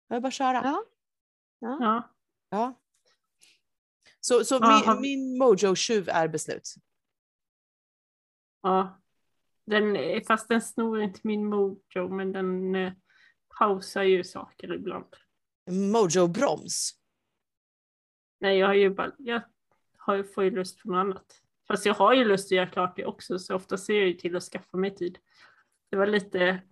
Jag 0.08 0.16
vill 0.16 0.22
bara 0.22 0.30
köra. 0.30 0.60
Ja. 0.64 0.84
Ja. 1.60 2.10
Ja. 2.50 2.80
Så, 4.20 4.44
så 4.44 4.58
Aha. 4.64 4.94
min, 4.94 5.00
min 5.00 5.38
mojo-tjuv 5.38 6.08
är 6.08 6.28
beslut. 6.28 6.74
ja. 8.62 8.96
Den, 9.66 9.96
är- 9.96 10.24
fast 10.24 10.48
den 10.48 10.60
snor 10.62 11.00
inte 11.02 11.20
min 11.22 11.46
mojo, 11.46 12.08
men 12.08 12.32
den 12.32 12.74
eh, 12.74 12.92
pausar 13.58 14.02
ju 14.02 14.24
saker 14.24 14.74
ibland. 14.74 15.06
Mojo-broms. 15.70 16.90
Nej, 18.40 18.58
jag 18.58 18.66
har 18.66 18.74
ju 18.74 18.90
bara, 18.90 19.12
jag 19.18 19.42
har 19.98 20.22
får 20.22 20.44
ju 20.44 20.50
lust 20.50 20.82
på 20.82 20.88
något 20.88 20.98
annat. 20.98 21.42
Fast 21.68 21.86
jag 21.86 21.94
har 21.94 22.14
ju 22.14 22.24
lust 22.24 22.46
att 22.46 22.56
göra 22.56 22.66
klart 22.66 22.96
det 22.96 23.06
också, 23.06 23.38
så 23.38 23.54
ofta 23.54 23.76
ser 23.76 23.98
jag 23.98 24.08
ju 24.08 24.14
till 24.14 24.36
att 24.36 24.42
skaffa 24.42 24.76
mig 24.76 24.94
tid. 24.94 25.18
Det 25.90 25.96
var 25.96 26.06
lite 26.06 26.62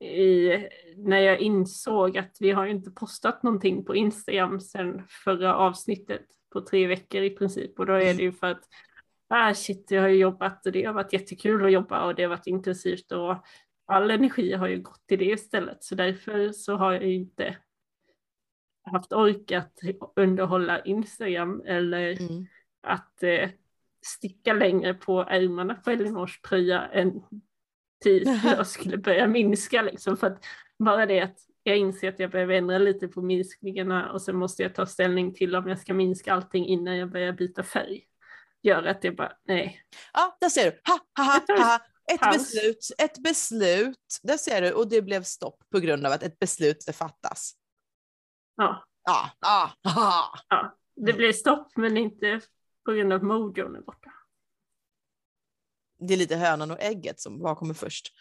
i, 0.00 0.48
när 0.96 1.18
jag 1.18 1.40
insåg 1.40 2.18
att 2.18 2.36
vi 2.40 2.50
har 2.50 2.64
ju 2.64 2.70
inte 2.70 2.90
postat 2.90 3.42
någonting 3.42 3.84
på 3.84 3.96
Instagram 3.96 4.60
sedan 4.60 5.02
förra 5.24 5.56
avsnittet 5.56 6.26
på 6.52 6.60
tre 6.60 6.86
veckor 6.86 7.22
i 7.22 7.30
princip. 7.30 7.78
Och 7.78 7.86
då 7.86 7.92
är 7.92 8.14
det 8.14 8.22
ju 8.22 8.32
för 8.32 8.46
att, 8.46 8.64
ah 9.28 9.54
shit, 9.54 9.90
jag 9.90 10.02
har 10.02 10.08
ju 10.08 10.16
jobbat 10.16 10.66
och 10.66 10.72
det 10.72 10.84
har 10.84 10.92
varit 10.92 11.12
jättekul 11.12 11.64
att 11.64 11.72
jobba 11.72 12.04
och 12.04 12.14
det 12.14 12.22
har 12.22 12.30
varit 12.30 12.46
intensivt 12.46 13.12
och 13.12 13.36
all 13.86 14.10
energi 14.10 14.52
har 14.52 14.68
ju 14.68 14.80
gått 14.80 15.06
till 15.06 15.18
det 15.18 15.24
istället. 15.24 15.84
Så 15.84 15.94
därför 15.94 16.52
så 16.52 16.76
har 16.76 16.92
jag 16.92 17.06
ju 17.06 17.14
inte 17.14 17.56
haft 18.88 19.12
ork 19.12 19.52
att 19.52 19.78
underhålla 20.16 20.80
Instagram 20.80 21.62
eller 21.66 22.20
Mm. 22.20 22.46
att 22.82 23.22
eh, 23.22 23.50
sticka 24.06 24.52
längre 24.52 24.94
på 24.94 25.20
ärmarna 25.20 25.74
på 25.74 25.90
Elinors 25.90 26.40
tröja 26.40 26.86
än 26.86 27.22
tid 28.04 28.28
jag 28.44 28.66
skulle 28.66 28.96
börja 28.98 29.26
minska 29.26 29.82
liksom 29.82 30.16
för 30.16 30.26
att 30.26 30.44
bara 30.78 31.06
det 31.06 31.20
att 31.20 31.36
jag 31.62 31.76
inser 31.76 32.08
att 32.08 32.18
jag 32.18 32.30
behöver 32.30 32.54
ändra 32.54 32.78
lite 32.78 33.08
på 33.08 33.22
minskningarna 33.22 34.12
och 34.12 34.22
sen 34.22 34.36
måste 34.36 34.62
jag 34.62 34.74
ta 34.74 34.86
ställning 34.86 35.34
till 35.34 35.56
om 35.56 35.68
jag 35.68 35.78
ska 35.78 35.94
minska 35.94 36.32
allting 36.32 36.66
innan 36.66 36.96
jag 36.96 37.10
börjar 37.10 37.32
byta 37.32 37.62
färg 37.62 38.04
gör 38.62 38.82
att 38.82 39.02
det 39.02 39.10
bara 39.10 39.32
nej. 39.44 39.80
Ja, 40.12 40.36
där 40.40 40.48
ser 40.48 40.64
du. 40.64 40.80
Ha, 40.86 40.98
ha, 41.16 41.32
ha, 41.32 41.56
ha, 41.58 41.64
ha. 41.64 41.80
Ett 42.12 42.20
Paus. 42.20 42.36
beslut, 42.36 42.78
ett 42.98 43.18
beslut. 43.18 44.18
Där 44.22 44.36
ser 44.36 44.62
du. 44.62 44.72
Och 44.72 44.88
det 44.88 45.02
blev 45.02 45.22
stopp 45.22 45.62
på 45.72 45.78
grund 45.78 46.06
av 46.06 46.12
att 46.12 46.22
ett 46.22 46.38
beslut 46.38 46.84
fattas. 46.96 47.52
Ja, 48.58 48.84
Ja, 49.40 49.70
ja, 49.82 50.76
det 50.96 51.12
blir 51.12 51.32
stopp 51.32 51.76
men 51.76 51.96
inte 51.96 52.40
på 52.84 52.92
grund 52.92 53.12
av 53.12 53.24
mojon 53.24 53.76
är 53.76 53.80
borta. 53.80 54.12
Det 55.98 56.14
är 56.14 56.18
lite 56.18 56.36
hönan 56.36 56.70
och 56.70 56.80
ägget 56.80 57.20
som 57.20 57.40
vad 57.40 57.56
kommer 57.56 57.74
först. 57.74 58.12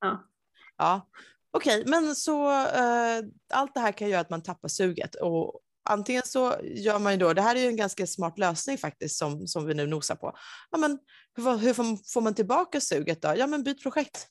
Ja. 0.00 0.28
Ja, 0.76 1.08
okej, 1.50 1.84
men 1.86 2.14
så 2.14 2.50
eh, 2.50 3.22
allt 3.52 3.74
det 3.74 3.80
här 3.80 3.92
kan 3.92 4.08
göra 4.08 4.20
att 4.20 4.30
man 4.30 4.42
tappar 4.42 4.68
suget 4.68 5.14
och 5.14 5.60
antingen 5.84 6.22
så 6.22 6.54
gör 6.62 6.98
man 6.98 7.12
ju 7.12 7.18
då, 7.18 7.32
det 7.32 7.42
här 7.42 7.56
är 7.56 7.60
ju 7.60 7.66
en 7.66 7.76
ganska 7.76 8.06
smart 8.06 8.38
lösning 8.38 8.78
faktiskt 8.78 9.18
som, 9.18 9.46
som 9.46 9.66
vi 9.66 9.74
nu 9.74 9.86
nosar 9.86 10.16
på. 10.16 10.36
Ja, 10.70 10.78
men 10.78 10.98
hur, 11.36 11.56
hur 11.58 11.74
får 12.12 12.20
man 12.20 12.34
tillbaka 12.34 12.80
suget 12.80 13.22
då? 13.22 13.34
Ja, 13.36 13.46
men 13.46 13.62
byt 13.62 13.82
projekt. 13.82 14.28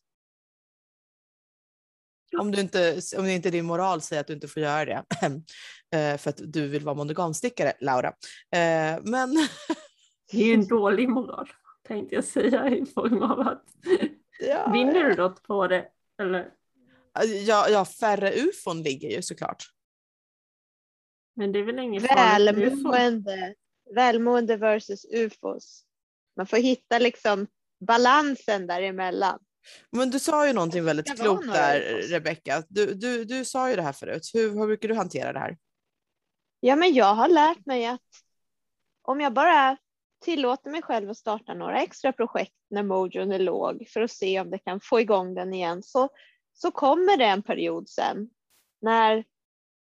Om, 2.40 2.52
du 2.52 2.62
inte, 2.62 3.02
om 3.18 3.24
det 3.24 3.34
inte 3.34 3.50
din 3.50 3.66
moral 3.66 4.02
säger 4.02 4.20
att 4.20 4.28
du 4.28 4.34
inte 4.34 4.48
får 4.48 4.64
göra 4.64 4.86
det. 4.86 5.04
Eh, 5.96 6.18
för 6.18 6.30
att 6.30 6.42
du 6.54 6.68
vill 6.68 6.84
vara 6.84 6.96
monogamstickare, 6.96 7.74
Laura. 7.80 8.08
Eh, 8.56 9.00
men 9.04 9.48
Det 10.32 10.38
är 10.38 10.46
ju 10.46 10.54
en 10.54 10.68
dålig 10.68 11.10
moral 11.10 11.50
tänkte 11.88 12.16
jag 12.16 12.24
säga 12.24 12.70
i 12.70 12.86
form 12.86 13.24
av 13.24 13.40
att 13.40 13.64
ja, 14.40 14.72
vinner 14.74 15.04
du 15.04 15.16
något 15.16 15.44
på 15.44 15.68
det 15.68 15.88
eller 16.22 16.50
ja, 17.46 17.70
ja, 17.70 17.86
färre 17.86 18.32
ufon 18.32 18.84
ligger 18.84 19.10
ju 19.10 19.22
såklart. 19.22 19.64
men 21.36 21.52
det 21.52 21.60
är 21.60 21.64
väl 21.64 21.80
inget? 21.80 22.04
Välmående, 22.04 23.56
välmående 23.96 24.58
versus 24.58 25.06
ufos. 25.06 25.84
Man 26.36 26.48
får 26.48 26.58
hitta 26.58 27.00
liksom 27.00 27.48
balansen 27.88 28.68
däremellan. 28.68 29.40
Men 29.92 30.10
du 30.10 30.20
sa 30.20 30.48
ju 30.48 30.54
någonting 30.54 30.84
väldigt 30.84 31.22
klokt 31.22 31.48
där. 31.54 31.80
Rebecka. 32.10 32.64
Du, 32.70 32.94
du, 32.94 33.26
du 33.26 33.46
sa 33.46 33.70
ju 33.70 33.76
det 33.76 33.82
här 33.82 33.94
förut. 33.94 34.32
Hur, 34.34 34.50
hur 34.50 34.68
brukar 34.68 34.88
du 34.88 34.96
hantera 34.96 35.34
det 35.34 35.40
här? 35.40 35.58
Ja, 36.60 36.76
men 36.76 36.94
jag 36.94 37.14
har 37.16 37.28
lärt 37.28 37.66
mig 37.66 37.86
att 37.86 38.02
om 39.02 39.22
jag 39.22 39.34
bara 39.34 39.78
tillåter 40.26 40.72
mig 40.72 40.82
själv 40.82 41.10
att 41.10 41.18
starta 41.18 41.54
några 41.54 41.82
extra 41.82 42.14
projekt 42.14 42.54
när 42.70 42.84
mojon 42.84 43.32
är 43.32 43.40
låg 43.40 43.88
för 43.90 44.02
att 44.02 44.12
se 44.12 44.40
om 44.40 44.50
det 44.50 44.58
kan 44.58 44.80
få 44.84 45.00
igång 45.00 45.36
den 45.36 45.54
igen 45.54 45.84
så, 45.84 46.10
så 46.54 46.72
kommer 46.72 47.18
det 47.18 47.26
en 47.26 47.44
period 47.44 47.90
sen 47.90 48.30
när, 48.82 49.24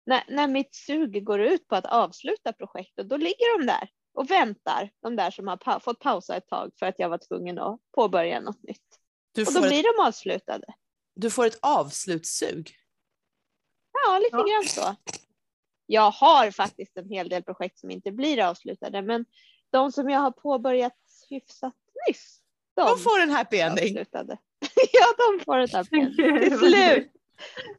när, 0.07 0.23
när 0.29 0.49
mitt 0.49 0.75
sug 0.75 1.25
går 1.25 1.41
ut 1.41 1.69
på 1.69 1.77
att 1.77 1.87
avsluta 1.87 2.53
projektet. 2.53 3.09
Då 3.09 3.17
ligger 3.17 3.59
de 3.59 3.67
där 3.67 3.89
och 4.15 4.31
väntar, 4.31 4.91
de 5.03 5.17
där 5.17 5.31
som 5.31 5.49
har 5.49 5.57
pa- 5.57 5.81
fått 5.81 5.99
pausa 6.01 6.37
ett 6.37 6.49
tag 6.49 6.71
för 6.79 6.87
att 6.87 6.99
jag 6.99 7.09
var 7.09 7.19
tvungen 7.19 7.59
att 7.59 7.81
påbörja 7.95 8.41
något 8.41 8.63
nytt. 8.63 9.01
Du 9.37 9.43
Och 9.43 9.47
då 9.47 9.61
får, 9.61 9.67
ett, 9.67 9.71
blir 9.73 9.83
de 9.83 10.07
avslutade. 10.09 10.67
du 11.15 11.31
får 11.31 11.47
ett 11.47 11.59
avslutssug. 11.63 12.71
Ja, 14.07 14.19
lite 14.19 14.37
Ja. 14.37 14.43
grann 14.47 14.65
så. 14.69 14.97
Jag 15.87 16.11
har 16.11 16.51
faktiskt 16.51 16.97
en 16.97 17.09
hel 17.09 17.29
del 17.29 17.43
projekt 17.43 17.79
som 17.79 17.91
inte 17.91 18.13
blir 18.13 18.43
avslutade, 18.45 19.03
men 19.03 19.25
de 19.73 19.93
som 19.93 20.11
jag 20.11 20.21
har 20.21 20.31
påbörjat 20.31 20.97
hyfsat 21.31 21.75
nyss, 22.09 22.41
de, 22.77 22.87
De 22.89 22.99
får 22.99 23.21
en 23.21 23.31
happy 23.31 23.57
ending. 23.59 23.85
avslutade. 23.99 24.39
ja, 24.93 25.07
de 25.19 25.45
får 25.45 25.59
ett 25.59 25.73
happy 25.73 25.97
end. 26.01 26.17
Till 26.17 26.59
slut. 26.59 27.13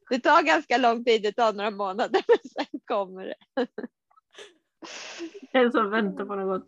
Det 0.09 0.19
tar 0.19 0.41
ganska 0.43 0.77
lång 0.77 1.03
tid, 1.05 1.21
det 1.21 1.31
tar 1.31 1.53
några 1.53 1.71
månader, 1.71 2.21
men 2.27 2.37
sen 2.65 2.79
kommer 2.85 3.25
det. 3.25 3.67
En 5.51 5.71
som 5.71 5.89
väntar 5.89 6.25
på 6.25 6.35
något. 6.35 6.67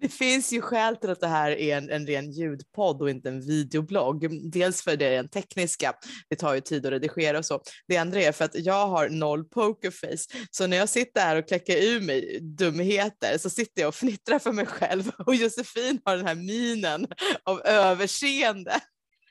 Det 0.00 0.08
finns 0.08 0.52
ju 0.52 0.60
skäl 0.60 0.96
till 0.96 1.10
att 1.10 1.20
det 1.20 1.28
här 1.28 1.50
är 1.50 1.76
en, 1.76 1.90
en 1.90 2.06
ren 2.06 2.32
ljudpodd 2.32 3.02
och 3.02 3.10
inte 3.10 3.28
en 3.28 3.40
videoblogg. 3.40 4.50
Dels 4.52 4.82
för 4.82 4.96
det 4.96 5.10
rent 5.10 5.32
tekniska, 5.32 5.94
det 6.28 6.36
tar 6.36 6.54
ju 6.54 6.60
tid 6.60 6.86
att 6.86 6.92
redigera 6.92 7.38
och 7.38 7.44
så. 7.44 7.62
Det 7.88 7.96
andra 7.96 8.20
är 8.20 8.32
för 8.32 8.44
att 8.44 8.54
jag 8.54 8.86
har 8.86 9.08
noll 9.08 9.44
pokerface, 9.44 10.28
så 10.50 10.66
när 10.66 10.76
jag 10.76 10.88
sitter 10.88 11.20
här 11.20 11.36
och 11.36 11.48
kläcker 11.48 11.82
ur 11.82 12.00
mig 12.00 12.38
dumheter 12.40 13.38
så 13.38 13.50
sitter 13.50 13.82
jag 13.82 13.88
och 13.88 13.94
fnittrar 13.94 14.38
för 14.38 14.52
mig 14.52 14.66
själv 14.66 15.10
och 15.26 15.34
Josefin 15.34 16.00
har 16.04 16.16
den 16.16 16.26
här 16.26 16.34
minen 16.34 17.06
av 17.44 17.60
överseende 17.60 18.80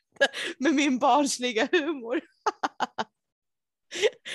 med 0.59 0.73
min 0.73 0.99
barnsliga 0.99 1.67
humor. 1.71 2.21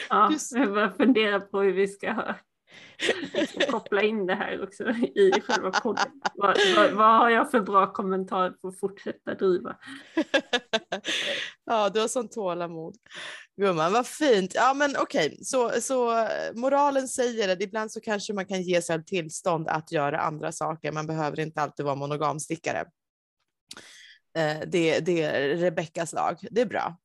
Ja, 0.08 0.32
jag 0.50 0.72
börjar 0.72 0.90
fundera 0.90 1.40
på 1.40 1.60
hur 1.60 1.72
vi 1.72 1.88
ska 1.88 2.34
liksom 3.34 3.62
koppla 3.70 4.02
in 4.02 4.26
det 4.26 4.34
här 4.34 4.62
också 4.62 4.90
i 4.90 5.40
själva 5.40 5.70
podden. 5.70 6.20
Vad, 6.34 6.58
vad, 6.76 6.92
vad 6.92 7.18
har 7.18 7.30
jag 7.30 7.50
för 7.50 7.60
bra 7.60 7.92
kommentar 7.92 8.54
för 8.60 8.68
att 8.68 8.80
fortsätta 8.80 9.34
driva? 9.34 9.76
ja, 11.64 11.88
du 11.88 12.00
har 12.00 12.08
sånt 12.08 12.32
tålamod. 12.32 12.96
Gumman, 13.56 13.92
vad 13.92 14.06
fint. 14.06 14.52
Ja, 14.54 14.74
men 14.74 14.96
okej, 14.96 15.38
så, 15.42 15.70
så 15.80 16.18
eh, 16.18 16.54
moralen 16.54 17.08
säger 17.08 17.52
att 17.52 17.62
ibland 17.62 17.92
så 17.92 18.00
kanske 18.00 18.32
man 18.32 18.46
kan 18.46 18.62
ge 18.62 18.82
sig 18.82 19.04
tillstånd 19.04 19.68
att 19.68 19.92
göra 19.92 20.20
andra 20.20 20.52
saker. 20.52 20.92
Man 20.92 21.06
behöver 21.06 21.40
inte 21.40 21.60
alltid 21.60 21.84
vara 21.84 21.94
monogamstickare. 21.94 22.84
Eh, 24.36 24.58
det, 24.66 25.00
det 25.00 25.22
är 25.22 25.56
Rebeckas 25.56 26.12
lag. 26.12 26.38
Det 26.50 26.60
är 26.60 26.66
bra. 26.66 26.96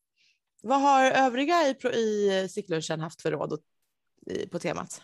Vad 0.61 0.81
har 0.81 1.11
övriga 1.11 1.67
i, 1.67 1.75
i 1.99 2.47
sticklunchen 2.49 2.99
haft 2.99 3.21
för 3.21 3.31
råd 3.31 3.59
på 4.51 4.59
temat? 4.59 5.01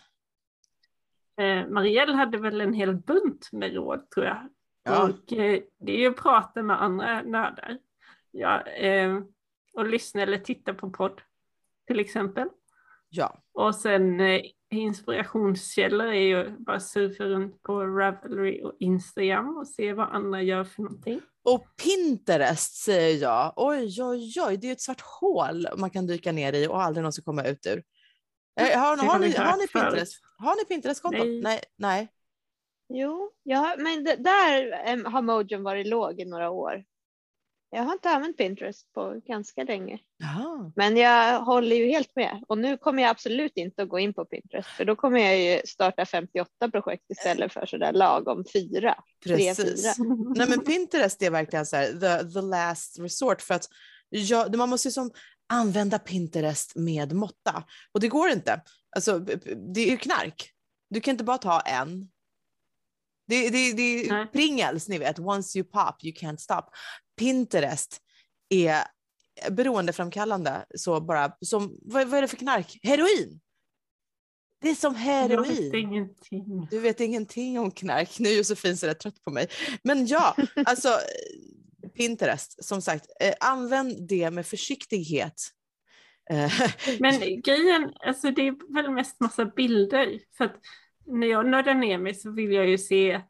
Eh, 1.38 1.68
Marielle 1.68 2.12
hade 2.12 2.38
väl 2.38 2.60
en 2.60 2.72
hel 2.72 2.96
bunt 2.96 3.48
med 3.52 3.74
råd 3.74 4.10
tror 4.10 4.26
jag. 4.26 4.48
Ja. 4.84 5.02
Och 5.04 5.32
eh, 5.32 5.60
det 5.80 5.92
är 5.92 5.98
ju 5.98 6.06
att 6.08 6.16
prata 6.16 6.62
med 6.62 6.82
andra 6.82 7.22
nördar. 7.22 7.78
Ja, 8.30 8.60
eh, 8.62 9.18
och 9.72 9.86
lyssna 9.86 10.22
eller 10.22 10.38
titta 10.38 10.74
på 10.74 10.90
podd 10.90 11.20
till 11.86 12.00
exempel. 12.00 12.48
Ja, 13.08 13.42
Och 13.52 13.74
sen 13.74 14.20
inspirationskällor 14.70 16.06
är 16.06 16.20
ju 16.20 16.50
bara 16.58 16.80
surfa 16.80 17.24
runt 17.24 17.62
på 17.62 17.84
Ravelry 17.84 18.62
och 18.62 18.72
Instagram 18.80 19.56
och 19.56 19.68
se 19.68 19.92
vad 19.92 20.08
andra 20.08 20.42
gör 20.42 20.64
för 20.64 20.82
någonting. 20.82 21.20
och 21.44 21.64
Pinterest 21.84 22.74
säger 22.84 23.22
jag. 23.22 23.52
Oj, 23.56 24.02
oj, 24.02 24.34
oj, 24.46 24.56
det 24.56 24.66
är 24.66 24.68
ju 24.68 24.72
ett 24.72 24.80
svart 24.80 25.00
hål 25.20 25.66
man 25.76 25.90
kan 25.90 26.06
dyka 26.06 26.32
ner 26.32 26.52
i 26.52 26.66
och 26.68 26.82
aldrig 26.82 27.02
någonsin 27.02 27.24
komma 27.24 27.44
ut 27.44 27.66
ur. 27.66 27.82
Eh, 28.60 28.78
Har, 28.78 28.96
har, 28.96 29.06
har 29.06 29.18
ni, 29.18 29.32
har 29.36 29.56
ni. 29.56 29.66
Pinterest? 29.66 30.20
Har 30.38 30.56
ni 30.56 30.64
Pinterest-konto? 30.64 31.24
Nej. 31.24 31.40
Nej. 31.42 31.60
nej. 31.76 32.08
Jo, 32.88 33.32
ja, 33.42 33.74
men 33.78 34.04
det, 34.04 34.16
där 34.16 35.04
har 35.04 35.22
mojon 35.22 35.62
varit 35.62 35.86
låg 35.86 36.20
i 36.20 36.24
några 36.24 36.50
år. 36.50 36.84
Jag 37.70 37.82
har 37.82 37.92
inte 37.92 38.10
använt 38.10 38.36
Pinterest 38.36 38.92
på 38.92 39.20
ganska 39.26 39.64
länge. 39.64 39.98
Jaha. 40.16 40.72
Men 40.76 40.96
jag 40.96 41.40
håller 41.40 41.76
ju 41.76 41.86
helt 41.86 42.16
med. 42.16 42.44
Och 42.48 42.58
nu 42.58 42.76
kommer 42.76 43.02
jag 43.02 43.10
absolut 43.10 43.52
inte 43.56 43.82
att 43.82 43.88
gå 43.88 43.98
in 43.98 44.14
på 44.14 44.24
Pinterest. 44.24 44.68
För 44.68 44.84
då 44.84 44.96
kommer 44.96 45.20
jag 45.20 45.38
ju 45.38 45.60
starta 45.66 46.06
58 46.06 46.70
projekt 46.70 47.10
istället 47.10 47.52
för 47.52 47.66
sådär 47.66 47.92
lagom 47.92 48.44
fyra. 48.52 48.94
Tre, 49.24 49.36
Precis. 49.36 49.96
fyra. 49.96 50.04
Nej 50.36 50.48
men 50.48 50.60
Pinterest 50.60 51.22
är 51.22 51.30
verkligen 51.30 51.66
så 51.66 51.76
här, 51.76 51.86
the, 51.86 52.32
the 52.32 52.40
last 52.40 52.98
resort 52.98 53.42
för 53.42 53.54
att 53.54 53.68
jag, 54.08 54.56
man 54.56 54.68
måste 54.68 54.88
ju 54.88 54.92
som 54.92 55.10
använda 55.48 55.98
Pinterest 55.98 56.76
med 56.76 57.12
måtta 57.12 57.64
och 57.92 58.00
det 58.00 58.08
går 58.08 58.28
inte. 58.28 58.62
Alltså 58.96 59.18
det 59.74 59.80
är 59.80 59.90
ju 59.90 59.96
knark. 59.96 60.52
Du 60.90 61.00
kan 61.00 61.12
inte 61.12 61.24
bara 61.24 61.38
ta 61.38 61.60
en. 61.60 62.10
Det, 63.28 63.50
det, 63.50 63.72
det 63.72 64.08
är. 64.08 64.26
Pringles, 64.26 64.88
ni 64.88 64.98
vet, 64.98 65.18
once 65.18 65.58
you 65.58 65.68
pop 65.68 66.04
you 66.04 66.14
can't 66.14 66.36
stop. 66.36 66.62
Pinterest 67.18 68.00
är 68.48 68.82
beroendeframkallande 69.50 70.66
så 70.74 71.00
bara 71.00 71.36
som, 71.40 71.78
vad, 71.82 72.08
vad 72.08 72.18
är 72.18 72.22
det 72.22 72.28
för 72.28 72.36
knark? 72.36 72.78
Heroin! 72.82 73.40
Det 74.60 74.70
är 74.70 74.74
som 74.74 74.94
Jag 74.94 75.28
vet 75.28 75.30
heroin. 75.30 75.74
ingenting. 75.74 76.66
Du 76.70 76.80
vet 76.80 77.00
ingenting 77.00 77.58
om 77.58 77.70
knark. 77.70 78.18
Nu 78.18 78.28
är 78.28 78.36
Josefin 78.36 78.76
så 78.76 78.86
rätt 78.86 79.00
trött 79.00 79.24
på 79.24 79.30
mig. 79.30 79.48
Men 79.82 80.06
ja, 80.06 80.36
alltså 80.66 80.98
Pinterest, 81.96 82.64
som 82.64 82.82
sagt, 82.82 83.06
eh, 83.20 83.34
använd 83.40 84.08
det 84.08 84.30
med 84.30 84.46
försiktighet. 84.46 85.50
Eh, 86.30 86.52
Men 87.00 87.40
grejen, 87.40 87.92
alltså 88.00 88.30
det 88.30 88.48
är 88.48 88.74
väl 88.74 88.90
mest 88.90 89.20
massa 89.20 89.44
bilder. 89.44 90.20
För 90.36 90.44
att 90.44 90.56
när 91.06 91.26
jag 91.26 91.46
nördar 91.46 91.74
ner 91.74 91.98
mig 91.98 92.14
så 92.14 92.30
vill 92.30 92.52
jag 92.52 92.68
ju 92.68 92.78
se 92.78 93.20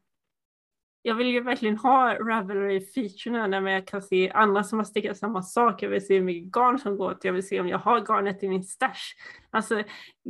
jag 1.06 1.14
vill 1.14 1.26
ju 1.26 1.40
verkligen 1.40 1.76
ha 1.76 2.14
Ravelry-featurerna 2.14 3.60
När 3.60 3.70
jag 3.70 3.86
kan 3.86 4.02
se 4.02 4.30
andra 4.30 4.64
som 4.64 4.78
har 4.78 4.84
stickat 4.84 5.16
samma 5.16 5.42
sak. 5.42 5.82
Jag 5.82 5.88
vill 5.88 6.06
se 6.06 6.14
hur 6.14 6.24
mycket 6.24 6.52
garn 6.52 6.78
som 6.78 6.96
går 6.96 7.10
åt. 7.10 7.24
Jag 7.24 7.32
vill 7.32 7.48
se 7.48 7.60
om 7.60 7.68
jag 7.68 7.78
har 7.78 8.00
garnet 8.00 8.42
i 8.42 8.48
min 8.48 8.64
stash. 8.64 9.14
Alltså 9.50 9.82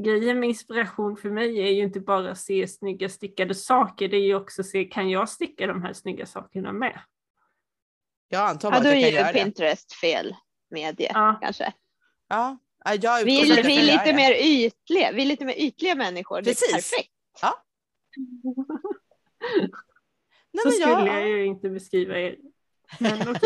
grejen 0.05 0.41
med 0.41 0.49
inspiration 0.49 1.17
för 1.17 1.31
mig 1.31 1.59
är 1.59 1.71
ju 1.71 1.83
inte 1.83 2.01
bara 2.01 2.31
att 2.31 2.39
se 2.39 2.67
snygga 2.69 3.09
stickade 3.09 3.55
saker. 3.55 4.09
Det 4.09 4.17
är 4.17 4.27
ju 4.27 4.35
också 4.35 4.61
att 4.63 4.67
se, 4.67 4.85
kan 4.85 5.11
jag 5.11 5.29
sticka 5.29 5.67
de 5.67 5.83
här 5.83 5.93
snygga 5.93 6.27
sakerna 6.27 6.73
med? 6.73 7.01
Jag 8.29 8.49
antar 8.49 8.69
Ja, 8.69 8.79
bara 8.79 8.83
då 8.85 8.89
att 8.89 8.95
jag 8.95 9.03
är 9.03 9.11
kan 9.13 9.21
göra 9.21 9.33
det. 9.33 9.39
Pinterest 9.43 9.93
fel 9.93 10.37
medie 10.71 11.11
Ja. 11.15 11.39
kanske. 11.43 11.73
Ja, 12.29 12.59
ja, 12.85 12.93
Vi 13.25 13.41
är, 13.41 13.63
vi 13.65 13.79
är 13.79 13.83
lite 13.83 14.05
det. 14.05 14.13
mer 14.15 14.33
ytliga. 14.33 15.13
Vi 15.13 15.23
är 15.23 15.27
lite 15.27 15.45
mer 15.45 15.55
ytliga 15.59 15.95
människor. 15.95 16.43
Det 16.43 16.51
Precis. 16.51 16.69
är 16.69 16.75
perfekt. 16.75 17.13
Nej, 20.53 20.63
så 20.63 20.69
men 20.69 20.73
skulle 20.73 20.91
jag, 20.93 21.09
jag 21.23 21.29
ju 21.29 21.47
inte 21.47 21.69
beskriva 21.71 22.19
er. 22.19 22.37
Men 23.01 23.19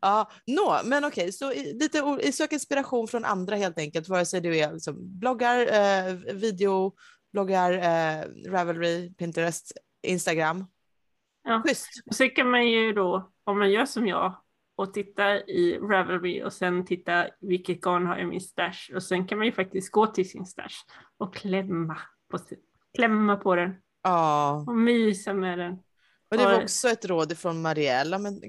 ja, 0.00 0.30
nå, 0.46 0.80
men 0.84 1.04
okej, 1.04 1.32
så 1.32 1.52
i- 1.52 1.72
lite 1.72 2.32
sök 2.32 2.52
inspiration 2.52 3.08
från 3.08 3.24
andra 3.24 3.56
helt 3.56 3.78
enkelt, 3.78 4.08
vare 4.08 4.24
sig 4.26 4.40
du 4.40 4.56
är 4.58 4.72
liksom 4.72 5.18
bloggar, 5.18 5.58
eh, 5.72 6.14
video, 6.14 6.92
bloggar, 7.32 7.72
eh, 7.72 8.24
Ravelry, 8.50 9.14
Pinterest, 9.14 9.72
Instagram. 10.02 10.66
Ja. 11.46 11.62
Schysst. 11.66 11.88
Och 12.06 12.14
så 12.14 12.28
kan 12.28 12.50
man 12.50 12.66
ju 12.68 12.92
då, 12.92 13.32
om 13.44 13.58
man 13.58 13.70
gör 13.70 13.86
som 13.86 14.06
jag 14.06 14.42
och 14.76 14.94
tittar 14.94 15.50
i 15.50 15.78
Ravelry 15.78 16.42
och 16.42 16.52
sen 16.52 16.86
titta 16.86 17.26
vilket 17.40 17.80
garn 17.80 18.06
har 18.06 18.14
jag 18.16 18.22
i 18.22 18.26
min 18.26 18.40
stash 18.40 18.94
och 18.94 19.02
sen 19.02 19.26
kan 19.26 19.38
man 19.38 19.46
ju 19.46 19.52
faktiskt 19.52 19.90
gå 19.92 20.06
till 20.06 20.30
sin 20.30 20.46
stash 20.46 20.76
och 21.18 21.34
klämma 21.34 21.98
på, 22.30 22.38
klämma 22.96 23.36
på 23.36 23.54
den 23.54 23.74
Ja. 24.02 24.64
och 24.68 24.76
mysa 24.76 25.32
med 25.34 25.58
den. 25.58 25.72
Och 26.30 26.36
det 26.38 26.44
var 26.44 26.56
Och- 26.56 26.62
också 26.62 26.88
ett 26.88 27.04
råd 27.04 27.38
från 27.38 27.62
Mariella, 27.62 28.18
men 28.18 28.40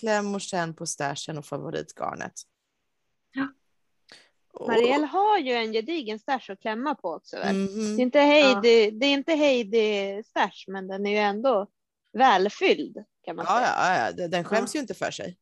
kläm 0.00 0.34
och 0.34 0.40
känn 0.40 0.74
på 0.74 0.86
stashen 0.86 1.38
och 1.38 1.44
favoritgarnet. 1.46 2.32
Ja. 3.32 3.48
Marielle 4.66 5.06
har 5.06 5.38
ju 5.38 5.52
en 5.52 5.72
gedigen 5.72 6.18
stash 6.18 6.50
att 6.52 6.60
klämma 6.60 6.94
på 6.94 7.08
också. 7.14 7.36
Väl? 7.36 7.56
Mhm. 7.56 7.96
Det 7.96 8.02
är 8.02 8.04
inte 8.04 8.18
Heidi, 8.20 8.90
det 8.90 9.06
är 9.06 9.12
inte 9.12 9.32
Heidi 9.34 10.22
stash, 10.26 10.64
men 10.68 10.88
den 10.88 11.06
är 11.06 11.10
ju 11.10 11.16
ändå 11.16 11.66
välfylld 12.12 12.96
kan 13.24 13.36
man 13.36 13.44
Ja, 13.48 13.54
säga. 13.56 13.74
ja, 13.76 14.12
ja, 14.20 14.28
den- 14.28 14.44
skäms 14.44 14.74
ju 14.76 14.78
inte 14.80 14.94
för 14.94 15.10
sig. 15.10 15.38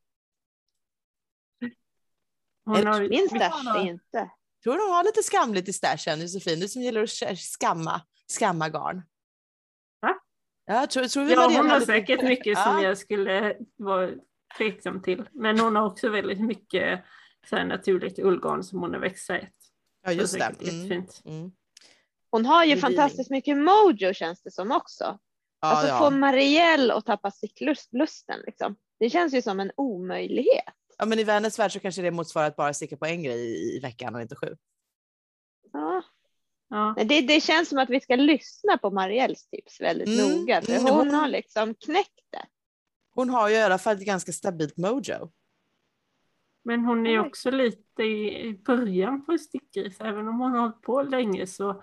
Hon 2.65 2.87
har, 2.87 3.01
Min 3.09 3.29
stash 3.29 3.77
är 3.77 3.87
inte. 3.87 4.31
Tror 4.63 4.75
du 4.75 4.81
hon 4.83 4.91
har 4.93 5.05
lite 5.05 5.23
skamligt 5.23 5.69
i 5.69 5.73
stashen, 5.73 6.21
Josefin? 6.21 6.61
Du 6.61 6.69
som 6.69 6.83
gillar 6.83 7.03
att 7.03 7.09
sk- 7.09 7.37
skamma, 7.37 8.01
skamma 8.27 8.69
garn. 8.69 9.03
Va? 10.01 10.15
Ja, 10.65 10.87
tror, 10.87 11.05
tror 11.05 11.25
vi 11.25 11.33
ja, 11.33 11.45
hon 11.57 11.71
har 11.71 11.81
lite- 11.81 11.87
säkert 11.93 12.23
mycket 12.23 12.59
som 12.59 12.73
Ja. 12.73 12.83
jag 12.83 12.99
skulle 12.99 13.57
vara 13.77 14.11
tveksam 14.59 15.03
till. 15.03 15.29
Men 15.33 15.61
hon 15.61 15.77
har 15.77 15.87
också 15.87 16.09
väldigt 16.11 16.41
mycket 16.41 17.05
så 17.49 17.57
här 17.57 17.65
naturligt 17.65 18.19
ullgarn 18.19 18.63
som 18.63 18.79
hon 18.81 18.93
har 18.93 19.01
växlat. 19.01 19.43
Ja, 20.03 20.13
just 20.13 20.35
det. 20.39 20.45
Mm. 20.45 20.57
jättefint. 20.61 21.23
Mm. 21.25 21.51
Hon 22.31 22.47
har 22.47 22.65
ju 22.65 22.77
fantastiskt 22.77 23.31
mycket 23.31 23.57
mojo 23.57 24.13
känns 24.15 24.43
det 24.43 24.51
som 24.51 24.73
också. 24.73 25.19
Alltså 25.67 25.89
ja. 25.89 25.99
få 25.99 26.11
Marielle 26.11 26.95
att 26.95 27.07
tappa 27.07 27.31
sticklusten 27.31 28.41
liksom. 28.47 28.77
Det 28.99 29.11
känns 29.11 29.35
ju 29.35 29.43
som 29.43 29.61
en 29.61 29.73
omöjlighet. 29.77 30.75
ja, 30.99 31.07
men 31.07 31.19
i 31.19 31.25
vänners 31.25 31.59
värld 31.59 31.73
så 31.73 31.81
kanske 31.81 32.03
det 32.03 32.11
motsvarar 32.11 32.47
att 32.47 32.57
bara 32.57 32.75
sticka 32.75 32.97
på 32.97 33.07
en 33.07 33.23
grej 33.23 33.39
i, 33.39 33.77
i 33.77 33.81
veckan 33.81 34.15
och 34.15 34.21
inte 34.23 34.37
sju. 34.37 34.57
Ja. 35.73 36.03
Ja. 36.69 36.95
Det, 37.05 37.21
det 37.21 37.41
känns 37.41 37.69
som 37.69 37.79
att 37.79 37.91
vi 37.91 38.01
ska 38.01 38.17
lyssna 38.17 38.79
på 38.79 38.91
Marielles 38.91 39.49
tips 39.49 39.81
väldigt 39.81 40.09
Mm, 40.21 40.39
noga. 40.39 40.63
För 40.63 40.73
mm, 40.73 40.85
hon 40.85 40.93
hon- 40.97 41.15
har 41.15 41.29
liksom 41.29 41.75
knäckt 41.75 42.25
det. 42.31 42.47
Hon 43.15 43.31
har 43.31 43.49
ju 43.49 43.55
i 43.55 43.63
alla 43.63 43.79
fall 43.79 43.97
ett 43.97 44.07
ganska 44.07 44.33
stabilt 44.33 44.77
mojo. 44.77 45.31
Men 46.65 46.85
hon 46.85 47.07
är 47.07 47.19
också 47.27 47.51
lite 47.51 48.03
i 48.03 48.61
början 48.67 49.27
på 49.27 49.39
stickgris. 49.39 50.01
Även 50.01 50.29
om 50.29 50.41
hon 50.41 50.53
har 50.53 50.61
hållit 50.61 50.83
på 50.83 51.03
länge 51.03 51.47
så 51.47 51.83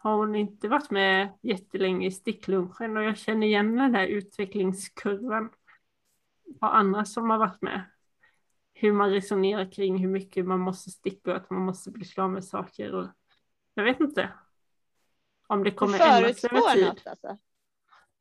har 0.00 0.16
hon 0.16 0.34
inte 0.34 0.68
varit 0.68 0.90
med 0.90 1.28
jättelänge 1.42 2.06
i 2.06 2.10
sticklunchen 2.10 2.96
och 2.96 3.02
jag 3.02 3.16
känner 3.16 3.46
igen 3.46 3.76
den 3.76 3.94
här 3.94 4.06
utvecklingskurvan 4.06 5.50
på 6.60 6.66
andra 6.66 7.04
som 7.04 7.30
har 7.30 7.38
varit 7.38 7.62
med. 7.62 7.84
Hur 8.74 8.92
man 8.92 9.10
resonerar 9.10 9.72
kring 9.72 9.98
hur 9.98 10.08
mycket 10.08 10.46
man 10.46 10.60
måste 10.60 10.90
sticka 10.90 11.30
och 11.30 11.36
att 11.36 11.50
man 11.50 11.62
måste 11.62 11.90
bli 11.90 12.04
klar 12.04 12.28
med 12.28 12.44
saker. 12.44 12.94
Och 12.94 13.06
jag 13.74 13.84
vet 13.84 14.00
inte 14.00 14.30
om 15.46 15.64
det 15.64 15.70
kommer 15.70 16.16
ändras 16.16 16.44
över 16.44 16.74
tid. 16.74 16.86
något 16.86 17.06
alltså. 17.06 17.38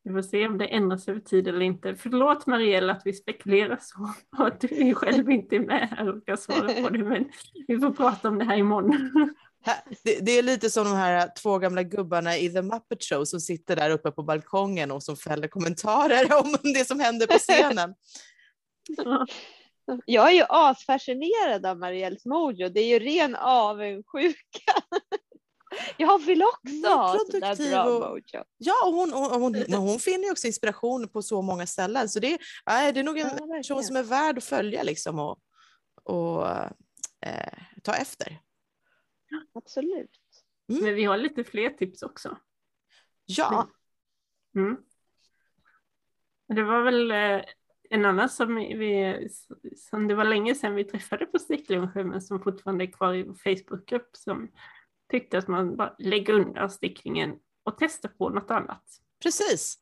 Vi 0.04 0.14
får 0.14 0.22
se 0.22 0.48
om 0.48 0.58
det 0.58 0.66
ändras 0.66 1.08
över 1.08 1.20
tid 1.20 1.48
eller 1.48 1.62
inte. 1.62 1.96
Förlåt 1.96 2.48
Marielle 2.48 2.92
att 2.92 3.02
vi 3.06 3.14
spekulerar 3.14 3.78
så 3.82 4.14
och 4.38 4.48
att 4.48 4.60
du 4.60 4.96
själv 4.96 5.30
inte 5.30 5.56
är 5.56 5.60
med 5.60 5.90
här 5.90 6.10
och 6.10 6.26
kan 6.26 6.38
svara 6.38 6.84
på 6.84 6.90
det. 6.90 7.04
Men 7.04 7.30
vi 7.68 7.80
får 7.80 7.92
prata 7.92 8.30
om 8.30 8.38
det 8.38 8.46
här 8.46 8.58
imorgon. 8.58 9.36
Det, 10.04 10.20
det 10.20 10.32
är 10.32 10.44
lite 10.44 10.70
som 10.70 10.84
de 10.84 10.96
här 10.96 11.32
två 11.42 11.58
gamla 11.60 11.84
gubbarna 11.84 12.38
i 12.38 12.50
The 12.54 12.62
Muppet 12.62 13.04
Show 13.04 13.26
som 13.26 13.40
sitter 13.40 13.76
där 13.76 13.90
uppe 13.90 14.12
på 14.12 14.24
balkongen 14.24 14.92
och 14.92 15.04
som 15.04 15.18
fäller 15.18 15.48
kommentarer 15.48 16.34
om 16.44 16.56
det 16.74 16.86
som 16.88 17.00
händer 17.00 17.28
på 17.28 17.38
scenen. 17.38 17.96
Jag 20.06 20.28
är 20.30 20.34
ju 20.34 20.44
asfascinerad 20.50 21.66
av 21.66 21.80
Marielles 21.80 22.26
mojo. 22.26 22.70
Det 22.70 22.80
är 22.80 22.86
ju 22.88 23.00
ren 23.00 23.36
avundsjuka. 23.36 24.74
Jag 25.98 26.26
vill 26.26 26.44
också 26.44 26.88
ha 26.90 27.18
sådär 27.32 27.70
bra 27.72 27.84
och- 27.86 28.00
mojo. 28.10 28.44
Ja, 28.58 28.74
och 28.86 28.94
hon, 28.94 29.12
hon, 29.14 29.52
men 29.52 29.74
hon 29.80 30.00
finner 30.00 30.26
ju 30.26 30.32
också 30.32 30.48
inspiration 30.48 31.08
på 31.10 31.22
så 31.22 31.42
många 31.42 31.68
ställen. 31.68 32.10
Så 32.10 32.20
det, 32.20 32.34
är- 32.34 32.40
nej, 32.66 32.94
det 32.94 33.00
är 33.00 33.04
nog 33.04 33.18
en 33.20 33.30
Ja, 33.40 33.48
person 33.58 33.84
som 33.84 33.96
är 33.96 34.04
värd 34.04 34.38
att 34.38 34.44
följa 34.44 34.84
liksom 34.84 35.20
och, 35.20 35.38
och 36.04 36.48
eh, 37.26 37.54
ta 37.84 37.94
efter. 37.96 38.40
Absolut. 39.54 40.20
Men 40.68 40.96
vi 40.96 41.04
har 41.04 41.18
lite 41.18 41.44
fler 41.44 41.70
tips 41.70 42.04
också. 42.04 42.38
Ja, 43.26 43.68
Mm. 44.58 44.78
Det 46.48 46.64
var 46.64 46.84
väl 46.84 47.12
eh, 47.12 47.46
en 47.90 48.06
annan 48.06 48.30
som, 48.30 48.56
vi, 48.56 49.28
som 49.76 50.08
det 50.08 50.16
var 50.16 50.26
länge 50.26 50.56
sedan 50.56 50.76
vi 50.76 50.84
träffade 50.84 51.26
på 51.26 51.40
sticklunchen 51.40 52.10
men 52.10 52.22
som 52.22 52.44
fortfarande 52.44 52.84
är 52.84 52.92
kvar 52.92 53.14
i 53.14 53.24
vår 53.24 53.34
Facebookgrupp 53.34 54.10
som 54.18 54.52
tyckte 55.12 55.38
att 55.38 55.48
man 55.48 55.76
bara 55.76 55.96
lägger 56.00 56.34
undan 56.34 56.70
sticklingen 56.70 57.36
och 57.64 57.78
testar 57.80 58.10
på 58.10 58.30
något 58.30 58.52
annat. 58.52 58.84
Precis. 59.24 59.78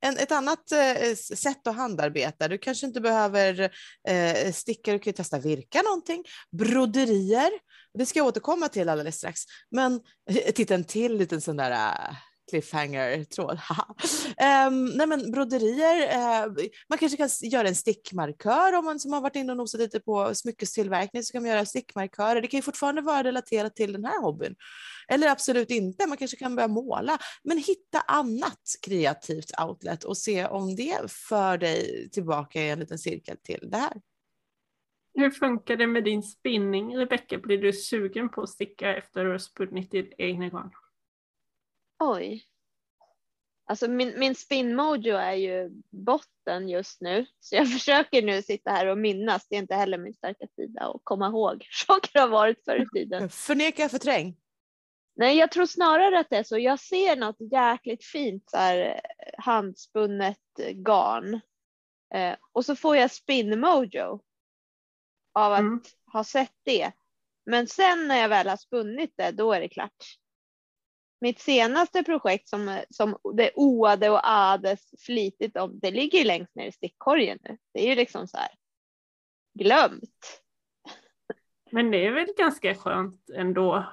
En, 0.00 0.16
ett 0.18 0.32
annat 0.32 0.72
eh, 0.72 1.14
sätt 1.14 1.66
att 1.66 1.76
handarbeta. 1.76 2.48
Du 2.48 2.58
kanske 2.58 2.86
inte 2.86 3.00
behöver 3.00 3.60
eh, 4.08 4.52
sticka, 4.52 4.92
du 4.92 4.98
kan 4.98 5.10
ju 5.10 5.16
testa 5.16 5.38
virka 5.38 5.82
någonting. 5.82 6.24
Broderier, 6.50 7.50
det 7.98 8.06
ska 8.06 8.18
jag 8.18 8.26
återkomma 8.26 8.68
till 8.68 8.88
alldeles 8.88 9.16
strax. 9.16 9.40
Men 9.70 10.00
eh, 10.30 10.52
titta 10.52 10.74
en 10.74 10.84
till 10.84 11.16
liten 11.16 11.40
sån 11.40 11.56
där 11.56 11.70
äh, 11.70 12.16
cliffhanger-tråd. 12.50 13.58
um, 14.68 14.86
nej 14.86 15.06
men 15.06 15.30
broderier, 15.30 16.16
uh, 16.16 16.54
man 16.88 16.98
kanske 16.98 17.16
kan 17.16 17.28
göra 17.42 17.68
en 17.68 17.74
stickmarkör 17.74 18.72
om 18.72 18.84
man 18.84 19.00
som 19.00 19.12
har 19.12 19.20
varit 19.20 19.36
inne 19.36 19.52
och 19.52 19.58
nosat 19.58 19.80
lite 19.80 20.00
på 20.00 20.34
smyckestillverkning 20.34 21.22
så 21.22 21.32
kan 21.32 21.42
man 21.42 21.50
göra 21.50 21.66
stickmarkörer. 21.66 22.40
Det 22.40 22.48
kan 22.48 22.58
ju 22.58 22.62
fortfarande 22.62 23.02
vara 23.02 23.24
relaterat 23.24 23.76
till 23.76 23.92
den 23.92 24.04
här 24.04 24.22
hobbyn. 24.22 24.54
Eller 25.08 25.28
absolut 25.28 25.70
inte, 25.70 26.06
man 26.06 26.16
kanske 26.16 26.36
kan 26.36 26.56
börja 26.56 26.68
måla. 26.68 27.18
Men 27.44 27.58
hitta 27.58 28.00
annat 28.00 28.60
kreativt 28.82 29.60
outlet 29.60 30.04
och 30.04 30.18
se 30.18 30.46
om 30.46 30.76
det 30.76 31.10
för 31.28 31.58
dig 31.58 32.08
tillbaka 32.10 32.62
i 32.62 32.70
en 32.70 32.78
liten 32.78 32.98
cirkel 32.98 33.36
till 33.42 33.68
det 33.70 33.76
här. 33.76 33.92
Hur 35.14 35.30
funkar 35.30 35.76
det 35.76 35.86
med 35.86 36.04
din 36.04 36.22
spinning, 36.22 36.96
Rebecka? 36.96 37.38
Blir 37.38 37.58
du 37.58 37.72
sugen 37.72 38.28
på 38.28 38.42
att 38.42 38.50
sticka 38.50 38.96
efter 38.96 39.20
att 39.20 39.26
du 39.26 39.30
har 39.30 39.38
spunnit 39.38 39.90
ditt 39.90 40.12
egna 40.18 40.48
garn? 40.48 40.70
Oj. 41.98 42.44
Alltså 43.66 43.88
min, 43.88 44.18
min 44.18 44.34
spinmojo 44.34 45.16
är 45.16 45.34
ju 45.34 45.70
botten 45.90 46.68
just 46.68 47.00
nu, 47.00 47.26
så 47.40 47.56
jag 47.56 47.68
försöker 47.72 48.22
nu 48.22 48.42
sitta 48.42 48.70
här 48.70 48.86
och 48.86 48.98
minnas. 48.98 49.48
Det 49.48 49.56
är 49.56 49.58
inte 49.58 49.74
heller 49.74 49.98
min 49.98 50.14
starka 50.14 50.46
sida 50.56 50.88
och 50.88 51.04
komma 51.04 51.26
ihåg 51.26 51.66
saker 51.86 52.20
har 52.20 52.28
varit 52.28 52.64
förr 52.64 52.82
i 52.82 52.86
tiden. 52.98 53.28
Förneka, 53.30 53.88
förträng. 53.88 54.36
Nej, 55.16 55.38
jag 55.38 55.50
tror 55.50 55.66
snarare 55.66 56.18
att 56.18 56.30
det 56.30 56.36
är 56.36 56.42
så. 56.42 56.58
Jag 56.58 56.80
ser 56.80 57.16
något 57.16 57.52
jäkligt 57.52 58.04
fint 58.04 58.50
så 58.50 58.56
här, 58.56 59.00
handspunnet 59.38 60.38
garn 60.74 61.40
eh, 62.14 62.36
och 62.52 62.64
så 62.64 62.76
får 62.76 62.96
jag 62.96 63.10
spinmojo 63.10 64.20
av 65.34 65.52
att 65.52 65.60
mm. 65.60 65.80
ha 66.12 66.24
sett 66.24 66.54
det. 66.62 66.92
Men 67.46 67.66
sen 67.66 68.08
när 68.08 68.16
jag 68.16 68.28
väl 68.28 68.48
har 68.48 68.56
spunnit 68.56 69.14
det, 69.16 69.30
då 69.30 69.52
är 69.52 69.60
det 69.60 69.68
klart 69.68 70.04
mitt 71.24 71.40
senaste 71.40 72.02
projekt 72.02 72.48
som, 72.48 72.80
som 72.90 73.16
det 73.36 73.50
oade 73.54 74.10
och 74.10 74.20
ades 74.30 74.80
flitigt 75.06 75.56
om, 75.56 75.78
det 75.78 75.90
ligger 75.90 76.18
ju 76.18 76.24
längst 76.24 76.54
ner 76.54 76.66
i 76.66 76.72
stickkorgen 76.72 77.38
nu. 77.42 77.58
Det 77.74 77.84
är 77.84 77.88
ju 77.88 77.94
liksom 77.94 78.28
så 78.28 78.36
här 78.36 78.48
glömt. 79.58 80.42
Men 81.70 81.90
det 81.90 82.06
är 82.06 82.10
väl 82.10 82.26
ganska 82.36 82.74
skönt 82.74 83.30
ändå 83.34 83.84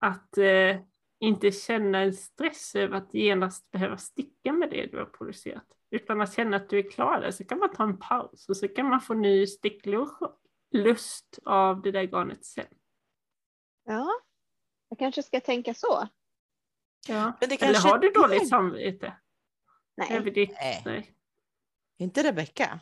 att 0.00 0.38
eh, 0.38 0.76
inte 1.20 1.52
känna 1.52 1.98
en 1.98 2.12
stress 2.12 2.74
över 2.74 2.96
att 2.96 3.14
genast 3.14 3.70
behöva 3.70 3.96
sticka 3.96 4.52
med 4.52 4.70
det 4.70 4.86
du 4.86 4.98
har 4.98 5.06
producerat. 5.06 5.66
Utan 5.90 6.20
att 6.20 6.34
känna 6.34 6.56
att 6.56 6.68
du 6.68 6.78
är 6.78 6.90
klar 6.90 7.20
där 7.20 7.30
så 7.30 7.44
kan 7.44 7.58
man 7.58 7.74
ta 7.74 7.82
en 7.82 7.98
paus 7.98 8.48
och 8.48 8.56
så 8.56 8.68
kan 8.68 8.88
man 8.88 9.00
få 9.00 9.14
ny 9.14 9.46
sticklust 10.74 11.38
av 11.44 11.82
det 11.82 11.90
där 11.90 12.02
garnet 12.02 12.44
sen. 12.44 12.66
Ja, 13.84 14.08
jag 14.88 14.98
kanske 14.98 15.22
ska 15.22 15.40
tänka 15.40 15.74
så. 15.74 16.08
Ja. 17.08 17.32
Men 17.40 17.48
det 17.48 17.62
Eller 17.62 17.80
har 17.80 17.98
du 17.98 18.10
dåligt 18.10 18.42
är... 18.42 18.46
samvete? 18.46 19.16
Nej. 19.96 20.08
Över 20.12 20.30
ditt... 20.30 20.50
Nej. 20.84 21.14
Inte 21.98 22.22
Rebecka? 22.22 22.80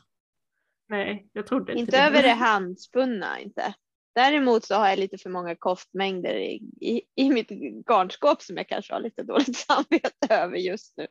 Nej, 0.89 1.29
jag 1.33 1.47
trodde 1.47 1.73
inte 1.73 1.81
Inte 1.81 1.97
det. 1.97 2.03
över 2.03 2.23
det 2.23 2.33
handspunna, 2.33 3.41
inte. 3.41 3.75
Däremot 4.15 4.65
så 4.65 4.75
har 4.75 4.89
jag 4.89 4.99
lite 4.99 5.19
för 5.19 5.31
många 5.31 5.57
koftmängder 5.57 6.35
i, 6.35 6.55
i, 6.81 7.03
i 7.15 7.31
mitt 7.31 7.51
garnskåp 7.89 8.43
som 8.43 8.57
jag 8.57 8.69
kanske 8.69 8.93
har 8.93 9.01
lite 9.01 9.23
dåligt 9.23 9.57
samvete 9.67 10.27
över 10.35 10.57
just 10.57 10.97
nu. 10.97 11.07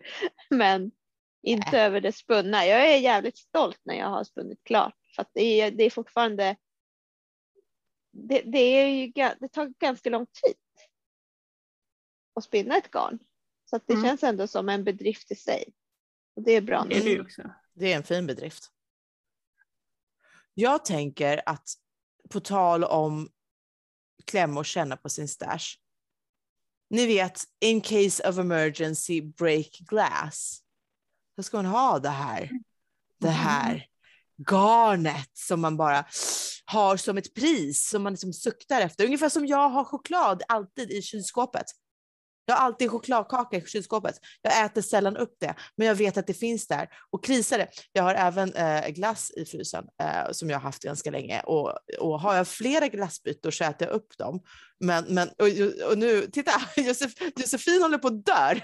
Men 0.49 0.91
inte 1.43 1.77
äh. 1.77 1.86
över 1.86 2.01
det 2.01 2.11
spunna. 2.11 2.65
Jag 2.65 2.93
är 2.93 2.97
jävligt 2.97 3.38
stolt 3.38 3.79
när 3.84 3.95
jag 3.95 4.07
har 4.07 4.23
spunnit 4.23 4.63
klart 4.63 4.95
för 5.15 5.21
att 5.21 5.32
det 5.34 5.61
är, 5.61 5.71
det 5.71 5.84
är 5.84 5.89
fortfarande. 5.89 6.55
Det, 8.12 8.41
det, 8.41 8.59
är 8.59 8.88
ju, 8.88 9.12
det 9.39 9.47
tar 9.47 9.74
ganska 9.80 10.09
lång 10.09 10.26
tid 10.26 10.55
att 12.36 12.43
spinna 12.43 12.78
ett 12.78 12.91
garn. 12.91 13.20
Så 13.70 13.80
det 13.86 13.93
mm. 13.93 14.05
känns 14.05 14.24
ändå 14.24 14.47
som 14.47 14.70
en 14.70 14.84
bedrift 14.84 15.32
i 15.32 15.36
sig. 15.36 15.74
Och 16.36 16.41
det 16.43 16.51
är 16.51 16.62
bra. 16.62 16.86
Det 16.89 16.97
är, 16.97 17.03
det, 17.03 17.22
också. 17.22 17.41
det 17.74 17.93
är 17.93 17.95
en 17.95 18.03
fin 18.03 18.28
bedrift. 18.28 18.72
Jag 20.53 20.86
tänker 20.86 21.41
att 21.45 21.70
på 22.30 22.39
tal 22.39 22.84
om 22.84 23.30
klämma 24.26 24.59
och 24.59 24.66
känna 24.66 24.97
på 24.97 25.09
sin 25.09 25.28
stash. 25.28 25.78
Ni 26.89 27.07
vet, 27.07 27.43
in 27.59 27.82
case 27.82 28.30
of 28.30 28.38
emergency 28.38 29.22
break 29.22 29.72
glass. 29.80 30.64
Då 31.38 31.43
ska 31.43 31.57
man 31.57 31.66
ha 31.66 31.99
det 31.99 32.09
här. 32.09 32.49
Det 33.18 33.28
mm. 33.28 33.39
här 33.39 33.91
garnet 34.50 35.30
som 35.34 35.62
man 35.62 35.78
bara 35.78 36.06
har 36.66 36.98
som 36.98 37.18
ett 37.18 37.34
pris 37.34 37.89
som 37.89 38.04
man 38.04 38.14
liksom 38.14 38.34
suktar 38.34 38.82
efter. 38.82 39.06
Ungefär 39.06 39.30
som 39.30 39.46
jag 39.46 39.70
har 39.70 39.84
choklad 39.84 40.44
alltid 40.48 40.92
i 40.92 41.02
kylskåpet. 41.02 41.66
Jag 42.46 42.56
har 42.56 42.66
alltid 42.66 42.92
chokladkaka 42.92 43.58
i 43.58 43.66
kylskåpet. 43.66 44.16
Jag 44.42 44.66
äter 44.66 44.82
sällan 44.82 45.18
upp 45.18 45.36
det, 45.39 45.56
men 45.76 45.88
jag 45.88 45.96
vet 45.96 46.18
att 46.18 46.28
det 46.28 46.34
finns 46.34 46.68
där. 46.68 46.89
Och 47.10 47.24
krisar 47.26 47.58
det. 47.58 47.68
Jag 47.92 48.04
har 48.04 48.14
även 48.14 48.54
eh, 48.54 48.88
glass 48.88 49.32
i 49.38 49.46
frysen 49.46 49.86
eh, 50.02 50.32
som 50.32 50.50
jag 50.50 50.58
har 50.58 50.64
haft 50.64 50.84
ganska 50.84 51.12
länge 51.12 51.42
och, 51.42 51.74
och 52.00 52.20
har 52.20 52.36
jag 52.36 52.48
flera 52.48 52.88
glassbyttor 52.88 53.52
så 53.52 53.64
äter 53.64 53.88
jag 53.88 53.96
upp 53.96 54.18
dem. 54.18 54.42
Men, 54.80 55.06
men 55.10 55.28
och, 55.28 55.48
och 55.92 55.98
nu, 55.98 56.22
titta, 56.22 56.52
Josef, 56.82 57.12
Josefin 57.36 57.82
håller 57.82 57.98
på 57.98 58.08
att 58.08 58.26
dö. 58.26 58.54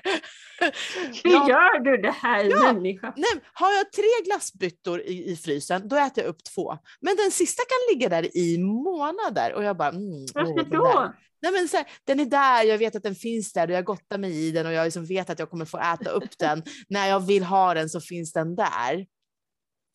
Hur 1.23 1.31
jag, 1.31 1.49
gör 1.49 1.79
du 1.79 1.97
det 1.97 2.11
här 2.11 2.43
ja, 2.43 2.73
människa? 2.73 3.13
Nej, 3.17 3.43
har 3.53 3.71
jag 3.73 3.91
tre 3.91 4.25
glassbyttor 4.25 5.01
i, 5.01 5.31
i 5.31 5.35
frysen, 5.35 5.87
då 5.87 5.95
äter 5.95 6.23
jag 6.23 6.29
upp 6.29 6.43
två. 6.55 6.77
Men 7.01 7.15
den 7.15 7.31
sista 7.31 7.63
kan 7.63 7.95
ligga 7.95 8.09
där 8.09 8.37
i 8.37 8.57
månader 8.57 9.53
och 9.53 9.63
jag 9.63 9.77
bara... 9.77 9.89
Mm, 9.89 10.25
Varför 10.33 10.63
då? 10.63 11.13
Nej, 11.41 11.51
men 11.51 11.67
så 11.67 11.77
här, 11.77 11.87
den 12.03 12.19
är 12.19 12.25
där, 12.25 12.63
jag 12.63 12.77
vet 12.77 12.95
att 12.95 13.03
den 13.03 13.15
finns 13.15 13.53
där 13.53 13.67
och 13.67 13.73
jag 13.73 13.85
gottar 13.85 14.17
mig 14.17 14.47
i 14.47 14.51
den 14.51 14.65
och 14.65 14.73
jag 14.73 14.85
liksom 14.85 15.05
vet 15.05 15.29
att 15.29 15.39
jag 15.39 15.49
kommer 15.49 15.65
få 15.65 15.77
äta 15.77 16.09
upp 16.09 16.29
den. 16.39 16.63
När 16.89 17.07
jag 17.07 17.19
vill 17.19 17.43
ha 17.43 17.73
den 17.73 17.89
så 17.89 18.01
finns 18.01 18.33
den 18.33 18.55
där. 18.55 19.07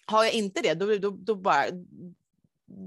Har 0.07 0.25
jag 0.25 0.33
inte 0.33 0.61
det, 0.61 0.75
då, 0.75 0.97
då, 0.97 1.11
då, 1.11 1.35
bara, 1.35 1.65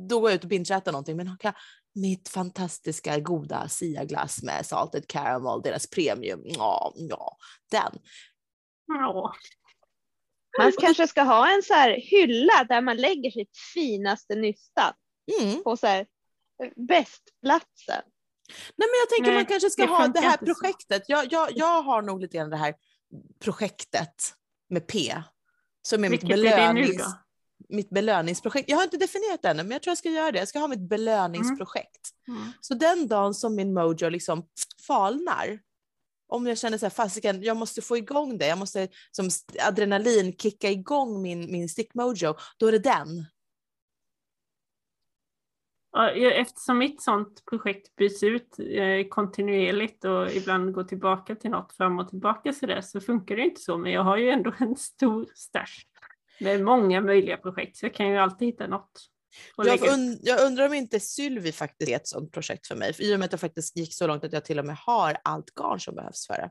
då 0.09 0.19
går 0.19 0.29
jag 0.29 0.35
ut 0.35 0.43
och 0.43 0.49
bingeäter 0.49 0.91
någonting. 0.91 1.17
Men 1.17 1.37
jag 1.41 1.53
mitt 1.95 2.29
fantastiska 2.29 3.19
goda 3.19 3.67
Sia-glass 3.67 4.43
med 4.43 4.65
salted 4.65 5.07
caramel, 5.07 5.61
deras 5.61 5.87
premium, 5.87 6.41
ja, 6.43 6.93
ja 6.95 7.37
den. 7.71 7.99
Ja. 8.87 9.33
Man 10.57 10.71
kanske 10.81 11.07
ska 11.07 11.21
ha 11.21 11.55
en 11.55 11.63
så 11.63 11.73
här 11.73 11.89
hylla 11.91 12.63
där 12.69 12.81
man 12.81 12.97
lägger 12.97 13.31
sitt 13.31 13.57
finaste 13.73 14.35
nystan 14.35 14.93
mm. 15.41 15.63
på 15.63 15.77
så 15.77 15.87
här 15.87 16.07
bästplatsen. 16.75 18.01
Nej, 18.47 18.87
men 18.89 18.99
jag 19.01 19.09
tänker 19.09 19.31
Nej, 19.31 19.35
man 19.35 19.45
kanske 19.45 19.69
ska 19.69 19.81
det 19.81 19.91
ha 19.91 20.07
det 20.07 20.19
här 20.19 20.37
projektet. 20.37 21.03
Jag, 21.07 21.31
jag, 21.31 21.49
jag 21.51 21.81
har 21.81 22.01
nog 22.01 22.21
lite 22.21 22.37
grann 22.37 22.49
det 22.49 22.57
här 22.57 22.73
projektet 23.39 24.33
med 24.69 24.87
P. 24.87 25.15
Som 25.81 26.03
är 26.03 26.09
Vilket 26.09 26.29
mitt, 26.29 26.35
belönings, 26.35 27.01
är 27.01 27.05
nu 27.05 27.13
mitt 27.69 27.89
belöningsprojekt. 27.89 28.69
Jag 28.69 28.77
har 28.77 28.83
inte 28.83 28.97
definierat 28.97 29.41
det 29.41 29.49
ännu, 29.49 29.63
men 29.63 29.71
jag 29.71 29.81
tror 29.81 29.91
jag 29.91 29.97
ska 29.97 30.09
göra 30.09 30.31
det. 30.31 30.39
Jag 30.39 30.47
ska 30.47 30.59
ha 30.59 30.67
mitt 30.67 30.89
belöningsprojekt. 30.89 32.09
Mm. 32.27 32.41
Mm. 32.41 32.53
Så 32.61 32.73
den 32.73 33.07
dagen 33.07 33.33
som 33.33 33.55
min 33.55 33.73
mojo 33.73 34.09
liksom 34.09 34.45
falnar, 34.87 35.59
om 36.27 36.47
jag 36.47 36.57
känner 36.57 36.77
så 36.77 36.85
här, 36.85 36.91
fasiken, 36.91 37.43
jag 37.43 37.57
måste 37.57 37.81
få 37.81 37.97
igång 37.97 38.37
det, 38.37 38.47
jag 38.47 38.57
måste 38.57 38.87
som 39.11 39.29
adrenalin 39.67 40.37
kicka 40.37 40.69
igång 40.71 41.21
min, 41.21 41.51
min 41.51 41.69
stickmojo, 41.69 42.35
då 42.57 42.67
är 42.67 42.71
det 42.71 42.79
den. 42.79 43.25
Eftersom 46.33 46.77
mitt 46.77 47.01
sånt 47.01 47.45
projekt 47.45 47.95
byts 47.95 48.23
ut 48.23 48.59
eh, 48.59 49.07
kontinuerligt 49.09 50.05
och 50.05 50.31
ibland 50.31 50.73
går 50.73 50.83
tillbaka 50.83 51.35
till 51.35 51.51
något 51.51 51.73
fram 51.73 51.99
och 51.99 52.09
tillbaka 52.09 52.53
så, 52.53 52.65
där, 52.65 52.81
så 52.81 53.01
funkar 53.01 53.35
det 53.35 53.41
inte 53.41 53.61
så. 53.61 53.77
Men 53.77 53.91
jag 53.91 54.03
har 54.03 54.17
ju 54.17 54.29
ändå 54.29 54.53
en 54.59 54.75
stor 54.75 55.27
stash 55.35 55.85
med 56.39 56.63
många 56.63 57.01
möjliga 57.01 57.37
projekt 57.37 57.77
så 57.77 57.85
jag 57.85 57.93
kan 57.93 58.09
ju 58.09 58.17
alltid 58.17 58.47
hitta 58.47 58.67
något. 58.67 59.01
Jag, 59.57 59.93
und 59.93 60.19
jag, 60.21 60.45
undrar 60.45 60.65
om 60.65 60.73
inte 60.73 60.99
Sylvi 60.99 61.51
faktiskt 61.51 61.91
är 61.91 61.95
ett 61.95 62.07
sånt 62.07 62.31
projekt 62.31 62.67
för 62.67 62.75
mig, 62.75 62.93
för 62.93 63.03
i 63.03 63.15
och 63.15 63.19
med 63.19 63.25
att 63.25 63.31
jag 63.31 63.41
faktiskt 63.41 63.77
gick 63.77 63.93
så 63.93 64.07
långt 64.07 64.23
att 64.23 64.33
jag 64.33 64.45
till 64.45 64.59
och 64.59 64.65
med 64.65 64.75
har 64.75 65.17
allt 65.23 65.55
garn 65.55 65.79
som 65.79 65.95
behövs 65.95 66.27
för 66.27 66.33
det. 66.33 66.49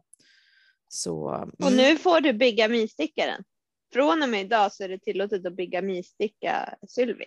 Så, 0.88 1.34
mm. 1.34 1.50
Och 1.64 1.72
nu 1.72 1.98
får 1.98 2.20
du 2.20 2.32
bygga 2.32 2.68
mistickaren. 2.68 3.44
Från 3.92 4.22
och 4.22 4.28
med 4.28 4.40
idag 4.40 4.72
så 4.72 4.84
är 4.84 4.88
det 4.88 4.98
tillåtet 4.98 5.46
att 5.46 5.56
bygga 5.56 5.82
misticka 5.82 6.74
Sylvi. 6.88 7.26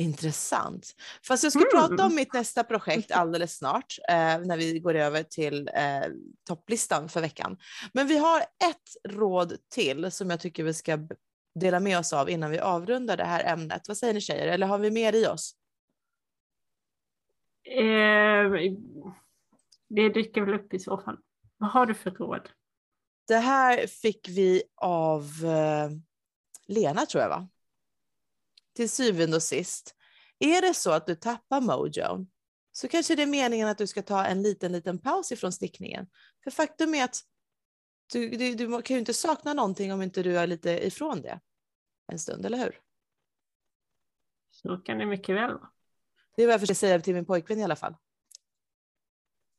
Intressant. 0.00 0.94
Fast 1.26 1.42
jag 1.42 1.52
ska 1.52 1.60
mm. 1.60 1.70
prata 1.74 2.06
om 2.06 2.14
mitt 2.14 2.32
nästa 2.32 2.64
projekt 2.64 3.10
alldeles 3.10 3.56
snart 3.56 3.98
eh, 4.08 4.14
när 4.16 4.56
vi 4.56 4.78
går 4.78 4.94
över 4.94 5.22
till 5.22 5.70
eh, 5.74 6.10
topplistan 6.48 7.08
för 7.08 7.20
veckan. 7.20 7.58
Men 7.92 8.06
vi 8.06 8.18
har 8.18 8.40
ett 8.40 9.14
råd 9.14 9.56
till 9.74 10.10
som 10.10 10.30
jag 10.30 10.40
tycker 10.40 10.64
vi 10.64 10.74
ska 10.74 10.98
dela 11.54 11.80
med 11.80 11.98
oss 11.98 12.12
av 12.12 12.30
innan 12.30 12.50
vi 12.50 12.58
avrundar 12.58 13.16
det 13.16 13.24
här 13.24 13.52
ämnet? 13.52 13.88
Vad 13.88 13.96
säger 13.96 14.14
ni 14.14 14.20
tjejer? 14.20 14.46
Eller 14.46 14.66
har 14.66 14.78
vi 14.78 14.90
mer 14.90 15.12
i 15.12 15.26
oss? 15.26 15.54
Eh, 17.64 18.72
det 19.88 20.08
dyker 20.08 20.40
väl 20.40 20.54
upp 20.54 20.74
i 20.74 20.78
så 20.78 20.98
fall. 20.98 21.16
Vad 21.56 21.70
har 21.70 21.86
du 21.86 21.94
för 21.94 22.10
råd? 22.10 22.48
Det 23.28 23.36
här 23.36 23.86
fick 23.86 24.28
vi 24.28 24.62
av 24.76 25.22
eh, 25.44 25.90
Lena 26.66 27.06
tror 27.06 27.22
jag 27.22 27.28
va? 27.28 27.48
Till 28.76 28.90
syvende 28.90 29.36
och 29.36 29.42
sist. 29.42 29.94
Är 30.38 30.60
det 30.60 30.74
så 30.74 30.90
att 30.90 31.06
du 31.06 31.14
tappar 31.14 31.60
mojon 31.60 32.30
så 32.72 32.88
kanske 32.88 33.14
det 33.14 33.22
är 33.22 33.26
meningen 33.26 33.68
att 33.68 33.78
du 33.78 33.86
ska 33.86 34.02
ta 34.02 34.24
en 34.24 34.42
liten, 34.42 34.72
liten 34.72 34.98
paus 34.98 35.32
ifrån 35.32 35.52
stickningen. 35.52 36.06
För 36.44 36.50
faktum 36.50 36.94
är 36.94 37.04
att 37.04 37.16
du, 38.12 38.28
du, 38.28 38.54
du 38.54 38.82
kan 38.82 38.94
ju 38.94 38.98
inte 39.00 39.14
sakna 39.14 39.54
någonting 39.54 39.92
om 39.92 40.02
inte 40.02 40.22
du 40.22 40.38
är 40.38 40.46
lite 40.46 40.86
ifrån 40.86 41.22
det 41.22 41.40
en 42.12 42.18
stund, 42.18 42.46
eller 42.46 42.58
hur? 42.58 42.80
Så 44.50 44.76
kan 44.76 44.98
det 44.98 45.06
mycket 45.06 45.36
väl 45.36 45.52
vara. 45.52 45.70
Det 46.36 46.42
är 46.42 46.46
vad 46.46 46.54
jag 46.54 46.60
försöker 46.60 46.78
säga 46.78 47.00
till 47.00 47.14
min 47.14 47.26
pojkvän 47.26 47.58
i 47.58 47.64
alla 47.64 47.76
fall. 47.76 47.96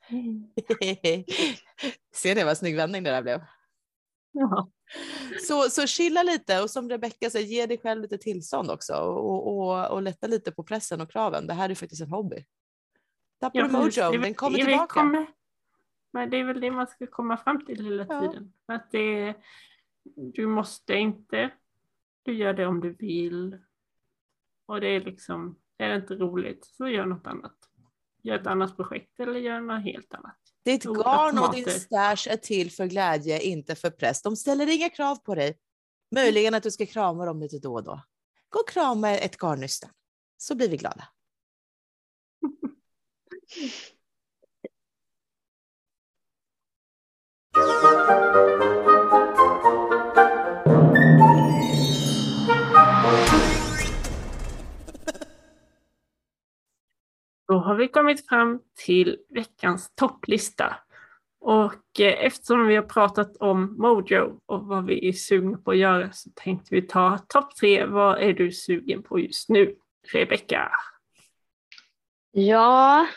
Ser 2.16 2.36
ni 2.36 2.44
vad 2.44 2.58
snygg 2.58 2.76
vändning 2.76 3.04
det 3.04 3.12
där 3.12 3.22
blev? 3.22 3.42
Ja. 4.32 4.72
Så, 5.48 5.70
så 5.70 5.88
chilla 5.88 6.24
lite 6.24 6.62
och 6.62 6.70
som 6.70 6.90
Rebecka 6.90 7.30
säger, 7.30 7.46
ge 7.48 7.66
dig 7.66 7.78
själv 7.78 8.02
lite 8.02 8.18
tillstånd 8.18 8.72
också 8.72 8.94
och, 8.94 9.58
och, 9.58 9.92
och 9.92 10.02
lätta 10.02 10.28
lite 10.28 10.52
på 10.52 10.64
pressen 10.64 11.02
och 11.02 11.12
kraven. 11.12 11.48
Det 11.48 11.54
här 11.54 11.70
är 11.70 11.76
faktiskt 11.76 12.02
en 12.02 12.10
hobby. 12.10 12.46
Tappar 13.40 13.60
Ja, 13.60 13.66
du 13.68 13.72
mojo, 13.72 14.22
den 14.22 14.34
kommer 14.34 14.58
tillbaka. 14.58 14.94
kommer- 15.02 15.28
Men 16.14 16.30
det 16.30 16.38
är 16.38 16.44
väl 16.44 16.60
det 16.62 16.72
man 16.72 16.88
ska 16.88 17.08
komma 17.08 17.38
fram 17.38 17.66
till 17.66 17.84
hela 17.86 18.06
Ja. 18.10 18.22
tiden. 18.22 18.54
Att 18.66 18.92
det, 18.92 19.36
du 20.16 20.48
måste 20.48 20.94
inte, 20.94 21.50
du 22.24 22.34
gör 22.34 22.54
det 22.54 22.66
om 22.66 22.80
du 22.82 22.94
vill. 22.94 23.58
Och 24.66 24.82
det 24.82 24.88
är 24.88 25.00
liksom, 25.02 25.60
är 25.78 25.90
det 25.90 25.96
inte 25.96 26.16
roligt 26.16 26.66
så 26.66 26.88
gör 26.88 27.06
något 27.06 27.28
annat. 27.28 27.56
Gör 28.24 28.36
ett 28.40 28.48
annat 28.48 28.76
projekt 28.76 29.20
eller 29.20 29.40
gör 29.40 29.60
något 29.60 29.84
helt 29.84 30.14
annat. 30.14 30.38
Ditt 30.66 30.84
garn 30.84 31.40
och 31.40 31.56
din 31.56 31.70
stash 31.70 32.28
är 32.30 32.38
till 32.38 32.72
för 32.72 32.86
glädje, 32.86 33.42
inte 33.42 33.76
för 33.76 33.90
press. 33.90 34.22
De 34.22 34.36
ställer 34.36 34.70
inga 34.70 34.90
krav 34.90 35.16
på 35.16 35.36
dig. 35.36 35.58
Möjligen 36.16 36.54
att 36.54 36.64
du 36.64 36.72
ska 36.72 36.86
krama 36.86 37.26
dem 37.26 37.40
lite 37.40 37.60
då 37.60 37.74
och 37.74 37.84
då. 37.84 38.02
Gå 38.50 38.60
och 38.60 38.70
krama 38.70 39.10
ett 39.12 39.38
garnnystan, 39.38 39.90
så 40.38 40.56
blir 40.56 40.70
vi 40.70 40.78
glada. 40.78 41.08
Då 57.52 57.58
har 57.58 57.76
vi 57.76 57.88
kommit 57.88 58.28
fram 58.28 58.62
till 58.86 59.18
veckans 59.30 59.96
topplista. 59.96 60.76
Och 61.42 62.00
eh, 62.00 62.26
eftersom 62.26 62.68
vi 62.68 62.76
har 62.76 62.84
pratat 62.84 63.38
om 63.38 63.78
Mojo 63.78 64.40
och 64.46 64.66
vad 64.66 64.86
vi 64.86 65.08
är 65.10 65.14
sugna 65.14 65.58
på 65.58 65.72
att 65.72 65.78
göra 65.78 66.12
så 66.12 66.30
tänkte 66.36 66.76
vi 66.76 66.82
ta 66.82 67.18
topp 67.18 67.56
tre. 67.56 67.86
Vad 67.86 68.22
är 68.22 68.34
du 68.34 68.52
sugen 68.52 69.04
på 69.04 69.20
just 69.20 69.50
nu, 69.50 69.76
Rebecka? 70.14 70.72
Ja, 72.32 73.08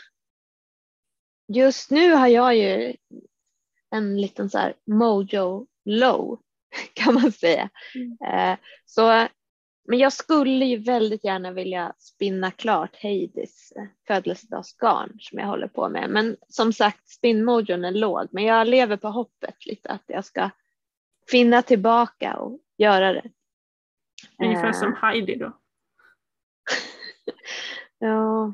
just 1.53 1.91
nu 1.91 2.13
har 2.13 2.27
jag 2.27 2.55
ju 2.55 2.95
en 3.91 4.21
liten 4.21 4.49
så 4.49 4.57
här 4.57 4.73
mojo 4.85 5.67
low 5.85 6.39
kan 6.93 7.13
man 7.13 7.31
säga. 7.31 7.69
Eh, 8.27 8.57
så, 8.85 9.27
men 9.87 9.99
jag 9.99 10.13
skulle 10.13 10.65
ju 10.65 10.77
väldigt 10.77 11.23
gärna 11.23 11.51
vilja 11.51 11.93
spinna 11.97 12.51
klart 12.51 12.95
Heidis 12.95 13.73
födelsedagsgarn 14.07 15.17
som 15.19 15.39
jag 15.39 15.47
håller 15.47 15.67
på 15.67 15.89
med. 15.89 16.09
Men 16.09 16.37
som 16.47 16.73
sagt, 16.73 17.09
spinnmojon 17.09 17.85
är 17.85 17.91
låg, 17.91 18.27
men 18.31 18.43
jag 18.43 18.67
lever 18.67 18.97
på 18.97 19.07
hoppet 19.07 19.65
lite 19.65 19.89
att 19.89 20.03
jag 20.07 20.25
ska 20.25 20.49
finna 21.31 21.61
tillbaka 21.61 22.37
och 22.37 22.59
göra 22.77 23.13
det. 23.13 23.31
Ungefär 24.43 24.67
Eh, 24.67 24.73
som 24.73 24.95
Heidi 25.01 25.35
då. 25.35 25.57
Ja. 27.99 28.53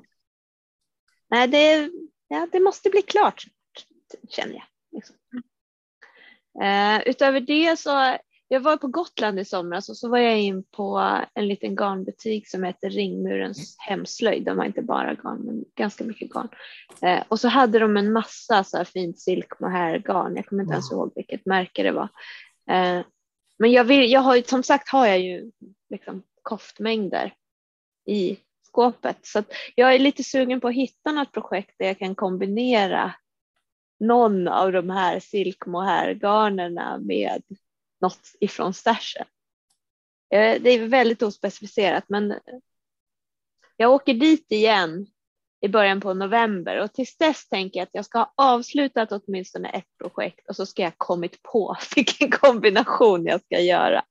Nej, 1.29 1.47
det, 1.47 1.91
ja, 2.27 2.47
det 2.51 2.59
måste 2.59 2.89
bli 2.89 3.01
klart 3.01 3.43
känner 4.29 4.53
jag. 4.53 4.65
Liksom. 4.91 5.15
Eh, 6.63 7.01
utöver 7.09 7.39
det 7.39 7.79
så, 7.79 8.17
jag 8.53 8.59
var 8.61 8.77
på 8.77 8.87
Gotland 8.87 9.39
i 9.39 9.45
somras 9.45 9.89
och 9.89 9.97
så 9.97 10.09
var 10.09 10.17
jag 10.17 10.39
in 10.39 10.63
på 10.63 11.17
en 11.33 11.47
liten 11.47 11.75
garnbutik 11.75 12.49
som 12.49 12.63
heter 12.63 12.89
Ringmurens 12.89 13.75
hemslöjd. 13.79 14.43
De 14.43 14.57
har 14.57 14.65
inte 14.65 14.81
bara 14.81 15.13
garn 15.13 15.41
men 15.45 15.65
ganska 15.75 16.03
mycket 16.03 16.29
garn. 16.29 16.49
Eh, 17.01 17.23
och 17.27 17.39
så 17.39 17.47
hade 17.47 17.79
de 17.79 17.97
en 17.97 18.11
massa 18.11 18.63
så 18.63 18.77
här 18.77 18.83
fint 18.83 19.19
silk 19.19 19.59
mohair-garn. 19.59 20.35
Jag 20.35 20.45
kommer 20.45 20.63
inte 20.63 20.73
ens 20.73 20.91
ihåg 20.91 21.11
vilket 21.15 21.45
märke 21.45 21.83
det 21.83 21.91
var. 21.91 22.09
Eh, 22.69 23.01
men 23.57 23.71
jag 23.71 23.83
vill, 23.83 24.11
jag 24.11 24.21
har, 24.21 24.35
ju- 24.35 24.43
som 24.43 24.63
sagt 24.63 24.89
har 24.89 25.07
jag 25.07 25.19
ju 25.19 25.51
liksom 25.89 26.23
koftmängder 26.41 27.33
i 28.07 28.37
skåpet. 28.67 29.17
Så 29.21 29.43
jag 29.75 29.95
är 29.95 29.99
lite 29.99 30.23
sugen 30.23 30.61
på 30.61 30.67
att 30.67 30.75
hitta 30.75 31.11
något 31.11 31.31
projekt 31.31 31.75
där 31.79 31.85
jag 31.85 31.99
kan 31.99 32.15
kombinera 32.15 33.13
någon 33.99 34.47
av 34.47 34.71
de 34.71 34.89
här 34.89 35.19
silk 35.19 35.65
mohair-garnerna 35.65 36.97
med 36.97 37.43
något 38.01 38.35
ifrån 38.39 38.73
stashen. 38.73 39.25
Eh, 40.33 40.61
Det 40.61 40.69
är 40.69 40.87
väldigt 40.87 41.21
ospecificerat 41.21 42.03
men 42.07 42.39
jag 43.77 43.91
åker 43.91 44.13
dit 44.13 44.51
igen 44.51 45.07
i 45.61 45.67
början 45.67 46.01
på 46.01 46.13
november 46.13 46.77
och 46.77 46.93
tills 46.93 47.17
dess 47.17 47.47
tänker 47.49 47.79
jag 47.79 47.83
att 47.83 47.93
jag 47.93 48.05
ska 48.05 48.17
ha 48.17 48.33
avslutat 48.37 49.11
åtminstone 49.11 49.69
ett 49.69 49.97
projekt 49.97 50.49
och 50.49 50.55
så 50.55 50.65
ska 50.65 50.81
jag 50.81 50.89
ha 50.89 50.95
kommit 50.97 51.43
på 51.43 51.75
vilken 51.95 52.31
kombination 52.31 53.25
jag 53.25 53.41
ska 53.41 53.59
göra. 53.59 54.03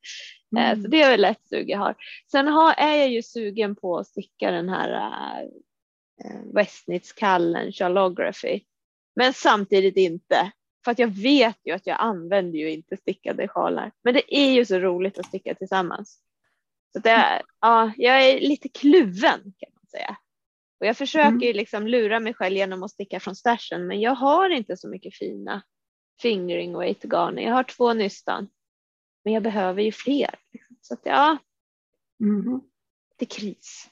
Eh, 0.59 0.82
Så 0.82 0.88
det 0.88 1.03
är 1.03 1.11
väl 1.11 1.24
ett 1.24 1.49
sug 1.49 1.70
jag 1.70 1.78
har. 1.78 1.95
Sen 2.30 2.49
har, 2.49 2.72
är 2.72 2.97
jag 2.97 3.09
ju 3.09 3.22
sugen 3.22 3.76
på 3.76 3.99
att 3.99 4.07
sticka 4.07 4.51
den 4.51 4.68
här 4.68 4.91
äh, 4.91 5.49
Westnitz-kallen 6.55 7.72
Charlography. 7.72 8.61
Men 9.16 9.32
samtidigt 9.32 9.97
inte. 9.97 10.53
För 10.85 10.91
att 10.91 10.99
jag 10.99 11.09
vet 11.09 11.59
ju 11.64 11.72
att 11.72 11.87
jag 11.87 11.97
använder 12.01 12.59
ju 12.59 12.70
inte 12.70 12.97
stickade 12.97 13.49
sjalar. 13.49 13.93
Men 14.03 14.14
det 14.14 14.37
är 14.37 14.51
ju 14.53 14.64
så 14.64 14.78
roligt 14.78 15.18
att 15.18 15.26
sticka 15.26 15.55
tillsammans. 15.55 16.20
Så 16.93 16.99
det 16.99 17.11
är, 17.11 17.43
ja, 17.61 17.93
jag 17.97 18.22
är 18.31 18.41
lite 18.41 18.68
kluven 18.68 19.41
kan 19.43 19.70
man 19.74 19.87
säga. 19.91 20.16
Och 20.81 20.87
jag 20.87 20.97
försöker 20.97 21.28
Mm. 21.28 21.41
ju 21.41 21.53
liksom 21.53 21.87
lura 21.87 22.20
mig 22.20 22.35
själv 22.35 22.57
genom 22.57 22.83
att 22.83 22.91
sticka 22.91 23.20
från 23.20 23.37
stashen. 23.37 23.87
Men 23.87 24.01
jag 24.01 24.14
har 24.14 24.51
inte 24.51 24.76
så 24.76 24.89
mycket 24.89 25.14
fina 25.14 25.62
fingering 26.22 26.78
weight 26.78 27.05
garner. 27.05 27.43
Jag 27.43 27.53
har 27.53 27.64
två 27.64 27.93
nystan. 27.95 28.49
Men 29.24 29.33
jag 29.35 29.43
behöver 29.43 29.83
ju 29.83 29.93
fler. 29.93 30.35
liksom. 30.53 30.76
Så 30.81 30.95
att 30.95 31.01
ja, 31.05 31.39
Mhm. 32.18 32.61
det 33.16 33.24
är 33.24 33.26
kris. 33.41 33.91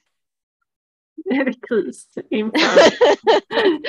Det 1.24 1.30
är 1.30 1.52
kris 1.68 2.14
inför, 2.30 2.60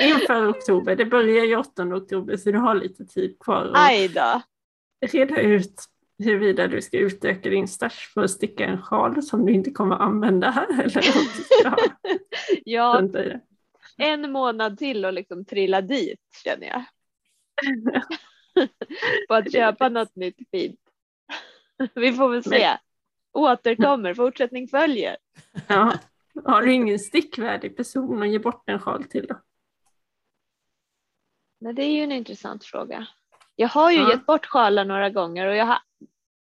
inför 0.00 0.50
oktober. 0.50 0.96
Det 0.96 1.04
börjar 1.04 1.44
ju 1.44 1.56
8 1.56 1.82
oktober 1.82 2.36
så 2.36 2.50
du 2.50 2.58
har 2.58 2.74
lite 2.74 3.04
tid 3.04 3.36
kvar 3.40 3.72
Aj 3.74 4.08
då. 4.08 4.42
reda 5.06 5.40
ut 5.40 5.84
huruvida 6.18 6.66
du 6.68 6.82
ska 6.82 6.98
utöka 6.98 7.50
din 7.50 7.68
stash 7.68 8.12
för 8.14 8.24
att 8.24 8.30
sticka 8.30 8.64
en 8.66 8.82
sjal 8.82 9.22
som 9.22 9.46
du 9.46 9.52
inte 9.52 9.70
kommer 9.70 9.96
använda 9.96 10.50
här 10.50 10.66
eller 10.82 11.04
Ja, 12.64 13.00
det. 13.00 13.40
en 13.96 14.32
månad 14.32 14.78
till 14.78 15.04
och 15.04 15.12
liksom 15.12 15.44
trilla 15.44 15.80
dit 15.80 16.20
känner 16.44 16.66
jag. 16.66 16.84
På 19.28 19.34
att 19.34 19.52
köpa 19.52 19.88
något 19.88 20.16
nytt 20.16 20.38
fint. 20.50 20.80
Vi 21.94 22.12
får 22.12 22.28
väl 22.28 22.44
se. 22.44 22.70
Återkommer, 23.32 24.14
fortsättning 24.14 24.68
följer. 24.68 25.16
Ja. 25.68 25.92
Har 26.44 26.62
du 26.62 26.72
ingen 26.72 26.98
stickvärdig 26.98 27.76
person 27.76 28.22
att 28.22 28.28
ge 28.28 28.38
bort 28.38 28.62
en 28.66 28.78
sjal 28.78 29.04
till 29.04 29.26
då? 29.26 29.40
Nej, 31.60 31.74
det 31.74 31.82
är 31.82 31.90
ju 31.90 32.02
en 32.02 32.12
intressant 32.12 32.64
fråga. 32.64 33.06
Jag 33.56 33.68
har 33.68 33.90
ju 33.90 33.98
Ja. 33.98 34.10
gett 34.10 34.26
bort 34.26 34.46
sjalar 34.46 34.84
några 34.84 35.10
gånger 35.10 35.46
och 35.46 35.56
jag 35.56 35.64
har, 35.66 35.78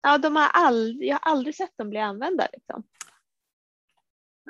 ja, 0.01 0.17
de 0.17 0.36
har 0.36 0.49
aldrig, 0.53 1.09
jag 1.09 1.15
har 1.21 1.32
aldrig 1.32 1.55
sett 1.55 1.78
dem 1.78 1.89
bli 1.89 1.99
använda. 1.99 2.47
Liksom. 2.53 2.84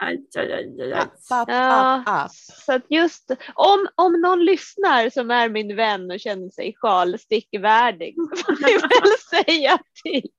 Aj, 0.02 0.18
aj, 0.38 0.54
aj, 0.54 0.82
aj. 0.82 0.94
App, 0.94 1.14
app, 1.30 1.50
Ja, 1.50 1.94
app, 1.94 2.08
app. 2.08 2.32
så 2.66 2.74
att 2.74 2.86
just 2.90 3.32
om, 3.56 3.88
om 3.96 4.22
någon 4.22 4.46
lyssnar 4.46 5.10
som 5.10 5.32
är 5.32 5.50
min 5.50 5.76
vän 5.76 6.12
och 6.12 6.20
känner 6.20 6.50
sig 6.50 6.76
sjalstickvärdig 6.82 8.16
så 8.16 8.36
får 8.46 8.52
ni 8.66 8.74
väl 8.82 9.46
säga 9.46 9.78
till. 10.04 10.30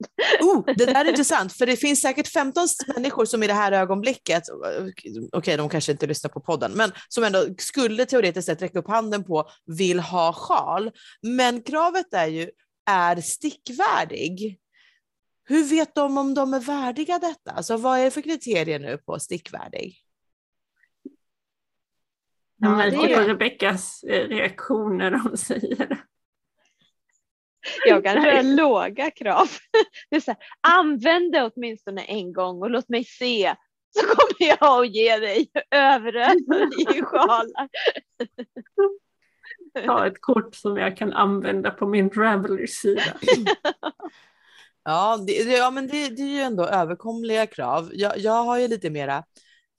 Oh, 0.41 0.65
det 0.77 0.87
där 0.87 1.05
är 1.05 1.09
intressant, 1.09 1.53
för 1.53 1.67
det 1.67 1.77
finns 1.77 2.01
säkert 2.01 2.29
15 2.29 2.67
människor 2.97 3.25
som 3.25 3.43
i 3.43 3.47
det 3.47 3.53
här 3.53 3.73
ögonblicket, 3.73 4.43
okej 5.33 5.57
de 5.57 5.69
kanske 5.69 5.93
inte 5.93 6.07
lyssnar 6.07 6.31
på 6.31 6.41
podden, 6.41 6.73
men 6.73 6.93
som 7.09 7.25
ändå 7.25 7.45
skulle 7.59 8.07
teoretiskt 8.07 8.47
sett 8.47 8.63
räcka 8.63 8.79
upp 8.79 8.89
handen 8.89 9.25
på 9.25 9.49
vill 9.67 10.01
ha 10.01 10.33
sjal. 10.33 10.91
Men 11.23 11.63
kravet 11.63 12.15
är 12.15 12.27
ju, 12.27 12.51
är 12.91 13.17
stickvärdig. 13.17 14.59
Hur 15.49 15.65
vet 15.65 15.95
de 15.95 16.19
om 16.19 16.35
de 16.35 16.55
är 16.55 16.61
värdiga 16.61 17.19
detta? 17.19 17.51
Alltså 17.51 17.77
vad 17.77 17.99
är 17.99 18.05
det 18.05 18.11
för 18.11 18.23
kriterier 18.23 18.79
nu 18.79 18.99
på 18.99 19.19
stickvärdig? 19.19 19.97
Jag 22.57 22.73
Ja, 22.73 22.77
märker 22.77 23.17
på 23.17 23.21
Rebeckas 23.21 24.03
eh, 24.03 24.29
reaktion 24.29 24.99
när 24.99 25.11
de 25.11 25.37
säger 25.37 25.77
det. 25.77 25.99
Jag 27.87 28.05
kanske 28.05 28.37
har 28.37 28.43
låga 28.43 29.11
krav. 29.11 29.49
Det 30.11 30.17
är 30.17 30.21
så 30.21 30.31
här, 30.31 30.41
använd 30.61 31.33
det 31.33 31.51
åtminstone 31.55 32.03
en 32.03 32.33
gång 32.33 32.63
och 32.63 32.71
låt 32.71 32.89
mig 32.89 33.05
se. 33.05 33.55
Så 33.91 34.07
kommer 34.07 34.49
jag 34.49 34.85
att 34.85 34.95
ge 34.95 35.19
dig 35.19 35.51
överöser 35.71 36.97
i 36.97 37.03
sjalar. 37.03 37.69
Ta 39.87 40.07
ett 40.07 40.21
kort 40.21 40.55
som 40.55 40.77
jag 40.77 40.97
kan 40.97 41.13
använda 41.13 41.71
på 41.71 41.87
min 41.87 42.11
Ravelry-sida. 42.11 43.03
Ja, 44.89 45.17
det, 45.27 45.33
ja 45.33 45.71
men 45.71 45.87
det, 45.87 46.09
det 46.09 46.23
är 46.23 46.27
ju 46.27 46.41
ändå 46.41 46.67
överkomliga 46.67 47.47
krav. 47.47 47.91
Jag, 47.95 48.19
jag 48.19 48.45
har 48.45 48.59
ju 48.59 48.69
lite 48.69 48.91
mera, 48.91 49.25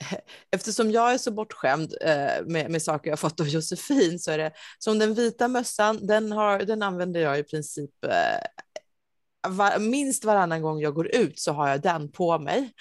eftersom 0.51 0.91
jag 0.91 1.14
är 1.14 1.18
så 1.18 1.32
bortskämd 1.32 1.93
eh, 2.01 2.45
med, 2.45 2.72
med 2.72 2.82
saker 2.82 3.10
jag 3.10 3.20
fått 3.20 3.39
av 3.39 3.47
Josefin 3.47 4.20
så 4.20 4.32
är 4.32 4.38
det 4.38 4.51
som 4.80 4.99
den 4.99 5.14
vita 5.14 5.47
mössan, 5.47 6.07
den, 6.07 6.32
har, 6.32 6.60
den 6.60 6.82
använder 6.82 7.20
jag 7.20 7.39
i 7.39 7.43
princip 7.43 8.05
eh, 8.05 9.49
var, 9.49 9.80
minst 9.80 10.26
varannan 10.26 10.62
gång 10.62 10.80
jag 10.80 10.93
går 10.93 11.16
ut 11.16 11.39
så 11.39 11.51
har 11.51 11.70
jag 11.70 11.82
den 11.82 12.12
på 12.12 12.39
mig. 12.39 12.74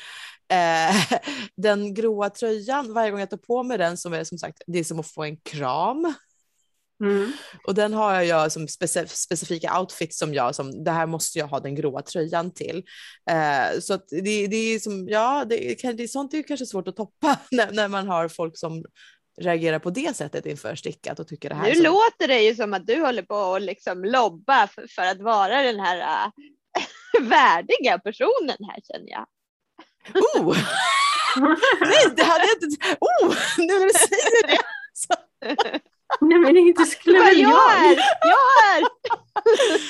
Eh, 0.52 1.20
den 1.56 1.94
gråa 1.94 2.30
tröjan, 2.30 2.92
varje 2.92 3.10
gång 3.10 3.20
jag 3.20 3.30
tar 3.30 3.36
på 3.36 3.62
mig 3.62 3.78
den 3.78 3.96
som 3.96 4.12
är 4.12 4.24
som 4.24 4.38
sagt, 4.38 4.62
det 4.66 4.78
är 4.78 4.84
som 4.84 5.00
att 5.00 5.08
få 5.08 5.24
en 5.24 5.36
kram. 5.36 6.14
Mm. 7.01 7.32
Och 7.66 7.74
den 7.74 7.92
har 7.92 8.20
jag 8.22 8.53
som 8.53 8.68
speci 8.68 9.09
specifika 9.09 9.80
outfits 9.80 10.18
som 10.18 10.34
jag, 10.34 10.55
som 10.55 10.84
det 10.84 10.90
här 10.90 11.07
måste 11.07 11.38
jag 11.38 11.46
ha 11.46 11.61
den 11.61 11.74
gråa 11.74 12.03
tröjan 12.03 12.55
till. 12.55 12.84
Eh, 13.30 13.80
så 13.80 13.94
att 13.94 14.09
det, 14.09 14.46
det 14.46 14.57
är 14.57 14.78
som, 14.78 15.09
ja, 15.09 15.44
det, 15.49 15.74
kan- 15.74 15.96
det 15.96 16.09
sånt 16.09 16.32
är 16.32 16.36
ju 16.38 16.42
kanske 16.42 16.66
svårt 16.66 16.88
att 16.88 16.96
toppa 16.96 17.38
när, 17.51 17.72
när 17.72 17.88
man 17.88 18.09
har 18.09 18.28
folk 18.28 18.59
som 18.59 18.84
reagerar 19.40 19.78
på 19.78 19.90
det 19.90 20.16
sättet 20.16 20.46
inför 20.46 20.74
stickat 20.74 21.18
och 21.18 21.28
tycker 21.28 21.49
det 21.49 21.55
här 21.55 21.68
Nu 21.68 21.74
så... 21.74 21.82
låter 21.82 22.28
det 22.28 22.40
ju 22.40 22.55
som 22.55 22.74
att 22.74 22.86
du 22.86 23.01
håller 23.01 23.22
på 23.22 23.55
att 23.55 23.62
liksom 23.62 24.05
lobba 24.05 24.66
för, 24.66 24.86
för 24.86 25.03
att 25.03 25.20
vara 25.20 25.62
den 25.62 25.80
här 25.80 25.99
äh, 25.99 26.30
värdiga 27.28 27.99
personen 27.99 28.57
här 28.61 28.80
känner 28.92 29.11
jag. 29.11 29.26
Oh! 30.14 30.57
Nej, 31.80 32.14
det 32.16 32.22
hade 32.22 32.44
jag 32.44 32.62
inte... 32.62 32.86
Oh, 33.01 33.34
nu 33.59 33.66
när 33.66 33.86
du 33.86 33.92
säger 33.92 34.46
det! 34.46 34.59
Så, 34.92 35.14
Nej 36.20 36.38
men 36.38 36.56
inte 36.56 36.84
skulle 36.86 37.18
väl 37.18 37.40
jag 37.40 37.50
jag? 37.50 37.84
är! 37.84 37.96
Jag 38.20 38.76
är! 38.76 38.80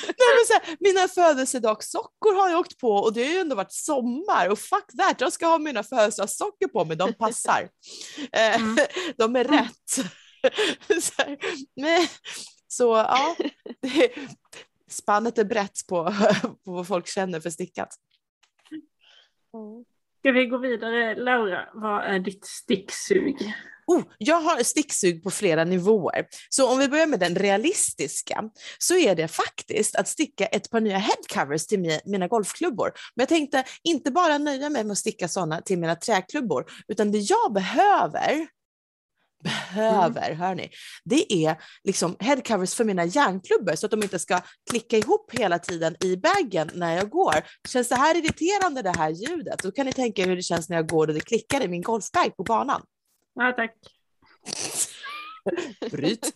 nej, 0.05 0.29
men 0.35 0.45
så 0.47 0.53
här, 0.53 0.77
mina 0.79 1.07
födelsedagssockor 1.07 2.35
har 2.41 2.49
jag 2.49 2.59
åkt 2.59 2.77
på 2.77 2.91
och 2.91 3.13
det 3.13 3.23
har 3.23 3.31
ju 3.31 3.39
ändå 3.39 3.55
varit 3.55 3.73
sommar 3.73 4.49
och 4.49 4.59
fuck 4.59 4.85
that, 4.97 5.21
jag 5.21 5.33
ska 5.33 5.47
ha 5.47 5.57
mina 5.57 5.83
födelsedagssockor 5.83 6.67
på 6.67 6.85
mig, 6.85 6.97
de 6.97 7.13
passar. 7.13 7.69
Eh, 8.31 8.55
Mm. 8.55 8.77
De 9.17 9.35
är 9.35 9.43
rätt. 9.43 9.89
så, 11.03 11.13
här, 11.17 11.37
men, 11.75 12.07
så 12.67 12.83
ja, 12.83 13.35
det, 13.81 14.11
spannet 14.89 15.37
är 15.37 15.45
brett 15.45 15.87
på, 15.89 16.13
på 16.65 16.71
vad 16.71 16.87
folk 16.87 17.07
känner 17.07 17.39
för 17.39 17.49
stickat. 17.49 17.89
Ska 20.19 20.31
vi 20.31 20.45
gå 20.45 20.57
vidare? 20.57 21.15
Laura, 21.15 21.69
vad 21.73 22.03
är 22.03 22.19
ditt 22.19 22.45
sticksug? 22.45 23.53
Oh, 23.89 24.03
jag 24.17 24.41
har 24.41 24.63
sticksug 24.63 25.23
på 25.23 25.31
flera 25.31 25.63
nivåer. 25.63 26.25
Så 26.49 26.71
om 26.71 26.79
vi 26.79 26.87
börjar 26.87 27.07
med 27.07 27.19
den 27.19 27.35
realistiska 27.35 28.43
så 28.77 28.97
är 28.97 29.15
det 29.15 29.27
faktiskt 29.27 29.95
att 29.95 30.07
sticka 30.07 30.45
ett 30.45 30.69
par 30.69 30.79
nya 30.79 30.97
headcovers 30.97 31.67
till 31.67 31.79
mi- 31.79 32.01
mina 32.05 32.27
golfklubbor. 32.27 32.91
Men 33.15 33.21
jag 33.21 33.29
tänkte 33.29 33.63
inte 33.83 34.11
bara 34.11 34.37
nöja 34.37 34.69
mig 34.69 34.83
med 34.83 34.91
att 34.91 34.97
sticka 34.97 35.27
sådana 35.27 35.61
till 35.61 35.79
mina 35.79 35.95
träklubbor, 35.95 36.65
utan 36.87 37.11
det 37.11 37.17
jag 37.17 37.53
behöver 37.53 38.47
behöver, 39.43 40.33
hör 40.33 40.55
ni, 40.55 40.69
det 41.05 41.33
är 41.33 41.55
liksom 41.83 42.15
headcovers 42.19 42.73
för 42.73 42.83
mina 42.83 43.05
järnklubbor 43.05 43.75
så 43.75 43.85
att 43.85 43.91
de 43.91 44.03
inte 44.03 44.19
ska 44.19 44.41
klicka 44.69 44.97
ihop 44.97 45.31
hela 45.33 45.59
tiden 45.59 45.95
i 46.03 46.17
baggen 46.17 46.69
när 46.73 46.95
jag 46.95 47.09
går. 47.09 47.35
Känns 47.67 47.89
det 47.89 47.95
här 47.95 48.17
irriterande 48.17 48.81
det 48.81 48.97
här 48.97 49.09
ljudet? 49.09 49.59
Då 49.63 49.71
kan 49.71 49.85
ni 49.85 49.93
tänka 49.93 50.25
hur 50.25 50.35
det 50.35 50.41
känns 50.41 50.69
när 50.69 50.75
jag 50.75 50.89
går 50.89 51.07
och 51.07 51.13
det 51.13 51.19
klickar 51.19 51.61
i 51.61 51.67
min 51.67 51.81
golfbag 51.81 52.37
på 52.37 52.43
banan. 52.43 52.81
Ja, 53.35 53.53
tack. 53.53 53.75
Bryt. 55.91 56.35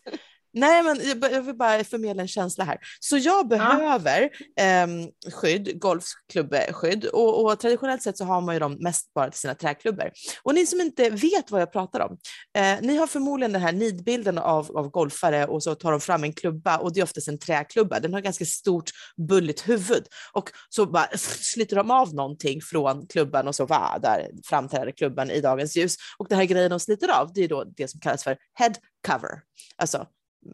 Nej, 0.53 0.83
men 0.83 0.99
jag 1.31 1.41
vill 1.41 1.55
bara 1.55 1.83
förmedla 1.83 2.21
en 2.21 2.27
känsla 2.27 2.63
här. 2.63 2.77
Så 2.99 3.17
jag 3.17 3.47
behöver 3.47 4.29
ehm, 4.59 5.07
skydd, 5.33 5.79
golfklubbeskydd 5.79 7.05
och, 7.05 7.45
och 7.45 7.59
traditionellt 7.59 8.01
sett 8.01 8.17
så 8.17 8.25
har 8.25 8.41
man 8.41 8.55
ju 8.55 8.59
dem 8.59 8.77
mest 8.79 9.13
bara 9.13 9.29
till 9.29 9.39
sina 9.39 9.55
träklubbor. 9.55 10.11
Och 10.43 10.53
ni 10.55 10.65
som 10.65 10.81
inte 10.81 11.09
vet 11.09 11.51
vad 11.51 11.61
jag 11.61 11.71
pratar 11.71 11.99
om, 11.99 12.17
eh, 12.57 12.77
ni 12.81 12.97
har 12.97 13.07
förmodligen 13.07 13.53
den 13.53 13.61
här 13.61 13.71
nidbilden 13.71 14.37
av, 14.37 14.77
av 14.77 14.89
golfare 14.89 15.45
och 15.45 15.63
så 15.63 15.75
tar 15.75 15.91
de 15.91 16.01
fram 16.01 16.23
en 16.23 16.33
klubba 16.33 16.77
och 16.77 16.93
det 16.93 16.99
är 16.99 17.03
oftast 17.03 17.27
en 17.27 17.39
träklubba. 17.39 17.99
Den 17.99 18.13
har 18.13 18.21
ganska 18.21 18.45
stort 18.45 18.89
bulligt 19.27 19.69
huvud 19.69 20.03
och 20.33 20.49
så 20.69 20.85
bara 20.85 21.17
sliter 21.17 21.75
de 21.75 21.91
av 21.91 22.13
någonting 22.13 22.61
från 22.61 23.07
klubban 23.07 23.47
och 23.47 23.55
så 23.55 23.65
va, 23.65 23.99
där 24.01 24.29
framträder 24.45 24.91
klubban 24.91 25.31
i 25.31 25.41
dagens 25.41 25.77
ljus. 25.77 25.95
Och 26.17 26.27
den 26.29 26.37
här 26.37 26.45
grejen 26.45 26.69
de 26.69 26.79
sliter 26.79 27.11
av, 27.21 27.31
det 27.33 27.43
är 27.43 27.47
då 27.47 27.63
det 27.63 27.87
som 27.87 27.99
kallas 27.99 28.23
för 28.23 28.37
head 28.59 28.73
cover, 29.07 29.41
alltså 29.77 30.07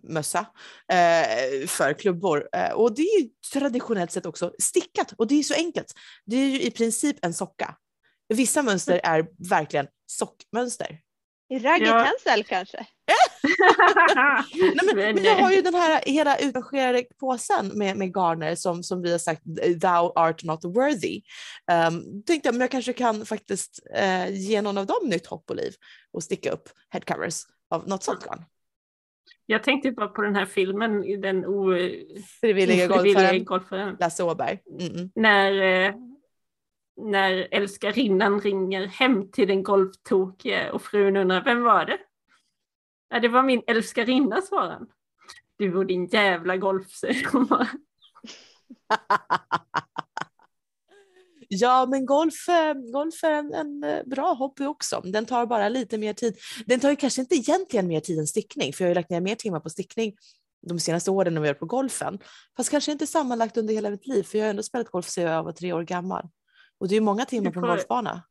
mössa 0.03 0.39
eh, 0.91 1.67
för 1.67 1.93
klubbor. 1.93 2.49
Eh, 2.53 2.71
och 2.71 2.95
det 2.95 3.01
är 3.01 3.21
ju 3.21 3.29
traditionellt 3.53 4.11
sett 4.11 4.25
också 4.25 4.53
stickat 4.59 5.13
och 5.17 5.27
det 5.27 5.39
är 5.39 5.43
så 5.43 5.53
enkelt. 5.53 5.93
Det 6.25 6.35
är 6.35 6.49
ju 6.49 6.61
i 6.61 6.71
princip 6.71 7.25
en 7.25 7.33
socka. 7.33 7.75
Vissa 8.33 8.63
mönster 8.63 9.01
är 9.03 9.27
verkligen 9.49 9.87
sockmönster. 10.05 10.99
I 11.49 11.59
Raggy 11.59 11.85
Ja. 11.85 12.13
Kanske? 12.47 12.77
Nej, 14.55 14.95
men, 14.95 15.15
Men, 15.15 15.23
jag 15.23 15.35
har 15.35 15.51
ju 15.51 15.61
den 15.61 15.75
här 15.75 16.03
hela 16.05 16.37
utrangerade 16.37 17.03
påsen 17.19 17.67
med, 17.67 17.97
med 17.97 18.15
garner 18.15 18.55
som, 18.55 18.83
som 18.83 19.01
vi 19.01 19.11
har 19.11 19.19
sagt, 19.19 19.41
thou 19.81 20.11
art 20.15 20.43
not 20.43 20.65
worthy. 20.65 21.21
Um, 21.71 22.23
tänkte 22.23 22.47
jag, 22.47 22.53
men 22.53 22.61
jag 22.61 22.71
kanske 22.71 22.93
kan 22.93 23.25
faktiskt 23.25 23.79
eh, 23.95 24.29
ge 24.29 24.61
någon 24.61 24.77
av 24.77 24.85
dem 24.85 25.09
nytt 25.09 25.27
hopp 25.27 25.49
och 25.49 25.55
liv 25.55 25.73
och 26.13 26.23
sticka 26.23 26.51
upp 26.51 26.69
headcovers 26.89 27.43
av 27.69 27.87
något 27.87 28.03
sånt 28.03 28.25
garn. 28.25 28.45
Jag 29.51 29.63
tänkte 29.63 29.91
bara 29.91 30.07
på 30.07 30.21
den 30.21 30.35
här 30.35 30.45
filmen, 30.45 31.21
den 31.21 31.45
ofrivilliga 31.45 32.87
golfaren 32.97 33.45
golfaren. 33.45 33.97
Lasse 33.99 34.23
Åberg. 34.23 34.59
Mm. 34.79 35.11
När, 35.15 35.61
eh, 35.61 35.95
när 36.97 37.47
älskarinnan 37.51 38.41
ringer 38.41 38.87
hem 38.87 39.31
till 39.31 39.47
den 39.47 39.63
golftokiga 39.63 40.73
och 40.73 40.81
frun 40.81 41.17
undrar, 41.17 41.43
vem 41.43 41.63
var 41.63 41.85
det? 41.85 41.97
Ja, 43.09 43.19
det 43.19 43.27
var 43.27 43.43
min 43.43 43.63
älskarinna, 43.67 44.41
svarade 44.41 44.73
han. 44.73 44.87
Du 45.57 45.77
och 45.77 45.85
din 45.85 46.05
jävla 46.05 46.57
golf, 46.57 46.89
säger 46.91 47.27
hon 47.31 47.45
bara. 47.45 47.67
Ja, 51.51 51.85
men 51.85 52.05
golf, 52.05 52.49
eh, 52.49 52.73
golf 52.73 53.23
är 53.23 53.31
en, 53.31 53.53
en 53.53 53.83
eh, 53.83 54.03
bra 54.05 54.33
hobby 54.33 54.65
också. 54.65 55.01
Den 55.01 55.25
tar 55.25 55.45
bara 55.45 55.69
lite 55.69 55.97
mer 55.97 56.13
tid. 56.13 56.37
Den 56.65 56.79
tar 56.79 56.89
ju 56.89 56.95
kanske 56.95 57.21
inte 57.21 57.35
egentligen 57.35 57.87
mer 57.87 57.99
tid 57.99 58.19
än 58.19 58.27
stickning, 58.27 58.73
för 58.73 58.83
jag 58.83 58.87
har 58.87 58.89
ju 58.89 58.95
lagt 58.95 59.09
ner 59.09 59.21
mer 59.21 59.35
timmar 59.35 59.59
på 59.59 59.69
stickning 59.69 60.15
de 60.67 60.79
senaste 60.79 61.11
åren 61.11 61.37
än 61.37 61.41
vad 61.41 61.47
jag 61.47 61.53
gjort 61.53 61.59
på 61.59 61.65
golfen. 61.65 62.19
Fast 62.57 62.69
kanske 62.69 62.91
inte 62.91 63.07
sammanlagt 63.07 63.57
under 63.57 63.73
hela 63.73 63.89
mitt 63.89 64.07
liv, 64.07 64.23
för 64.23 64.37
jag 64.37 64.45
har 64.45 64.49
ändå 64.49 64.63
spelat 64.63 64.89
golf 64.89 65.09
sedan 65.09 65.31
jag 65.31 65.43
var 65.43 65.51
tre 65.51 65.73
år 65.73 65.83
gammal. 65.83 66.29
Och 66.79 66.87
det 66.87 66.93
är 66.93 66.95
ju 66.95 67.01
många 67.01 67.25
timmar 67.25 67.51
på 67.51 67.59
en 67.59 67.65
golfbana. 67.67 68.23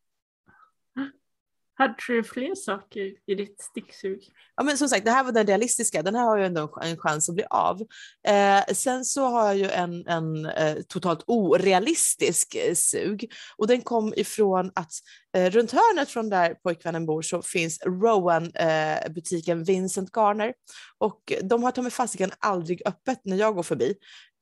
Hade 1.79 1.95
du 2.07 2.25
fler 2.25 2.55
saker 2.55 3.15
i 3.27 3.35
ditt 3.35 3.61
sticksug? 3.61 4.23
Ja, 4.57 4.63
men 4.63 4.79
som 4.79 4.89
sagt, 4.89 5.05
det 5.05 5.11
här 5.11 5.25
var 5.25 5.33
den 5.33 5.47
realistiska. 5.47 6.03
Den 6.03 6.15
här 6.15 6.25
har 6.25 6.39
ju 6.39 6.45
ändå 6.45 6.79
en 6.83 6.97
chans 6.97 7.29
att 7.29 7.35
bli 7.35 7.45
av. 7.51 7.81
Eh, 8.29 8.75
sen 8.75 9.05
så 9.05 9.25
har 9.25 9.47
jag 9.47 9.57
ju 9.57 9.71
en, 9.71 10.07
en 10.07 10.47
eh, 10.47 10.77
totalt 10.89 11.25
orealistisk 11.27 12.55
eh, 12.55 12.75
sug 12.75 13.33
och 13.57 13.67
den 13.67 13.81
kom 13.81 14.15
ifrån 14.17 14.71
att 14.75 14.93
eh, 15.37 15.51
runt 15.51 15.73
hörnet 15.73 16.11
från 16.11 16.29
där 16.29 16.55
pojkvännen 16.55 17.07
bor 17.07 17.23
så 17.23 17.43
finns 17.43 17.81
Rowan-butiken 17.87 19.59
eh, 19.59 19.65
Vincent 19.65 20.17
Garner 20.17 20.55
och 20.99 21.33
de 21.43 21.63
har 21.63 21.71
ta 21.71 21.83
mig 21.83 21.91
fasiken 21.91 22.31
aldrig 22.39 22.83
öppet 22.87 23.21
när 23.25 23.37
jag 23.37 23.55
går 23.55 23.63
förbi. 23.63 23.95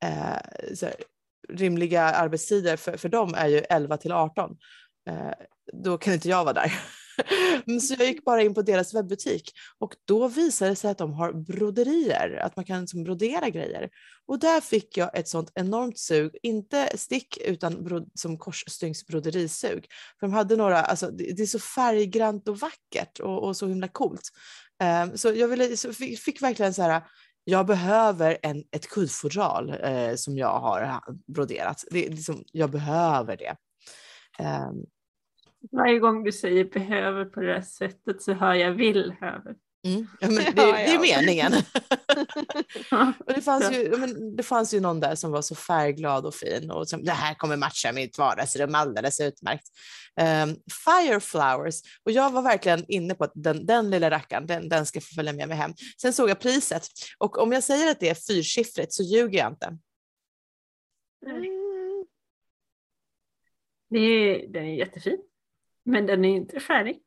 Eh, 0.05 0.75
så 0.75 0.87
rimliga 1.49 2.03
arbetstider 2.03 2.77
för, 2.77 2.97
för 2.97 3.09
dem 3.09 3.35
är 3.35 3.49
ju 3.49 3.59
11 3.59 3.97
till 3.97 4.13
18. 4.13 4.57
Eh, 5.09 5.33
då 5.73 5.99
kan 5.99 6.15
inte 6.15 6.29
jag 6.29 6.45
vara 6.45 6.55
där. 6.55 6.73
Så 7.81 7.95
jag 7.99 8.07
gick 8.07 8.25
bara 8.25 8.43
in 8.43 8.55
på 8.55 8.63
deras 8.63 8.95
webbutik 8.95 9.53
och 9.79 9.95
då 10.05 10.29
visade 10.29 10.71
det 10.71 10.77
sig 10.77 10.91
att 10.91 10.99
de 10.99 11.13
har 11.13 11.33
broderier, 11.33 12.41
att 12.43 12.57
man 12.57 12.65
kan 12.65 12.81
liksom 12.81 13.05
brodera 13.05 13.49
grejer. 13.49 13.91
Och 14.27 14.39
där 14.39 14.61
fick 14.61 14.97
jag 14.97 15.19
ett 15.19 15.29
sånt 15.29 15.53
enormt 15.55 15.99
sug, 15.99 16.37
inte 16.43 16.99
stick 16.99 17.39
utan 17.45 18.07
som 18.15 18.39
korsstygnsbroderisug. 18.39 19.87
För 20.21 20.27
de 20.27 20.33
hade 20.33 20.57
några, 20.57 20.83
alltså 20.83 21.11
det, 21.11 21.37
det 21.37 21.43
är 21.43 21.47
så 21.47 21.59
färggrant 21.59 22.49
och 22.49 22.59
vackert 22.59 23.21
och, 23.21 23.45
och 23.45 23.57
så 23.57 23.67
himla 23.67 23.89
coolt. 23.89 24.31
Um, 25.05 25.19
så 25.19 25.33
jag 25.33 25.49
ville, 25.49 25.77
så 25.77 25.93
fick, 25.93 26.19
fick 26.19 26.43
verkligen 26.43 26.75
så 26.75 26.83
här 26.83 27.03
jag 27.49 27.67
behöver 27.67 28.39
en, 28.43 28.65
ett 28.73 28.89
kuddfodral 28.89 29.75
eh, 29.83 30.15
som 30.15 30.39
jag 30.39 30.61
har 30.61 30.83
eh, 30.83 30.99
broderat. 31.27 31.85
Det, 31.91 32.09
liksom, 32.09 32.45
jag 32.53 32.71
behöver 32.71 33.37
det. 33.37 33.57
Um, 34.39 34.87
varje 35.73 35.99
gång 35.99 36.25
du 36.25 36.33
säger 36.33 36.65
behöver 36.65 37.25
på 37.25 37.41
det 37.41 37.53
här 37.53 37.63
sättet 37.63 38.23
så 38.23 38.33
hör 38.33 38.55
jag 38.55 38.73
vill 38.73 39.15
höver. 39.21 39.55
Mm. 39.87 40.07
Ja, 40.21 40.29
det, 40.29 40.53
det 40.55 40.95
är 40.95 41.01
meningen. 41.01 41.53
och 43.27 43.33
det, 43.35 43.43
fanns 43.43 43.73
ju, 43.73 43.97
men 43.97 44.37
det 44.37 44.43
fanns 44.43 44.75
ju 44.75 44.81
någon 44.81 45.01
där 45.01 45.15
som 45.15 45.31
var 45.31 45.43
så 45.43 45.55
färgglad 45.55 46.27
och 46.27 46.35
fin 46.35 46.71
och 46.71 46.89
som 46.89 47.05
det 47.05 47.13
här 47.13 47.35
kommer 47.35 47.57
matcha 47.57 47.93
mitt 47.93 48.19
vardagsrum 48.19 48.75
alldeles 48.75 49.21
utmärkt. 49.21 49.65
Um, 50.21 50.57
Fireflowers 50.85 51.81
och 52.05 52.11
jag 52.11 52.31
var 52.31 52.43
verkligen 52.43 52.85
inne 52.89 53.15
på 53.15 53.25
att 53.25 53.33
den, 53.35 53.67
den 53.67 53.91
lilla 53.91 54.11
rackaren, 54.11 54.47
den, 54.47 54.69
den 54.69 54.87
ska 54.87 55.01
få 55.01 55.15
följa 55.15 55.33
med 55.33 55.49
mig 55.49 55.57
hem. 55.57 55.75
Sen 56.01 56.13
såg 56.13 56.31
jag 56.31 56.41
priset 56.41 56.89
och 57.19 57.39
om 57.39 57.53
jag 57.53 57.63
säger 57.63 57.91
att 57.91 58.01
det 58.01 58.09
är 58.09 58.15
fyrsiffrigt 58.15 58.93
så 58.93 59.03
ljuger 59.03 59.39
jag 59.39 59.53
inte. 59.53 59.67
Mm. 61.27 61.45
Det 63.91 63.99
är, 63.99 64.49
den 64.49 64.65
är 64.65 64.75
jättefin, 64.75 65.19
men 65.87 66.07
den 66.07 66.25
är 66.25 66.37
inte 66.37 66.61
färdig. 66.61 67.01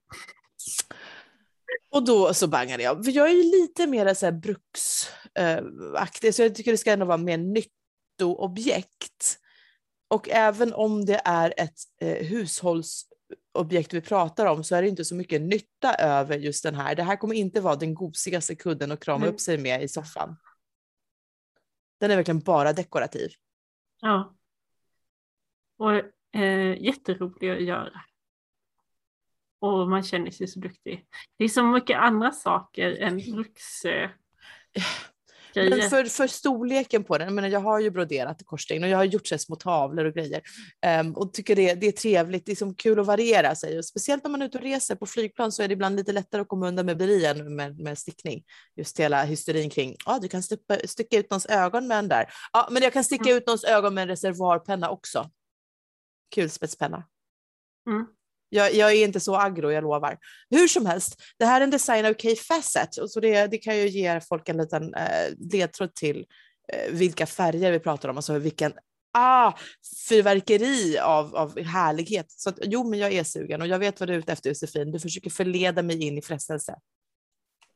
Och 1.92 2.06
då 2.06 2.34
så 2.34 2.48
bangade 2.48 2.84
jag. 2.84 3.06
För 3.06 3.12
jag 3.12 3.30
är 3.30 3.34
ju 3.34 3.44
lite 3.44 3.88
mer 3.88 4.14
så 4.14 4.26
här 4.26 4.34
bruksaktig, 4.34 6.36
så 6.36 6.42
jag 6.42 6.56
tycker 6.56 6.72
det 6.72 6.78
ska 6.78 6.92
ändå 6.92 7.06
vara 7.06 7.18
mer 7.18 7.38
nyttoobjekt. 7.38 9.40
Och 10.08 10.30
även 10.30 10.74
om 10.74 11.06
det 11.06 11.22
är 11.26 11.54
ett 11.58 11.80
eh, 12.02 12.28
hushållsobjekt 12.28 13.94
vi 13.94 14.02
pratar 14.02 14.46
om 14.46 14.64
så 14.64 14.76
är 14.76 14.82
det 14.82 14.88
inte 14.88 15.06
så 15.06 15.16
mycket 15.16 15.42
nytta 15.42 15.96
över 15.96 16.38
just 16.38 16.64
den 16.64 16.76
här. 16.76 16.96
Det 16.96 17.04
här 17.04 17.16
kommer 17.16 17.36
inte 17.36 17.62
vara 17.62 17.76
den 17.76 17.94
gosigaste 17.94 18.56
kudden 18.56 18.92
att 18.92 19.04
krama 19.04 19.26
mm. 19.26 19.34
upp 19.34 19.40
sig 19.40 19.58
med 19.58 19.84
i 19.84 19.88
soffan. 19.88 20.36
Den 22.00 22.12
är 22.12 22.16
verkligen 22.16 22.40
bara 22.40 22.74
dekorativ. 22.74 23.30
Ja. 24.02 24.36
Och 25.78 25.94
eh, 26.42 26.84
jätterolig 26.84 27.50
att 27.50 27.64
göra 27.64 28.02
och 29.60 29.90
man 29.90 30.04
känner 30.04 30.32
sig 30.32 30.48
så 30.48 30.60
duktig. 30.60 31.06
Det 31.38 31.44
är 31.44 31.50
så 31.50 31.64
mycket 31.64 31.98
andra 31.98 32.32
saker 32.32 33.02
än 33.02 33.18
bruksgrejer. 33.18 34.16
Men 35.56 35.90
för, 35.90 36.06
för 36.06 36.28
storleken 36.28 37.04
på 37.04 37.18
den, 37.18 37.28
jag, 37.28 37.34
menar, 37.34 37.48
jag 37.48 37.60
har 37.60 37.80
ju 37.80 37.90
broderat 37.90 38.42
korsstygn 38.46 38.84
och 38.84 38.90
jag 38.90 38.98
har 38.98 39.04
gjort 39.04 39.28
så 39.28 39.38
små 39.38 39.56
tavlor 39.56 40.06
och 40.06 40.14
grejer 40.14 40.42
um, 41.02 41.16
och 41.16 41.34
tycker 41.34 41.56
det, 41.56 41.74
det 41.74 41.88
är 41.88 41.92
trevligt, 41.92 42.46
det 42.46 42.52
är 42.52 42.56
som 42.56 42.76
kul 42.76 43.00
att 43.00 43.06
variera 43.06 43.56
sig 43.56 43.78
och 43.78 43.86
speciellt 43.86 44.24
när 44.24 44.32
man 44.32 44.42
är 44.42 44.46
ute 44.46 44.58
och 44.58 44.64
reser 44.64 44.96
på 44.96 45.06
flygplan 45.06 45.52
så 45.52 45.64
är 45.64 45.68
det 45.68 45.74
ibland 45.74 45.96
lite 45.96 46.12
lättare 46.12 46.42
att 46.42 46.48
komma 46.48 46.68
undan 46.68 46.86
med 46.86 47.02
än 47.02 47.56
med, 47.56 47.80
med 47.80 47.98
stickning. 47.98 48.44
Just 48.76 49.00
hela 49.00 49.24
hysterin 49.24 49.70
kring, 49.70 49.96
ja 50.06 50.16
ah, 50.16 50.20
du 50.20 50.28
kan 50.28 50.44
sticka, 50.44 50.78
sticka 50.86 51.18
ut 51.18 51.30
någons 51.30 51.46
ögon 51.46 51.88
med 51.88 51.98
den 51.98 52.08
där. 52.08 52.30
Ja, 52.54 52.68
men 52.72 52.84
jag 52.84 52.94
kan 52.94 53.04
sticka 53.04 53.30
mm. 53.30 53.38
ut 53.38 53.48
någons 53.48 53.64
ögon 53.64 53.94
med 53.94 54.02
en 54.02 54.08
reservoarpenna 54.08 54.90
också. 54.90 55.30
Kulspetspenna. 56.36 57.04
Mm. 57.90 58.06
Jag, 58.50 58.74
jag, 58.74 58.92
är 58.92 59.06
inte 59.06 59.20
så 59.20 59.36
aggro, 59.36 59.72
jag 59.72 59.84
lovar. 59.84 60.18
Hur 60.50 60.68
som 60.68 60.86
helst, 60.86 61.22
det 61.38 61.46
här 61.46 61.62
är 61.62 61.64
en 61.64 61.70
design 61.70 62.06
av 62.06 62.14
Kay 62.14 62.36
Facet, 62.36 62.90
så 63.10 63.20
det, 63.20 63.48
det 63.48 63.58
kan 63.58 63.78
ju 63.78 63.88
ge 63.88 64.22
folk 64.22 64.50
en 64.50 64.58
liten 64.58 64.94
eh, 64.94 65.34
ledtråd 65.54 65.96
till 65.96 66.26
eh, 66.74 66.92
vilka 66.92 67.26
färger 67.26 67.72
vi 67.72 67.80
pratar 67.80 68.10
om, 68.10 68.18
alltså 68.18 68.38
vilken 68.38 68.74
ah, 69.14 69.54
fyrverkeri 70.10 71.00
av, 71.00 71.36
av 71.36 71.60
härlighet. 71.60 72.32
Så 72.32 72.50
att, 72.50 72.60
jo, 72.62 72.90
men 72.90 73.00
jag 73.00 73.14
är 73.14 73.24
sugen 73.24 73.62
och 73.62 73.68
jag 73.68 73.80
vet 73.80 74.00
vad 74.00 74.10
du 74.10 74.14
är 74.14 74.18
ute 74.18 74.32
efter 74.32 74.50
Josefin. 74.50 74.92
Du 74.92 75.00
försöker 75.00 75.30
förleda 75.30 75.82
mig 75.82 76.04
in 76.04 76.18
i 76.18 76.22
frestelse. 76.22 76.76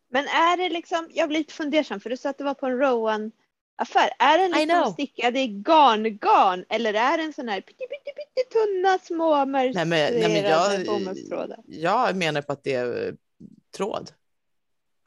Men 0.09 0.25
är 0.25 0.57
det 0.57 0.69
liksom, 0.69 1.09
jag 1.13 1.29
blir 1.29 1.39
lite 1.39 1.53
fundersam 1.53 1.99
för 1.99 2.09
du 2.09 2.17
sa 2.17 2.29
att 2.29 2.37
det 2.37 2.43
var 2.43 2.53
på 2.53 2.65
en 2.65 2.77
Rowan 2.77 3.31
affär. 3.75 4.09
Är 4.19 4.37
den 4.37 4.51
liksom 4.51 4.93
stickad 4.93 5.37
i 5.37 5.47
garngarn 5.47 6.65
eller 6.69 6.93
är 6.93 7.17
den 7.17 7.33
sån 7.33 7.49
här 7.49 7.61
pyttetunna 7.61 8.99
små 8.99 9.45
nej, 9.45 9.73
men, 9.73 9.87
nej, 9.87 10.21
men 10.21 10.43
jag, 10.43 10.81
jag 11.67 12.15
menar 12.15 12.41
på 12.41 12.53
att 12.53 12.63
det 12.63 12.73
är 12.73 13.07
eh, 13.07 13.13
tråd. 13.75 14.11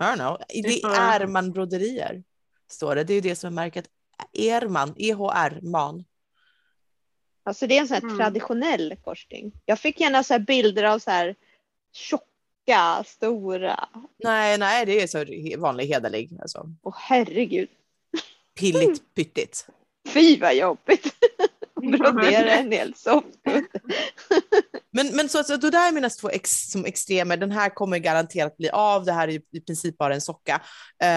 I 0.01 0.03
don't 0.03 0.17
know. 0.17 0.39
Det 0.49 0.83
är 0.83 1.21
Erman-broderier, 1.21 2.23
står 2.69 2.95
det. 2.95 3.05
Det 3.05 3.13
är 3.13 3.15
ju 3.15 3.21
det 3.21 3.37
som 3.37 3.47
är 3.47 3.55
märket. 3.55 3.89
Erman, 4.33 4.95
E-H-R, 4.97 5.59
man. 5.63 6.05
Alltså 7.45 7.67
det 7.67 7.77
är 7.77 7.81
en 7.81 7.89
sån 7.89 7.95
här 7.95 8.03
mm. 8.03 8.17
traditionell 8.17 8.97
korsning. 9.05 9.53
Jag 9.65 9.79
fick 9.79 10.01
gärna 10.01 10.23
så 10.23 10.39
bilder 10.39 10.85
av 10.85 10.99
så 10.99 11.11
här 11.11 11.35
tjocka, 11.93 13.05
stora. 13.07 13.89
Nej, 14.17 14.59
nej, 14.59 14.87
det 14.87 15.03
är 15.03 15.07
så 15.07 15.61
vanlig 15.61 15.87
hederlig. 15.87 16.39
Alltså. 16.41 16.71
Åh 16.83 16.95
herregud 16.99 17.69
pilligt 18.61 19.15
pyttigt. 19.15 19.67
Fy 20.09 20.41
vad 20.41 20.57
jobbigt! 20.57 21.15
Brodera 21.81 22.51
en 22.51 22.73
hel 22.73 22.95
soffkudd. 22.95 23.65
men, 24.93 25.17
men 25.17 25.29
så, 25.29 25.45
så 25.45 25.57
då 25.57 25.71
där 25.71 25.89
är 25.89 25.93
mina 25.93 26.11
två 26.11 26.31
ex, 26.31 26.71
som 26.71 26.85
extremer. 26.85 27.37
Den 27.37 27.51
här 27.51 27.75
kommer 27.75 27.99
garanterat 27.99 28.57
bli 28.57 28.71
av. 28.71 29.05
Det 29.05 29.13
här 29.13 29.29
är 29.29 29.41
i 29.53 29.61
princip 29.61 29.99
bara 29.99 30.15
en 30.15 30.21
socka. 30.21 30.63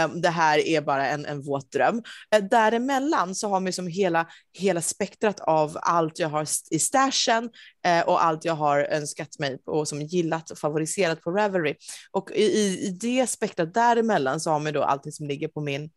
Um, 0.06 0.22
det 0.22 0.30
här 0.30 0.60
är 0.60 0.82
bara 0.82 1.08
en, 1.08 1.26
en 1.26 1.42
våt 1.42 1.72
dröm. 1.72 1.96
Uh, 2.36 2.48
däremellan 2.50 3.36
så 3.36 3.50
har 3.50 3.60
man 3.60 3.74
som 3.74 3.88
hela, 3.88 4.28
hela 4.58 4.82
spektrat 4.82 5.40
av 5.40 5.78
allt 5.82 6.20
jag 6.20 6.30
har 6.30 6.48
i 6.72 6.80
stashen 6.80 7.44
uh, 7.88 8.02
och 8.08 8.24
allt 8.24 8.46
jag 8.46 8.54
har 8.54 8.80
önskat 8.80 9.40
mig 9.40 9.60
och 9.66 9.88
som 9.88 10.02
gillat 10.02 10.52
och 10.52 10.58
favoriserat 10.58 11.22
på 11.22 11.32
Ravelry. 11.32 11.76
Och 12.12 12.32
i, 12.32 12.44
i, 12.44 12.88
i 12.88 12.90
det 12.90 13.28
spektrat 13.28 13.74
däremellan 13.74 14.40
så 14.40 14.52
har 14.52 14.60
man 14.60 14.74
då 14.74 14.84
allting 14.84 15.12
som 15.12 15.28
ligger 15.28 15.48
på 15.48 15.62
min 15.62 15.90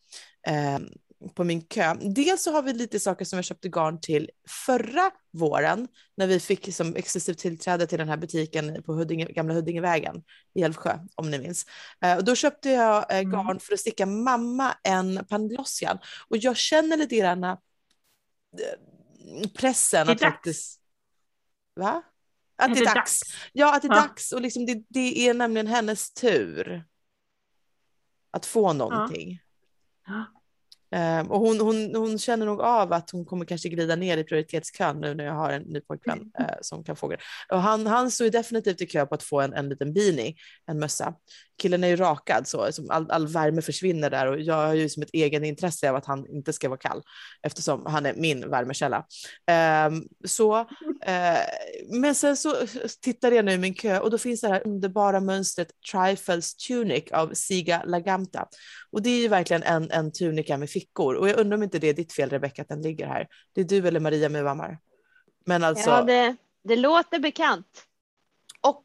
um, 0.49 0.89
på 1.35 1.45
min 1.45 1.63
kö. 1.63 1.95
Dels 1.95 2.43
så 2.43 2.53
har 2.53 2.63
vi 2.63 2.73
lite 2.73 3.01
saker 3.01 3.25
som 3.25 3.37
jag 3.37 3.45
köpte 3.45 3.69
garn 3.69 4.01
till 4.01 4.31
förra 4.67 5.11
våren 5.33 5.89
när 6.17 6.27
vi 6.27 6.41
fick 6.41 6.75
som 6.75 6.97
exklusivt 6.97 7.39
tillträde 7.39 7.87
till 7.87 7.99
den 7.99 8.09
här 8.09 8.17
butiken 8.17 8.83
på 8.83 8.93
Huddinge, 8.93 9.25
gamla 9.25 9.55
Huddingevägen 9.55 10.23
i 10.55 10.63
Älvsjö 10.63 10.99
om 11.15 11.31
ni 11.31 11.39
minns. 11.39 11.67
Uh, 12.05 12.17
och 12.17 12.25
då 12.25 12.35
köpte 12.35 12.71
jag 12.71 12.97
uh, 12.97 13.21
garn 13.21 13.51
mm. 13.51 13.59
för 13.59 13.75
att 13.75 13.81
sticka 13.81 14.07
mamma 14.07 14.77
en 14.83 15.25
pandlossian 15.25 15.99
och 16.29 16.37
jag 16.37 16.57
känner 16.57 16.97
lite 16.97 17.17
grann 17.17 17.45
uh, 17.45 17.57
pressen 19.55 20.09
att 20.09 20.21
faktiskt. 20.21 20.81
Va? 21.75 22.03
Att 22.57 22.71
är 22.71 22.75
det 22.75 22.81
är 22.81 22.85
dags. 22.85 22.95
dags. 22.95 23.21
Ja, 23.53 23.77
att 23.77 23.83
det 23.83 23.89
är 23.89 23.95
ja. 23.95 24.01
dags 24.01 24.33
och 24.33 24.41
liksom 24.41 24.67
det, 24.67 24.85
det, 24.89 25.29
är 25.29 25.35
nämligen 25.35 25.67
hennes 25.67 26.13
tur 26.15 26.85
att 28.31 28.47
få 28.47 28.73
någonting. 28.73 29.41
Ja. 30.07 30.42
Um, 30.97 31.31
och 31.31 31.41
hon, 31.41 31.61
hon, 31.61 31.95
hon 31.95 32.19
känner 32.19 32.47
nog 32.47 32.61
av 32.61 32.93
att 32.93 33.11
hon 33.11 33.25
kommer 33.25 33.45
kanske 33.45 33.69
glida 33.69 33.97
ner 33.97 34.19
i 34.19 34.25
prioritetskön 34.25 35.01
nu 35.01 35.15
när 35.15 35.25
jag 35.25 35.35
har 35.35 35.51
en 35.51 35.63
ny 35.63 35.81
pojkvän 35.81 36.19
uh, 36.19 36.47
som 36.61 36.85
kan 36.85 36.97
få 36.97 37.09
det. 37.09 37.17
Och 37.49 37.63
han, 37.63 37.87
han 37.87 38.11
står 38.11 38.31
definitivt 38.31 38.81
i 38.81 38.87
kö 38.87 39.07
på 39.07 39.15
att 39.15 39.23
få 39.23 39.41
en, 39.41 39.53
en 39.53 39.69
liten 39.69 39.93
beanie, 39.93 40.35
en 40.67 40.79
mössa. 40.79 41.15
Killen 41.63 41.85
är 41.85 41.89
ju 41.89 41.97
rakad 41.97 42.49
så, 42.49 42.71
all, 42.89 43.11
all 43.11 43.27
värme 43.27 43.63
försvinner 43.63 44.11
där 44.11 44.27
och 44.27 44.41
jag 44.41 44.55
har 44.55 44.75
ju 44.75 44.89
som 44.89 45.03
ett 45.03 45.11
egen 45.13 45.45
intresse 45.45 45.91
av 45.91 45.97
att 45.97 46.07
han 46.07 46.27
inte 46.27 46.53
ska 46.53 46.69
vara 46.69 46.79
kall 46.79 47.03
eftersom 47.43 47.87
han 47.87 48.07
är 48.07 48.15
min 48.15 48.51
värmekälla. 48.51 49.07
Um, 49.87 50.09
så, 50.25 50.61
uh, 50.61 50.67
men 52.01 52.15
sen 52.15 52.37
så 52.37 52.55
tittar 53.01 53.33
jag 53.33 53.45
nu 53.45 53.53
i 53.53 53.59
min 53.59 53.75
kö 53.75 53.99
och 53.99 54.11
då 54.11 54.19
finns 54.19 54.41
det 54.41 54.49
här 54.49 54.67
underbara 54.67 55.21
mönstret 55.21 55.69
Trifles 55.93 56.55
Tunic 56.55 57.05
av 57.13 57.35
Siga 57.35 57.83
Lagamta. 57.87 58.49
Och 58.91 59.03
det 59.03 59.11
är 59.11 59.21
ju 59.21 59.29
verkligen 59.29 59.63
en, 59.63 59.91
en 59.91 60.13
tunika 60.13 60.57
med 60.57 60.71
fickor. 60.71 61.15
Och 61.15 61.29
jag 61.29 61.39
undrar 61.39 61.57
om 61.57 61.63
inte 61.63 61.79
det 61.79 61.89
är 61.89 61.95
ditt 61.95 62.13
fel 62.13 62.31
Rebecka 62.31 62.63
att 62.63 62.69
den 62.69 62.83
ligger 62.83 63.07
här. 63.07 63.27
Det 63.55 63.61
är 63.61 63.65
du 63.65 63.89
eller 63.89 64.01
Maria 64.01 64.29
Muvhammar. 64.29 64.79
Men 65.47 65.65
alltså. 65.65 65.91
Ja, 65.91 66.03
det, 66.03 66.37
det 66.65 66.77
låter 66.77 67.19
bekant. 67.19 67.87
Och, 68.63 68.83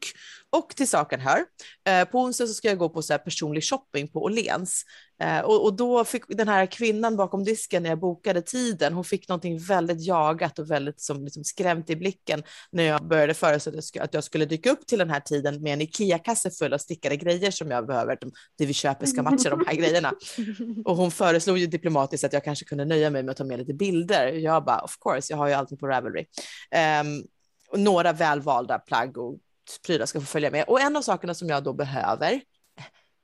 och 0.50 0.76
till 0.76 0.88
saken 0.88 1.20
hör, 1.20 1.44
eh, 1.88 2.04
på 2.04 2.20
onsdag 2.20 2.46
så 2.46 2.54
ska 2.54 2.68
jag 2.68 2.78
gå 2.78 2.88
på 2.88 3.02
så 3.02 3.12
här 3.12 3.18
personlig 3.18 3.64
shopping 3.64 4.08
på 4.08 4.22
Åhléns. 4.22 4.84
Eh, 5.22 5.40
och, 5.40 5.64
och, 5.64 5.76
då 5.76 6.04
fick 6.04 6.22
den 6.28 6.48
här 6.48 6.66
kvinnan 6.66 7.16
bakom 7.16 7.44
disken 7.44 7.82
när 7.82 7.90
jag 7.90 8.00
bokade 8.00 8.42
tiden, 8.42 8.92
hon 8.92 9.04
fick 9.04 9.28
någonting 9.28 9.58
väldigt 9.58 10.06
jagat 10.06 10.58
och 10.58 10.70
väldigt 10.70 11.00
som, 11.00 11.24
liksom 11.24 11.44
skrämt 11.44 11.90
i 11.90 11.96
blicken 11.96 12.42
när 12.70 12.82
jag 12.82 13.08
började 13.08 13.34
föreslå 13.34 13.72
att 14.00 14.14
jag 14.14 14.24
skulle 14.24 14.44
dyka 14.44 14.70
upp 14.70 14.86
till 14.86 14.98
den 14.98 15.10
här 15.10 15.20
tiden 15.20 15.62
med 15.62 15.72
en 15.72 15.80
Ikea-kasse 15.80 16.50
full 16.50 16.72
av 16.72 16.78
stickade 16.78 17.16
grejer 17.16 17.50
som 17.50 17.70
jag 17.70 17.86
behöver, 17.86 18.18
det 18.58 18.66
vi 18.66 18.74
köper 18.74 19.06
ska 19.06 19.22
matcha 19.22 19.50
de 19.50 19.64
här 19.66 19.74
grejerna. 19.74 20.12
Och 20.84 20.96
hon 20.96 21.10
föreslog 21.10 21.58
ju 21.58 21.66
diplomatiskt 21.66 22.24
att 22.24 22.32
jag 22.32 22.44
kanske 22.44 22.64
kunde 22.64 22.84
nöja 22.84 23.10
mig 23.10 23.22
med 23.22 23.30
att 23.30 23.36
ta 23.36 23.44
med 23.44 23.58
lite 23.58 23.74
bilder. 23.74 24.32
Jag 24.32 24.64
bara, 24.64 24.80
of 24.80 24.98
course, 25.00 25.32
jag 25.32 25.38
har 25.38 25.48
ju 25.48 25.54
allting 25.54 25.78
på 25.78 25.86
Ravelry. 25.86 26.26
Eh, 26.70 27.04
några 27.76 28.12
välvalda 28.12 28.78
plagg 28.78 29.18
och 29.18 29.38
prylar 29.86 30.06
ska 30.06 30.20
få 30.20 30.26
följa 30.26 30.50
med. 30.50 30.64
Och 30.68 30.80
en 30.80 30.96
av 30.96 31.02
sakerna 31.02 31.34
som 31.34 31.48
jag 31.48 31.64
då 31.64 31.72
behöver, 31.72 32.40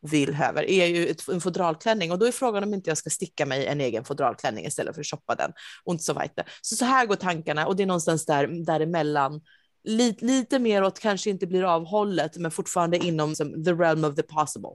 vill 0.00 0.34
höver, 0.34 0.64
är 0.64 0.86
ju 0.86 1.06
ett, 1.06 1.28
en 1.28 1.40
fodralklänning 1.40 2.12
och 2.12 2.18
då 2.18 2.26
är 2.26 2.32
frågan 2.32 2.62
om 2.62 2.74
inte 2.74 2.90
jag 2.90 2.98
ska 2.98 3.10
sticka 3.10 3.46
mig 3.46 3.66
en 3.66 3.80
egen 3.80 4.04
fodralklänning 4.04 4.66
istället 4.66 4.94
för 4.94 5.00
att 5.00 5.06
shoppa 5.06 5.34
den. 5.34 5.52
Och 5.84 6.00
så 6.00 6.12
vidare. 6.12 6.46
Så 6.60 6.76
så 6.76 6.84
här 6.84 7.06
går 7.06 7.16
tankarna 7.16 7.66
och 7.66 7.76
det 7.76 7.82
är 7.82 7.86
någonstans 7.86 8.26
där 8.26 8.64
däremellan 8.64 9.40
lite, 9.84 10.24
lite 10.24 10.58
mer 10.58 10.82
åt 10.82 10.98
kanske 10.98 11.30
inte 11.30 11.46
blir 11.46 11.64
avhållet, 11.64 12.36
men 12.36 12.50
fortfarande 12.50 12.96
inom 12.96 13.34
som, 13.34 13.64
the 13.64 13.72
realm 13.72 14.04
of 14.04 14.14
the 14.14 14.22
possible. 14.22 14.70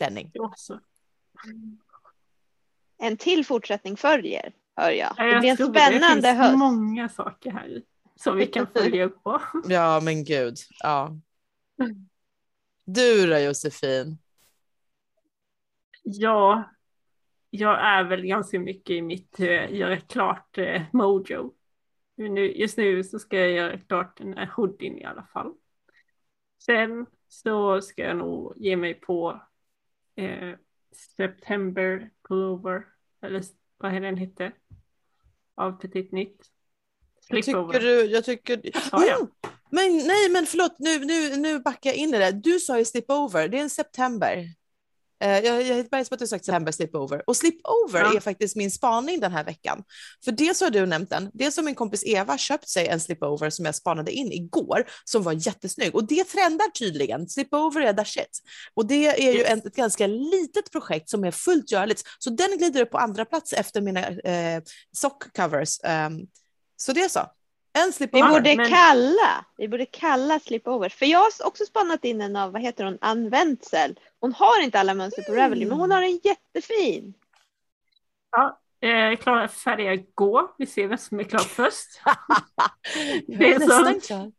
klänning. 0.00 0.32
En 2.98 3.16
till 3.16 3.46
fortsättning 3.46 3.96
följer, 3.96 4.52
hör 4.76 4.90
jag. 4.90 5.12
Ja, 5.16 5.24
Det 5.24 5.30
jag 5.32 5.40
blir 5.40 5.50
en 5.50 5.56
spännande 5.74 6.14
Det 6.28 6.34
finns 6.34 6.38
höst. 6.38 6.58
många 6.58 7.08
saker 7.08 7.50
här 7.50 7.82
som 8.16 8.36
vi 8.36 8.46
kan 8.46 8.66
följa 8.66 9.04
upp 9.04 9.22
på. 9.22 9.42
Ja, 9.68 10.00
men 10.04 10.24
gud. 10.24 10.56
Ja. 10.82 11.16
Du 12.84 13.26
då 13.26 13.38
Josefin? 13.38 14.18
Ja, 16.02 16.64
jag 17.50 17.80
är 17.80 18.04
väl 18.04 18.26
ganska 18.26 18.58
mycket 18.60 18.90
i 18.90 19.02
mitt 19.02 19.40
eh, 19.40 19.72
göra 19.74 19.96
klart 20.00 20.58
eh, 20.58 20.82
mojo. 20.92 21.54
Nu, 22.16 22.52
just 22.52 22.76
nu 22.78 23.04
så 23.04 23.18
ska 23.18 23.38
jag 23.38 23.50
göra 23.50 23.78
klart 23.78 24.16
den 24.18 24.34
här 24.34 24.46
hoodien 24.56 24.98
i 24.98 25.04
alla 25.04 25.22
fall. 25.32 25.54
Sen 26.58 27.06
så 27.28 27.80
ska 27.80 28.02
jag 28.02 28.16
nog 28.16 28.54
ge 28.56 28.76
mig 28.76 28.94
på 28.94 29.42
eh, 30.16 30.54
September 31.16 32.10
Pullover, 32.28 32.86
eller 33.22 33.42
vad 33.80 33.94
är 33.94 34.00
den 34.00 34.16
hette? 34.16 34.52
Av 35.54 35.72
Petit 35.72 36.12
Nytt. 36.12 36.50
Slipover. 37.20 37.72
Tycker 37.72 37.86
du, 37.86 38.04
jag 38.04 38.24
tycker... 38.24 38.80
sa 38.90 39.06
jag. 39.06 39.20
Mm. 39.20 39.30
Men 39.70 39.96
nej, 40.06 40.30
men 40.30 40.46
förlåt, 40.46 40.78
nu, 40.78 40.98
nu, 41.04 41.36
nu 41.36 41.58
backar 41.58 41.90
jag 41.90 41.96
in 41.96 42.14
i 42.14 42.18
det. 42.18 42.32
Du 42.32 42.60
sa 42.60 42.78
ju 42.78 42.84
slipover, 42.84 43.48
det 43.48 43.58
är 43.58 43.62
en 43.62 43.70
september. 43.70 44.54
Eh, 45.22 45.38
jag, 45.38 45.62
jag 45.62 45.78
är 45.78 45.84
bergis 45.84 46.08
på 46.08 46.14
att 46.14 46.18
du 46.18 46.26
sagt 46.26 46.44
september 46.44 46.72
slipover. 46.72 47.22
Och 47.26 47.36
slipover 47.36 48.00
Ja. 48.00 48.16
är 48.16 48.20
faktiskt 48.20 48.56
min 48.56 48.70
spaning 48.70 49.20
den 49.20 49.32
här 49.32 49.44
veckan. 49.44 49.82
För 50.24 50.32
dels 50.32 50.60
har 50.60 50.70
du 50.70 50.86
nämnt 50.86 51.10
den, 51.10 51.30
dels 51.34 51.56
har 51.56 51.64
min 51.64 51.74
kompis 51.74 52.02
Eva 52.06 52.38
köpt 52.38 52.68
sig 52.68 52.86
en 52.88 53.00
slipover 53.00 53.50
som 53.50 53.64
jag 53.64 53.74
spanade 53.74 54.12
in 54.12 54.32
igår, 54.32 54.84
som 55.04 55.22
var 55.22 55.32
jättesnygg. 55.46 55.94
Och 55.94 56.04
det 56.06 56.24
trendar 56.24 56.70
tydligen. 56.70 57.28
Slipover 57.28 57.80
är 57.80 57.92
the 57.92 58.04
shit. 58.04 58.38
Och 58.74 58.86
det 58.86 59.06
är 59.06 59.32
ju 59.32 59.38
Yes. 59.38 59.48
ett, 59.50 59.66
ett 59.66 59.76
ganska 59.76 60.06
litet 60.06 60.70
projekt 60.72 61.08
som 61.08 61.24
är 61.24 61.30
fullt 61.30 61.72
görligt. 61.72 62.02
Så 62.18 62.30
den 62.30 62.58
glider 62.58 62.80
upp 62.82 62.90
på 62.90 62.98
andra 62.98 63.24
plats 63.24 63.52
efter 63.52 63.80
mina 63.80 64.08
eh, 64.08 64.62
sockcovers. 64.96 65.78
Um, 65.84 66.26
så 66.76 66.92
det 66.92 67.00
är 67.00 67.08
så. 67.08 67.20
En 67.72 67.86
Vi 67.86 67.92
slipover. 67.92 68.28
borde 68.30 68.56
men- 68.56 68.68
kalla, 68.68 69.44
vi 69.56 69.68
borde 69.68 69.86
kalla 69.86 70.40
slipovers. 70.40 70.94
För 70.94 71.06
jag 71.06 71.18
har 71.18 71.30
också 71.46 71.64
spannat 71.64 72.04
in 72.04 72.20
en 72.20 72.36
av, 72.36 72.52
vad 72.52 72.62
heter 72.62 72.84
hon, 72.84 72.98
Ann 73.00 73.28
Wenzel. 73.30 73.98
Hon 74.20 74.32
har 74.32 74.62
inte 74.62 74.80
alla 74.80 74.94
mönster 74.94 75.22
på 75.22 75.32
Ravelry, 75.32 75.66
men 75.66 75.78
hon 75.78 75.90
har 75.90 76.02
en 76.02 76.20
jättefin. 76.24 77.14
Ja, 78.30 78.60
eh, 78.88 79.16
klara 79.16 79.48
färdiga 79.48 79.96
gå. 80.14 80.54
Vi 80.58 80.66
ser 80.66 80.86
vem 80.88 80.98
som 80.98 81.20
är 81.20 81.24
klar 81.24 81.38
först. 81.40 82.00
Det 83.26 83.52
är 83.54 83.60
som- 83.60 84.00
klar. 84.00 84.32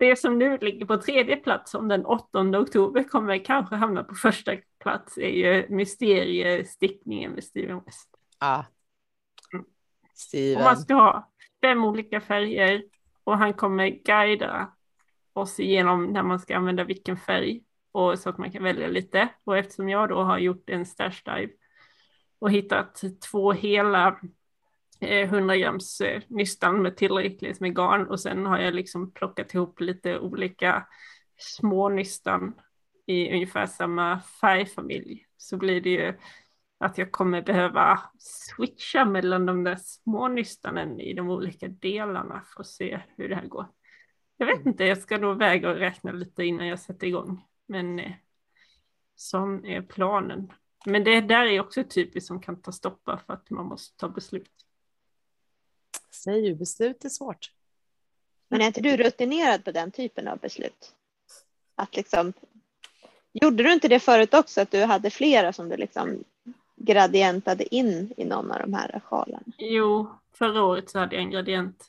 Det 0.00 0.16
som 0.18 0.38
nu 0.38 0.58
ligger 0.58 0.86
på 0.86 0.96
tredje 0.96 1.36
plats 1.36 1.74
om 1.74 1.88
den 1.88 2.06
8 2.06 2.58
oktober 2.60 3.02
kommer 3.02 3.44
kanske 3.44 3.74
hamna 3.76 4.04
på 4.04 4.14
första 4.14 4.52
plats 4.82 5.18
är 5.18 5.28
ju 5.28 5.66
mysteriestickningen 5.68 7.32
med 7.32 7.44
Steven 7.44 7.80
West. 7.86 8.08
Ja. 8.40 8.64
Mm. 9.52 9.64
Steven. 10.14 10.56
Och 10.56 10.64
man 10.64 10.76
ska 10.78 10.94
ha 10.94 11.30
fem 11.60 11.84
olika 11.84 12.20
färger 12.20 12.82
och 13.24 13.38
han 13.38 13.54
kommer 13.54 13.88
guida 13.88 14.72
oss 15.32 15.60
igenom 15.60 16.04
när 16.04 16.22
man 16.22 16.38
ska 16.38 16.56
använda 16.56 16.84
vilken 16.84 17.16
färg 17.16 17.62
och 17.92 18.18
så 18.18 18.30
att 18.30 18.38
man 18.38 18.52
kan 18.52 18.62
välja 18.62 18.88
lite. 18.88 19.28
Och 19.44 19.58
eftersom 19.58 19.88
jag 19.88 20.08
då 20.08 20.22
har 20.22 20.38
gjort 20.38 20.70
en 20.70 20.86
stash 20.86 21.22
dive 21.24 21.52
och 22.38 22.50
hittat 22.50 23.02
två 23.30 23.52
hela 23.52 24.20
eh, 25.00 25.34
100 25.34 25.56
grams 25.56 26.00
eh, 26.00 26.22
nystan 26.28 26.82
med 26.82 26.96
tillräckligt 26.96 27.60
med 27.60 27.76
garn 27.76 28.06
och 28.06 28.20
sen 28.20 28.46
har 28.46 28.58
jag 28.58 28.74
liksom 28.74 29.12
plockat 29.12 29.54
ihop 29.54 29.80
lite 29.80 30.18
olika 30.18 30.86
små 31.36 31.88
nystan 31.88 32.54
i 33.06 33.32
ungefär 33.32 33.66
samma 33.66 34.20
färgfamilj 34.20 35.26
så 35.36 35.56
blir 35.56 35.80
det 35.80 35.90
ju 35.90 36.14
att 36.78 36.98
jag 36.98 37.12
kommer 37.12 37.42
behöva 37.42 38.00
switcha 38.18 39.04
mellan 39.04 39.46
de 39.46 39.64
där 39.64 39.76
små 39.76 40.28
nystanen 40.28 41.00
i 41.00 41.14
de 41.14 41.30
olika 41.30 41.68
delarna 41.68 42.42
för 42.54 42.60
att 42.60 42.66
se 42.66 43.00
hur 43.16 43.28
det 43.28 43.34
här 43.34 43.46
går. 43.46 43.66
Jag 44.36 44.46
vet 44.46 44.66
inte, 44.66 44.84
jag 44.84 44.98
ska 44.98 45.18
nog 45.18 45.38
väga 45.38 45.70
och 45.70 45.76
räkna 45.76 46.12
lite 46.12 46.44
innan 46.44 46.66
jag 46.66 46.80
sätter 46.80 47.06
igång. 47.06 47.44
Men 47.66 47.98
eh, 47.98 48.12
sån 49.16 49.64
är 49.64 49.82
planen. 49.82 50.52
Men 50.86 51.04
det 51.04 51.20
där 51.20 51.46
är 51.46 51.60
också 51.60 51.84
typiskt 51.84 52.26
som 52.28 52.40
kan 52.40 52.62
ta 52.62 52.72
stoppa 52.72 53.18
för 53.26 53.32
att 53.32 53.50
man 53.50 53.66
måste 53.66 53.96
ta 53.96 54.08
beslut. 54.08 54.52
Säger 56.10 56.48
ju, 56.48 56.54
beslut 56.54 57.04
är 57.04 57.08
svårt. 57.08 57.52
Men 58.48 58.60
är 58.60 58.66
inte 58.66 58.80
du 58.80 58.96
rutinerad 58.96 59.64
på 59.64 59.72
den 59.72 59.90
typen 59.90 60.28
av 60.28 60.38
beslut? 60.38 60.94
Att 61.74 61.96
liksom, 61.96 62.32
gjorde 63.32 63.62
du 63.62 63.72
inte 63.72 63.88
det 63.88 64.00
förut 64.00 64.34
också, 64.34 64.60
att 64.60 64.70
du 64.70 64.84
hade 64.84 65.10
flera 65.10 65.52
som 65.52 65.68
du 65.68 65.76
liksom 65.76 66.24
gradientade 66.78 67.74
in 67.74 68.12
i 68.16 68.24
någon 68.24 68.50
av 68.50 68.60
de 68.60 68.74
här 68.74 69.00
sjalarna? 69.00 69.52
Jo, 69.58 70.10
förra 70.34 70.62
året 70.62 70.90
så 70.90 70.98
hade 70.98 71.16
jag 71.16 71.22
en 71.22 71.30
gradient. 71.30 71.86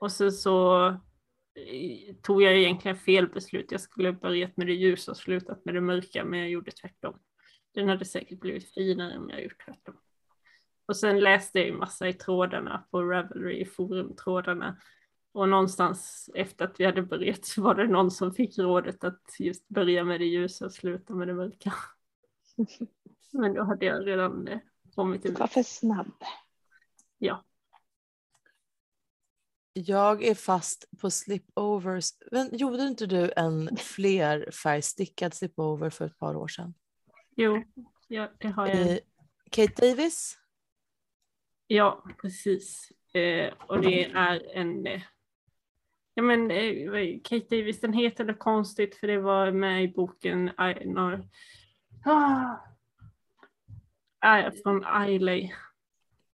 Och 0.00 0.12
så, 0.12 0.30
så 0.30 0.86
eh, 0.86 2.14
tog 2.22 2.42
jag 2.42 2.58
egentligen 2.58 2.96
fel 2.96 3.28
beslut. 3.28 3.72
Jag 3.72 3.80
skulle 3.80 4.12
börjat 4.12 4.56
med 4.56 4.66
det 4.66 4.72
ljusa 4.72 5.10
och 5.10 5.16
slutat 5.16 5.64
med 5.64 5.74
det 5.74 5.80
mörka, 5.80 6.24
men 6.24 6.40
jag 6.40 6.48
gjorde 6.48 6.70
tvärtom. 6.70 7.18
Den 7.74 7.88
hade 7.88 8.04
säkert 8.04 8.40
blivit 8.40 8.74
finare 8.74 9.18
om 9.18 9.30
jag 9.30 9.42
gjort 9.42 9.64
tvärtom. 9.64 9.96
Och 10.86 10.96
sen 10.96 11.20
läste 11.20 11.58
jag 11.58 11.68
ju 11.68 11.74
massa 11.74 12.08
i 12.08 12.12
trådarna 12.12 12.84
på 12.90 13.02
Ravelry, 13.02 13.60
i 13.60 13.64
forumtrådarna. 13.64 14.76
Och 15.32 15.48
någonstans 15.48 16.30
efter 16.34 16.64
att 16.64 16.80
vi 16.80 16.84
hade 16.84 17.02
börjat 17.02 17.44
så 17.44 17.62
var 17.62 17.74
det 17.74 17.86
någon 17.86 18.10
som 18.10 18.34
fick 18.34 18.58
rådet 18.58 19.04
att 19.04 19.22
just 19.38 19.68
börja 19.68 20.04
med 20.04 20.20
det 20.20 20.26
ljusa 20.26 20.64
och 20.64 20.72
sluta 20.72 21.14
med 21.14 21.28
det 21.28 21.34
mörka. 21.34 21.74
Men 23.32 23.54
då 23.54 23.64
hade 23.64 23.86
jag 23.86 24.06
redan 24.06 24.48
eh, 24.48 24.58
kommit 24.94 25.22
Du 25.22 25.28
till 25.28 25.38
var 25.38 25.46
för 25.46 25.62
snabb. 25.62 26.12
Ja. 27.18 27.44
Jag 29.72 30.24
är 30.24 30.34
fast 30.34 30.84
på 31.00 31.10
slipovers. 31.10 32.10
Men 32.32 32.56
gjorde 32.56 32.82
inte 32.82 33.06
du 33.06 33.32
en 33.36 33.76
flerfärgstickad 33.76 35.34
slipover 35.34 35.90
för 35.90 36.06
ett 36.06 36.18
par 36.18 36.36
år 36.36 36.48
sedan? 36.48 36.74
Jo, 37.36 37.64
ja, 38.08 38.32
det 38.38 38.48
har 38.48 38.66
jag. 38.66 38.92
Eh, 38.92 38.98
Kate 39.50 39.86
Davis? 39.86 40.38
Ja, 41.66 42.04
precis. 42.20 42.92
Eh, 43.14 43.52
och 43.66 43.80
det 43.80 44.04
är 44.04 44.56
en... 44.56 44.86
Eh, 44.86 45.02
ja, 46.14 46.22
men 46.22 46.50
eh, 46.50 47.20
Kate 47.24 47.56
Davis, 47.56 47.80
den 47.80 47.92
heter 47.92 48.24
det 48.24 48.34
konstigt 48.34 48.94
för 48.96 49.06
det 49.06 49.20
var 49.20 49.52
med 49.52 49.84
i 49.84 49.88
boken 49.88 50.48
I, 50.48 50.86
no, 50.86 51.28
ah, 52.04 52.10
ah, 52.10 52.67
från 54.62 54.84
Isley. 55.08 55.50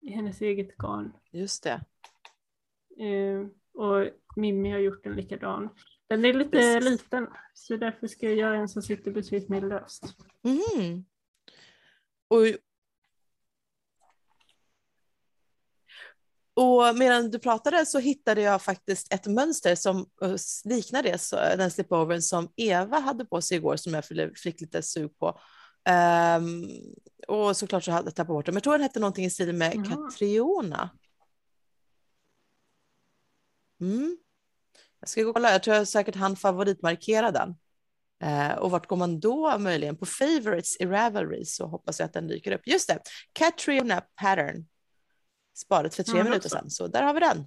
I 0.01 0.11
hennes 0.11 0.41
eget 0.43 0.77
garn. 0.77 1.13
Just 1.31 1.63
det. 1.63 1.81
Eh, 3.05 3.47
och 3.83 4.09
Mimmi 4.37 4.71
har 4.71 4.79
gjort 4.79 5.07
en 5.07 5.13
likadan. 5.13 5.69
Den 6.07 6.25
är 6.25 6.35
lite 6.35 6.51
Precis. 6.51 6.91
liten 6.91 7.27
så 7.55 7.77
därför 7.77 8.07
ska 8.07 8.27
jag 8.27 8.37
göra 8.37 8.57
en 8.57 8.69
som 8.69 8.83
sitter 8.83 9.11
betydligt 9.11 9.49
mer 9.49 9.61
löst. 9.61 10.03
Mhm. 10.43 11.05
Och, 12.29 12.47
och 16.55 16.97
medan 16.99 17.31
du 17.31 17.39
pratade 17.39 17.87
så 17.87 17.99
hittade 17.99 18.41
jag 18.41 18.63
faktiskt 18.63 19.13
ett 19.13 19.27
mönster 19.27 19.75
som 19.75 19.97
eh, 20.23 20.35
liknar 20.65 21.03
det, 21.03 21.57
den 21.57 21.71
slipovern 21.71 22.23
som 22.23 22.53
Eva 22.57 22.99
hade 22.99 23.25
på 23.25 23.43
sig 23.43 23.57
igår 23.57 23.77
som 23.77 23.95
jag 23.95 24.05
fick- 24.05 24.39
fick 24.39 24.61
lite 24.61 24.83
sug 24.83 25.19
på. 25.19 25.41
Ehm, 25.85 26.69
och 27.29 27.57
såklart 27.57 27.85
så 27.85 27.91
hade 27.93 28.07
jag 28.07 28.15
tappat 28.15 28.29
bort 28.29 28.47
den, 28.47 28.53
men 28.53 28.57
jag 28.57 28.63
tror 28.63 28.73
den 28.73 28.83
hette 28.83 29.01
någonting 29.01 29.25
i 29.25 29.31
stil 29.31 29.53
med 29.53 29.75
Jaha. 29.75 29.85
Catriona. 29.85 30.91
Mm. 33.81 34.19
Jag 35.01 35.09
ska 35.09 35.33
kolla, 35.33 35.51
jag 35.53 35.63
tror 35.63 35.77
jag 35.77 35.89
säkert 35.89 36.15
han 36.15 36.37
favoritmarkera 36.37 37.31
den. 37.31 37.55
Eh, 38.23 38.59
och 38.59 38.71
vart 38.71 38.87
går 38.87 38.97
man 38.97 39.21
då 39.21 39.59
möjligen? 39.59 39.97
På 39.97 40.07
favorites 40.07 40.77
i 40.81 40.87
Ravelry 40.87 41.45
så 41.45 41.67
hoppas 41.67 41.99
jag 42.01 42.07
att 42.07 42.13
den 42.13 42.29
dyker 42.29 42.53
upp. 42.53 42.67
Just 42.67 42.89
det, 42.89 42.99
Catriona 43.33 44.01
pattern. 44.01 44.67
Sparat 45.57 45.95
för 45.95 46.03
tre 46.03 46.19
Ja, 46.19 46.25
minuter 46.25 46.49
sedan, 46.49 46.71
så 46.71 46.87
där 46.87 47.03
har 47.03 47.15
vi 47.15 47.21
den. 47.21 47.47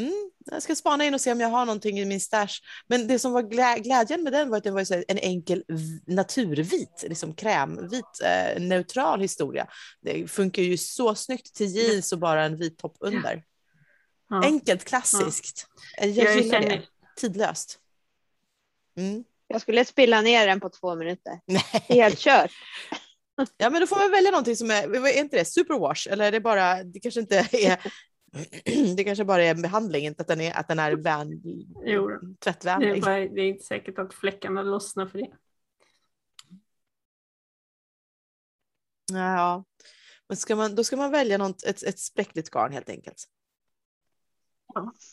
Mm, 0.00 0.30
jag 0.44 0.62
ska 0.62 0.76
spana 0.76 1.04
in 1.04 1.14
och 1.14 1.20
se 1.20 1.32
om 1.32 1.40
jag 1.40 1.48
har 1.48 1.66
någonting 1.66 1.98
i 1.98 2.04
min 2.04 2.20
stash. 2.20 2.48
Men 2.86 3.06
det 3.06 3.18
som 3.18 3.32
var 3.32 3.42
glä 3.42 3.78
glädjen 3.78 4.22
med 4.22 4.32
den 4.32 4.50
var 4.50 4.56
att 4.58 4.64
det 4.64 4.70
var 4.70 5.04
en 5.08 5.18
enkel 5.18 5.64
naturvit, 6.06 7.04
liksom 7.08 7.34
krämvit, 7.34 8.04
eh, 8.24 8.60
neutral 8.62 9.20
historia. 9.20 9.66
Det 10.00 10.30
funkar 10.30 10.62
ju 10.62 10.76
så 10.76 11.14
snyggt 11.14 11.54
till 11.54 11.66
jeans 11.66 12.12
och 12.12 12.18
bara 12.18 12.44
en 12.44 12.56
vit 12.56 12.78
topp 12.78 12.96
under. 13.00 13.42
Ja. 14.28 14.42
Enkelt, 14.44 14.84
klassiskt. 14.84 15.66
Jag 15.96 16.08
Jag 16.08 16.36
gillar 16.36 16.60
känner- 16.60 16.76
det. 16.76 16.82
Tidlöst. 17.20 17.78
Mm. 18.96 19.24
Jag 19.46 19.60
skulle 19.60 19.84
spilla 19.84 20.20
ner 20.20 20.46
den 20.46 20.60
på 20.60 20.68
två 20.68 20.94
minuter. 20.94 21.40
Nej. 21.46 21.62
Helt 21.88 22.18
kört. 22.18 22.50
Ja, 23.56 23.70
men 23.70 23.80
då 23.80 23.86
får 23.86 23.96
man 23.96 24.10
välja 24.10 24.30
någonting 24.30 24.56
som 24.56 24.70
är, 24.70 25.06
är 25.06 25.18
inte 25.20 25.36
det 25.36 25.44
superwash? 25.44 26.08
Eller 26.10 26.24
är 26.24 26.32
det 26.32 26.40
bara, 26.40 26.84
det 26.84 27.00
kanske 27.00 27.20
inte 27.20 27.36
är 27.52 27.78
Det 28.96 29.04
kanske 29.04 29.24
bara 29.24 29.44
är 29.44 29.50
en 29.50 29.62
behandling, 29.62 30.04
inte 30.06 30.22
att 30.22 30.28
den 30.28 30.40
är, 30.40 30.56
att 30.58 30.68
den 30.68 30.78
är 30.78 30.92
vän, 30.92 31.40
Jo, 31.84 32.08
det 32.08 32.14
är, 32.14 32.34
tvättvänlig. 32.38 33.02
bara, 33.02 33.14
det 33.18 33.40
är 33.40 33.48
inte 33.48 33.64
säkert 33.64 33.98
att 33.98 34.14
fläckarna 34.14 34.62
lossnar 34.62 35.06
för 35.06 35.18
det. 35.18 35.30
Ja, 39.12 39.64
men 40.28 40.36
ska 40.36 40.56
man, 40.56 40.74
då 40.74 40.84
ska 40.84 40.96
man 40.96 41.10
välja 41.10 41.38
något, 41.38 41.62
ett, 41.64 41.82
ett 41.82 41.98
spräckligt 41.98 42.50
garn 42.50 42.72
helt 42.72 42.88
enkelt. 42.90 43.24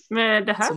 Med 0.10 0.46
det 0.46 0.54
här 0.54 0.76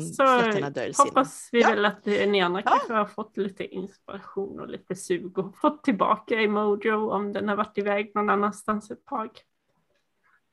så 0.92 1.02
hoppas 1.02 1.48
vi 1.52 1.60
Ja. 1.60 1.68
väl 1.68 1.84
att 1.84 2.04
ni 2.06 2.40
andra 2.42 2.62
Ja. 2.64 2.70
kanske 2.70 2.92
har 2.94 3.06
fått 3.06 3.36
lite 3.36 3.64
inspiration 3.64 4.60
och 4.60 4.68
lite 4.68 4.94
sug 4.96 5.38
och 5.38 5.58
fått 5.58 5.84
tillbaka 5.84 6.40
i 6.40 6.48
Mojo 6.48 7.10
om 7.10 7.32
den 7.32 7.48
har 7.48 7.56
varit 7.56 7.78
iväg 7.78 8.12
någon 8.14 8.30
annanstans 8.30 8.90
ett 8.90 9.04
tag. 9.04 9.30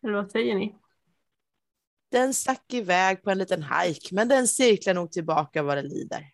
Eller 0.03 0.13
vad 0.13 0.31
säger 0.31 0.55
ni? 0.55 0.75
Den 2.11 2.34
stack 2.34 2.73
iväg 2.73 3.23
på 3.23 3.31
en 3.31 3.38
liten 3.38 3.64
hajk, 3.64 4.11
men 4.11 4.27
den 4.27 4.48
cirklar 4.48 4.94
nog 4.94 5.11
tillbaka 5.11 5.64
vad 5.64 5.77
det 5.77 5.81
lider. 5.81 6.34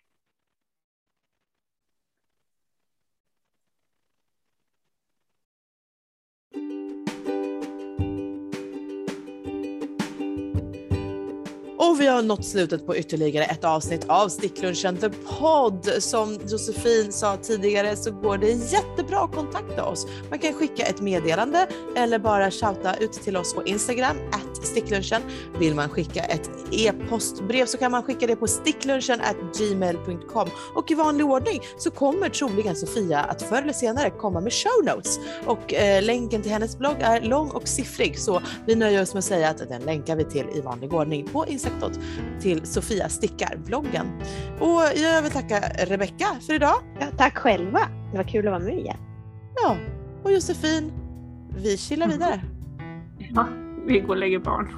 Och 11.78 12.00
vi 12.00 12.06
har 12.06 12.22
nått 12.22 12.44
slutet 12.44 12.86
på 12.86 12.96
ytterligare 12.96 13.44
ett 13.44 13.64
avsnitt 13.64 14.04
av 14.08 14.28
Sticklunchen 14.28 14.96
The 14.96 15.08
Pod. 15.08 16.02
Som 16.02 16.38
Josefin 16.46 17.12
sa 17.12 17.36
tidigare 17.36 17.96
så 17.96 18.10
går 18.10 18.38
det 18.38 18.50
jättebra 18.50 19.20
att 19.20 19.34
kontakta 19.34 19.84
oss. 19.84 20.06
Man 20.30 20.38
kan 20.38 20.52
skicka 20.52 20.86
ett 20.86 21.00
meddelande 21.00 21.68
eller 21.96 22.18
bara 22.18 22.50
shouta 22.50 22.96
ut 22.96 23.12
till 23.12 23.36
oss 23.36 23.54
på 23.54 23.64
Instagram, 23.64 24.16
at 24.32 24.55
sticklunchen. 24.64 25.22
Vill 25.58 25.74
man 25.74 25.88
skicka 25.88 26.22
ett 26.22 26.50
e-postbrev 26.72 27.66
så 27.66 27.78
kan 27.78 27.92
man 27.92 28.02
skicka 28.02 28.26
det 28.26 28.36
på 28.36 28.46
sticklunchen 28.46 29.20
at 29.20 29.36
gmail.com. 29.58 30.48
Och 30.74 30.90
i 30.90 30.94
vanlig 30.94 31.26
ordning 31.26 31.60
så 31.78 31.90
kommer 31.90 32.28
troligen 32.28 32.76
Sofia 32.76 33.20
att 33.20 33.42
förr 33.42 33.62
eller 33.62 33.72
senare 33.72 34.10
komma 34.10 34.40
med 34.40 34.52
show 34.52 34.84
notes. 34.84 35.18
Och 35.46 35.74
eh, 35.74 36.02
länken 36.02 36.42
till 36.42 36.52
hennes 36.52 36.78
blogg 36.78 36.96
är 37.00 37.20
lång 37.20 37.50
och 37.50 37.68
siffrig 37.68 38.18
så 38.18 38.42
vi 38.66 38.74
nöjer 38.74 39.02
oss 39.02 39.14
med 39.14 39.18
att 39.18 39.24
säga 39.24 39.50
att 39.50 39.68
den 39.68 39.82
länkar 39.82 40.16
vi 40.16 40.24
till 40.24 40.46
i 40.54 40.60
vanlig 40.60 40.92
ordning 40.94 41.26
på 41.26 41.46
Instakontot 41.46 41.98
till 42.40 42.66
Sofia 42.66 43.08
Stickar-bloggen. 43.08 44.06
Och 44.60 44.82
jag 44.96 45.22
vill 45.22 45.32
tacka 45.32 45.60
Rebecka 45.78 46.26
för 46.46 46.54
idag. 46.54 46.74
Ja, 47.00 47.06
tack 47.16 47.38
själva. 47.38 47.80
Det 48.12 48.16
var 48.16 48.24
kul 48.24 48.46
att 48.46 48.52
vara 48.52 48.62
med 48.62 48.78
igen. 48.78 48.96
Ja, 49.62 49.76
och 50.22 50.32
Josefin, 50.32 50.92
vi 51.56 51.78
chillar 51.78 52.08
vidare. 52.08 52.40
Ja, 53.34 53.46
vi 53.86 54.00
går 54.00 54.08
och 54.08 54.16
lägger 54.16 54.38
barn. 54.38 54.68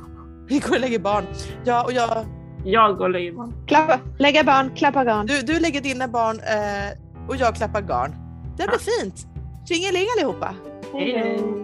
Vi 0.48 0.58
går 0.58 0.74
och 0.74 0.80
lägger 0.80 0.98
barn. 0.98 1.24
Ja, 1.64 1.84
och 1.84 1.92
jag, 1.92 2.26
Jag 2.64 2.96
går 2.96 3.04
och 3.04 3.10
lägger 3.10 3.32
barn. 3.32 3.52
Klappa, 3.66 4.00
lägga 4.18 4.44
barn, 4.44 4.70
klappa 4.76 5.04
garn. 5.04 5.26
du, 5.26 5.40
du 5.42 5.60
lägger 5.60 5.80
dina 5.80 6.08
barn 6.08 6.36
eh, 6.40 7.28
och 7.28 7.36
jag 7.36 7.54
klappar 7.54 7.80
garn. 7.80 8.14
Det 8.56 8.66
blir 8.66 8.78
fint. 8.78 9.26
Tjingeling 9.68 10.06
allihopa! 10.16 10.54
Hej 10.92 11.36
då! 11.38 11.54